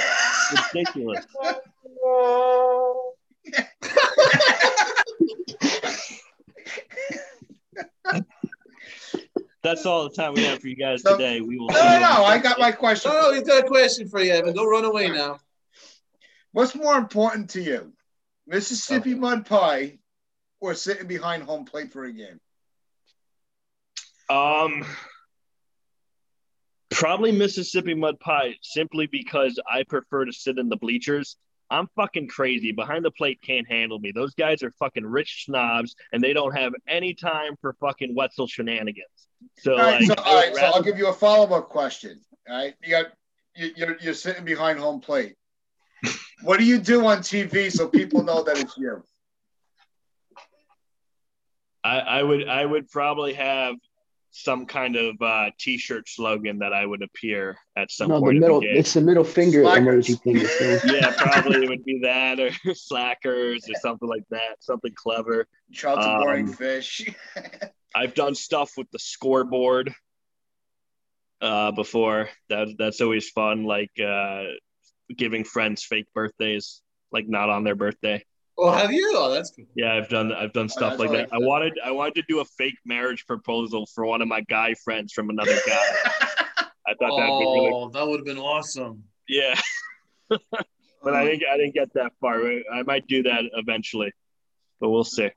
Ridiculous. 0.75 1.25
That's 9.62 9.87
all 9.87 10.05
the 10.05 10.14
time 10.14 10.35
we 10.35 10.44
have 10.44 10.61
for 10.61 10.68
you 10.68 10.77
guys 10.77 11.03
No, 11.03 11.16
today. 11.16 11.40
We 11.40 11.59
will 11.59 11.68
no, 11.68 11.83
no, 11.83 11.99
no. 11.99 12.25
I 12.25 12.38
got 12.38 12.59
my 12.59 12.72
question. 12.72 13.11
Oh, 13.14 13.33
he's 13.33 13.44
got 13.44 13.64
a 13.64 13.66
question 13.66 14.09
for 14.09 14.20
you, 14.20 14.32
Evan. 14.32 14.55
Don't 14.55 14.68
run 14.68 14.84
away 14.84 15.09
now. 15.09 15.39
What's 16.53 16.74
more 16.74 16.99
important 16.99 17.51
to 17.51 17.62
you, 17.62 17.93
Mississippi 18.47 19.14
mud 19.14 19.47
pie, 19.47 19.99
or 20.66 20.74
sitting 20.74 21.06
behind 21.06 21.44
home 21.44 21.64
plate 21.64 21.92
for 21.92 22.04
a 22.04 22.12
game? 22.12 22.40
Um, 24.28 24.84
probably 26.90 27.30
Mississippi 27.30 27.94
mud 27.94 28.18
pie, 28.18 28.56
simply 28.62 29.06
because 29.06 29.60
I 29.70 29.84
prefer 29.84 30.24
to 30.24 30.32
sit 30.32 30.58
in 30.58 30.68
the 30.68 30.76
bleachers. 30.76 31.36
I'm 31.70 31.88
fucking 31.96 32.28
crazy. 32.28 32.72
Behind 32.72 33.04
the 33.04 33.10
plate 33.10 33.40
can't 33.42 33.66
handle 33.68 33.98
me. 33.98 34.12
Those 34.12 34.34
guys 34.34 34.62
are 34.62 34.70
fucking 34.72 35.04
rich 35.04 35.44
snobs, 35.46 35.94
and 36.12 36.22
they 36.22 36.32
don't 36.32 36.56
have 36.56 36.72
any 36.88 37.14
time 37.14 37.56
for 37.60 37.74
fucking 37.80 38.14
Wetzel 38.14 38.46
shenanigans. 38.46 39.06
So, 39.58 39.72
All 39.72 39.78
right, 39.78 40.00
like, 40.00 40.18
so, 40.18 40.24
all 40.24 40.34
right, 40.34 40.54
so 40.54 40.62
I'll 40.62 40.82
give 40.82 40.98
you 40.98 41.08
a 41.08 41.12
follow 41.12 41.56
up 41.56 41.68
question. 41.68 42.20
All 42.48 42.56
right, 42.56 42.74
you 42.82 42.90
got 42.90 43.06
you, 43.54 43.70
you're 43.76 43.96
you're 44.00 44.14
sitting 44.14 44.44
behind 44.44 44.78
home 44.78 45.00
plate. 45.00 45.34
What 46.42 46.58
do 46.58 46.64
you 46.64 46.78
do 46.78 47.06
on 47.06 47.18
TV 47.18 47.72
so 47.72 47.88
people 47.88 48.22
know 48.22 48.42
that 48.42 48.58
it's 48.58 48.76
you? 48.76 49.02
I, 51.87 51.99
I 52.18 52.22
would 52.22 52.49
I 52.49 52.64
would 52.64 52.89
probably 52.91 53.34
have 53.34 53.74
some 54.30 54.66
kind 54.66 54.97
of 54.97 55.16
uh, 55.22 55.51
t-shirt 55.59 56.07
slogan 56.09 56.59
that 56.59 56.72
I 56.74 56.84
would 56.84 57.03
appear 57.03 57.57
at 57.74 57.91
some 57.91 58.09
No, 58.09 58.16
the 58.16 58.20
point. 58.20 58.37
in 58.37 58.41
middle, 58.41 58.61
the 58.61 58.66
it's 58.78 58.93
the 58.93 59.01
middle 59.01 59.24
finger 59.24 59.62
Slackers. 59.62 60.07
emoji 60.09 60.22
thing. 60.22 60.39
So. 60.47 60.89
yeah, 60.95 61.14
probably 61.16 61.64
it 61.64 61.68
would 61.70 61.84
be 61.84 62.01
that 62.03 62.39
or 62.41 62.51
slackers 62.74 63.66
or 63.70 63.74
something 63.80 64.09
like 64.09 64.24
that, 64.30 64.57
something 64.61 64.93
clever. 64.95 65.47
Trout's 65.72 66.05
a 66.05 66.11
Um, 66.11 66.20
boring 66.22 66.47
fish. 66.49 67.09
I've 67.95 68.14
done 68.14 68.34
stuff 68.34 68.72
with 68.76 68.91
the 68.91 68.99
scoreboard 68.99 69.95
uh, 71.41 71.70
before. 71.72 72.28
That 72.51 72.68
that's 72.78 73.01
always 73.01 73.30
fun, 73.30 73.64
like 73.64 73.93
uh, 74.05 74.43
giving 75.16 75.45
friends 75.45 75.82
fake 75.84 76.07
birthdays, 76.14 76.82
like 77.11 77.26
not 77.28 77.49
on 77.49 77.64
their 77.64 77.74
birthday. 77.76 78.22
Oh, 78.59 78.70
have 78.72 78.90
you? 78.92 79.12
Oh, 79.14 79.30
that's 79.30 79.50
cool. 79.50 79.66
Yeah, 79.74 79.94
I've 79.94 80.09
done 80.09 80.32
I've 80.32 80.52
done 80.52 80.68
stuff 80.68 80.96
that's 80.98 81.00
like 81.00 81.11
that. 81.11 81.28
I 81.32 81.38
wanted 81.38 81.74
I 81.84 81.90
wanted 81.90 82.14
to 82.16 82.22
do 82.28 82.40
a 82.40 82.44
fake 82.44 82.78
marriage 82.86 83.26
proposal 83.26 83.86
for 83.94 84.07
one 84.07 84.22
of 84.22 84.28
my 84.28 84.40
guy 84.42 84.74
friends 84.84 85.12
from 85.12 85.28
another 85.30 85.57
guy. 85.66 85.78
I 86.88 86.94
thought 86.98 87.16
that'd 87.18 87.28
really 87.38 87.70
Oh, 87.72 87.88
that 87.90 88.07
would 88.07 88.18
have 88.20 88.24
been 88.24 88.38
awesome. 88.38 89.04
yeah, 89.28 89.54
but 90.28 91.14
I 91.14 91.24
didn't 91.24 91.42
I 91.52 91.57
didn't 91.59 91.74
get 91.74 91.92
that 91.94 92.12
far. 92.20 92.40
I 92.72 92.82
might 92.84 93.07
do 93.09 93.22
that 93.24 93.44
eventually, 93.54 94.12
but 94.80 94.88
we'll 94.90 95.04
see. 95.04 95.30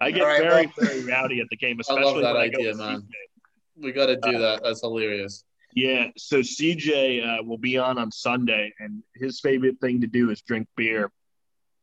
I 0.00 0.10
get 0.10 0.22
right, 0.24 0.42
very 0.42 0.66
well- 0.66 0.72
very 0.78 1.04
rowdy 1.04 1.40
at 1.40 1.46
the 1.50 1.56
game, 1.56 1.78
I 1.88 1.92
love 1.92 2.02
especially 2.02 2.22
that 2.24 2.34
when 2.34 2.42
I 2.42 2.48
go 2.48 2.58
idea, 2.58 2.74
man. 2.74 3.00
CJ. 3.00 3.82
We 3.82 3.92
got 3.92 4.06
to 4.06 4.16
do 4.16 4.36
Uh, 4.36 4.38
that. 4.40 4.62
That's 4.62 4.80
hilarious. 4.82 5.44
Yeah, 5.74 6.08
so 6.16 6.40
CJ 6.40 7.40
uh, 7.40 7.42
will 7.44 7.58
be 7.58 7.78
on 7.78 7.96
on 7.98 8.12
Sunday, 8.12 8.72
and 8.78 9.02
his 9.14 9.40
favorite 9.40 9.76
thing 9.80 10.00
to 10.02 10.06
do 10.06 10.30
is 10.30 10.42
drink 10.42 10.68
beer. 10.76 11.10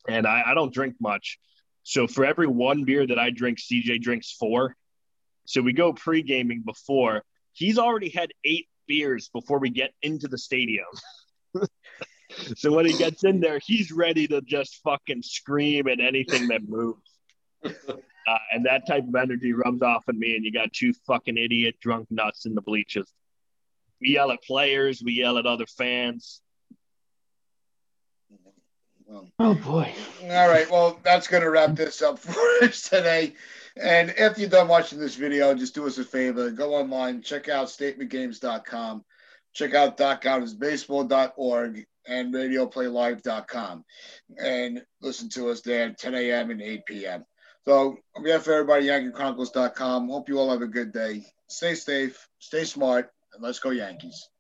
And 0.08 0.26
I, 0.28 0.44
I 0.48 0.54
don't 0.54 0.74
drink 0.74 0.96
much. 1.00 1.38
So 1.84 2.08
for 2.08 2.26
every 2.26 2.48
one 2.48 2.84
beer 2.84 3.06
that 3.08 3.20
I 3.20 3.30
drink, 3.30 3.60
CJ 3.60 4.02
drinks 4.02 4.32
four. 4.32 4.76
So 5.46 5.62
we 5.62 5.74
go 5.74 5.94
pre 5.94 6.22
gaming 6.22 6.64
before. 6.66 7.24
He's 7.54 7.78
already 7.78 8.10
had 8.10 8.32
eight 8.46 8.68
beers 8.88 9.30
before 9.34 9.60
we 9.60 9.70
get 9.70 9.92
into 10.02 10.28
the 10.28 10.38
stadium. 10.38 10.86
so 12.56 12.72
when 12.72 12.86
he 12.86 12.98
gets 12.98 13.24
in 13.24 13.40
there, 13.40 13.60
he's 13.60 13.92
ready 13.92 14.28
to 14.28 14.42
just 14.42 14.82
fucking 14.84 15.24
scream 15.24 15.88
at 15.88 16.00
anything 16.00 16.48
that 16.50 16.68
moves. 16.68 17.02
Uh, 18.28 18.38
and 18.52 18.66
that 18.66 18.86
type 18.86 19.04
of 19.08 19.16
energy 19.16 19.52
rubs 19.52 19.82
off 19.82 20.04
on 20.08 20.18
me, 20.18 20.36
and 20.36 20.46
you 20.46 20.52
got 20.52 20.72
two 20.72 20.94
fucking 21.08 21.38
idiot 21.38 21.76
drunk 21.82 22.08
nuts 22.12 22.46
in 22.46 22.54
the 22.54 22.62
bleachers. 22.62 23.12
We 24.00 24.10
yell 24.10 24.32
at 24.32 24.44
players, 24.44 25.02
we 25.04 25.14
yell 25.14 25.40
at 25.40 25.48
other 25.48 25.66
fans. 25.66 26.40
Oh 29.40 29.56
boy. 29.56 29.94
All 30.24 30.50
right. 30.50 30.70
Well, 30.70 31.00
that's 31.04 31.28
going 31.28 31.44
to 31.44 31.50
wrap 31.50 31.76
this 31.76 32.02
up 32.02 32.20
for 32.20 32.66
us 32.66 32.90
today. 32.90 33.34
And 33.76 34.14
if 34.18 34.38
you're 34.38 34.50
done 34.50 34.68
watching 34.68 35.00
this 35.00 35.16
video, 35.16 35.54
just 35.54 35.76
do 35.76 35.88
us 35.88 35.98
a 35.98 36.04
favor. 36.04 36.52
Go 36.52 36.76
online, 36.76 37.22
check 37.22 37.50
out 37.50 37.68
statementgames.com, 37.68 39.06
check 39.54 39.74
out 39.74 39.98
dotcountersbaseball.org 39.98 41.86
and 42.08 42.34
radioplaylive.com. 42.34 43.86
And 44.38 44.82
listen 45.02 45.30
to 45.30 45.50
us 45.50 45.62
there 45.62 45.88
at 45.90 45.98
10 45.98 46.16
a.m. 46.16 46.52
and 46.52 46.62
8 46.62 46.86
p.m. 46.86 47.26
So, 47.66 47.98
on 48.16 48.24
behalf 48.24 48.42
of 48.42 48.54
everybody, 48.54 48.88
YankeeChronicles.com, 48.88 50.10
hope 50.10 50.30
you 50.30 50.40
all 50.40 50.52
have 50.52 50.64
a 50.64 50.68
good 50.68 50.92
day. 50.92 51.26
Stay 51.48 51.76
safe, 51.76 52.28
stay 52.40 52.66
smart, 52.66 53.12
and 53.34 53.44
let's 53.44 53.60
go 53.60 53.70
Yankees. 53.70 54.31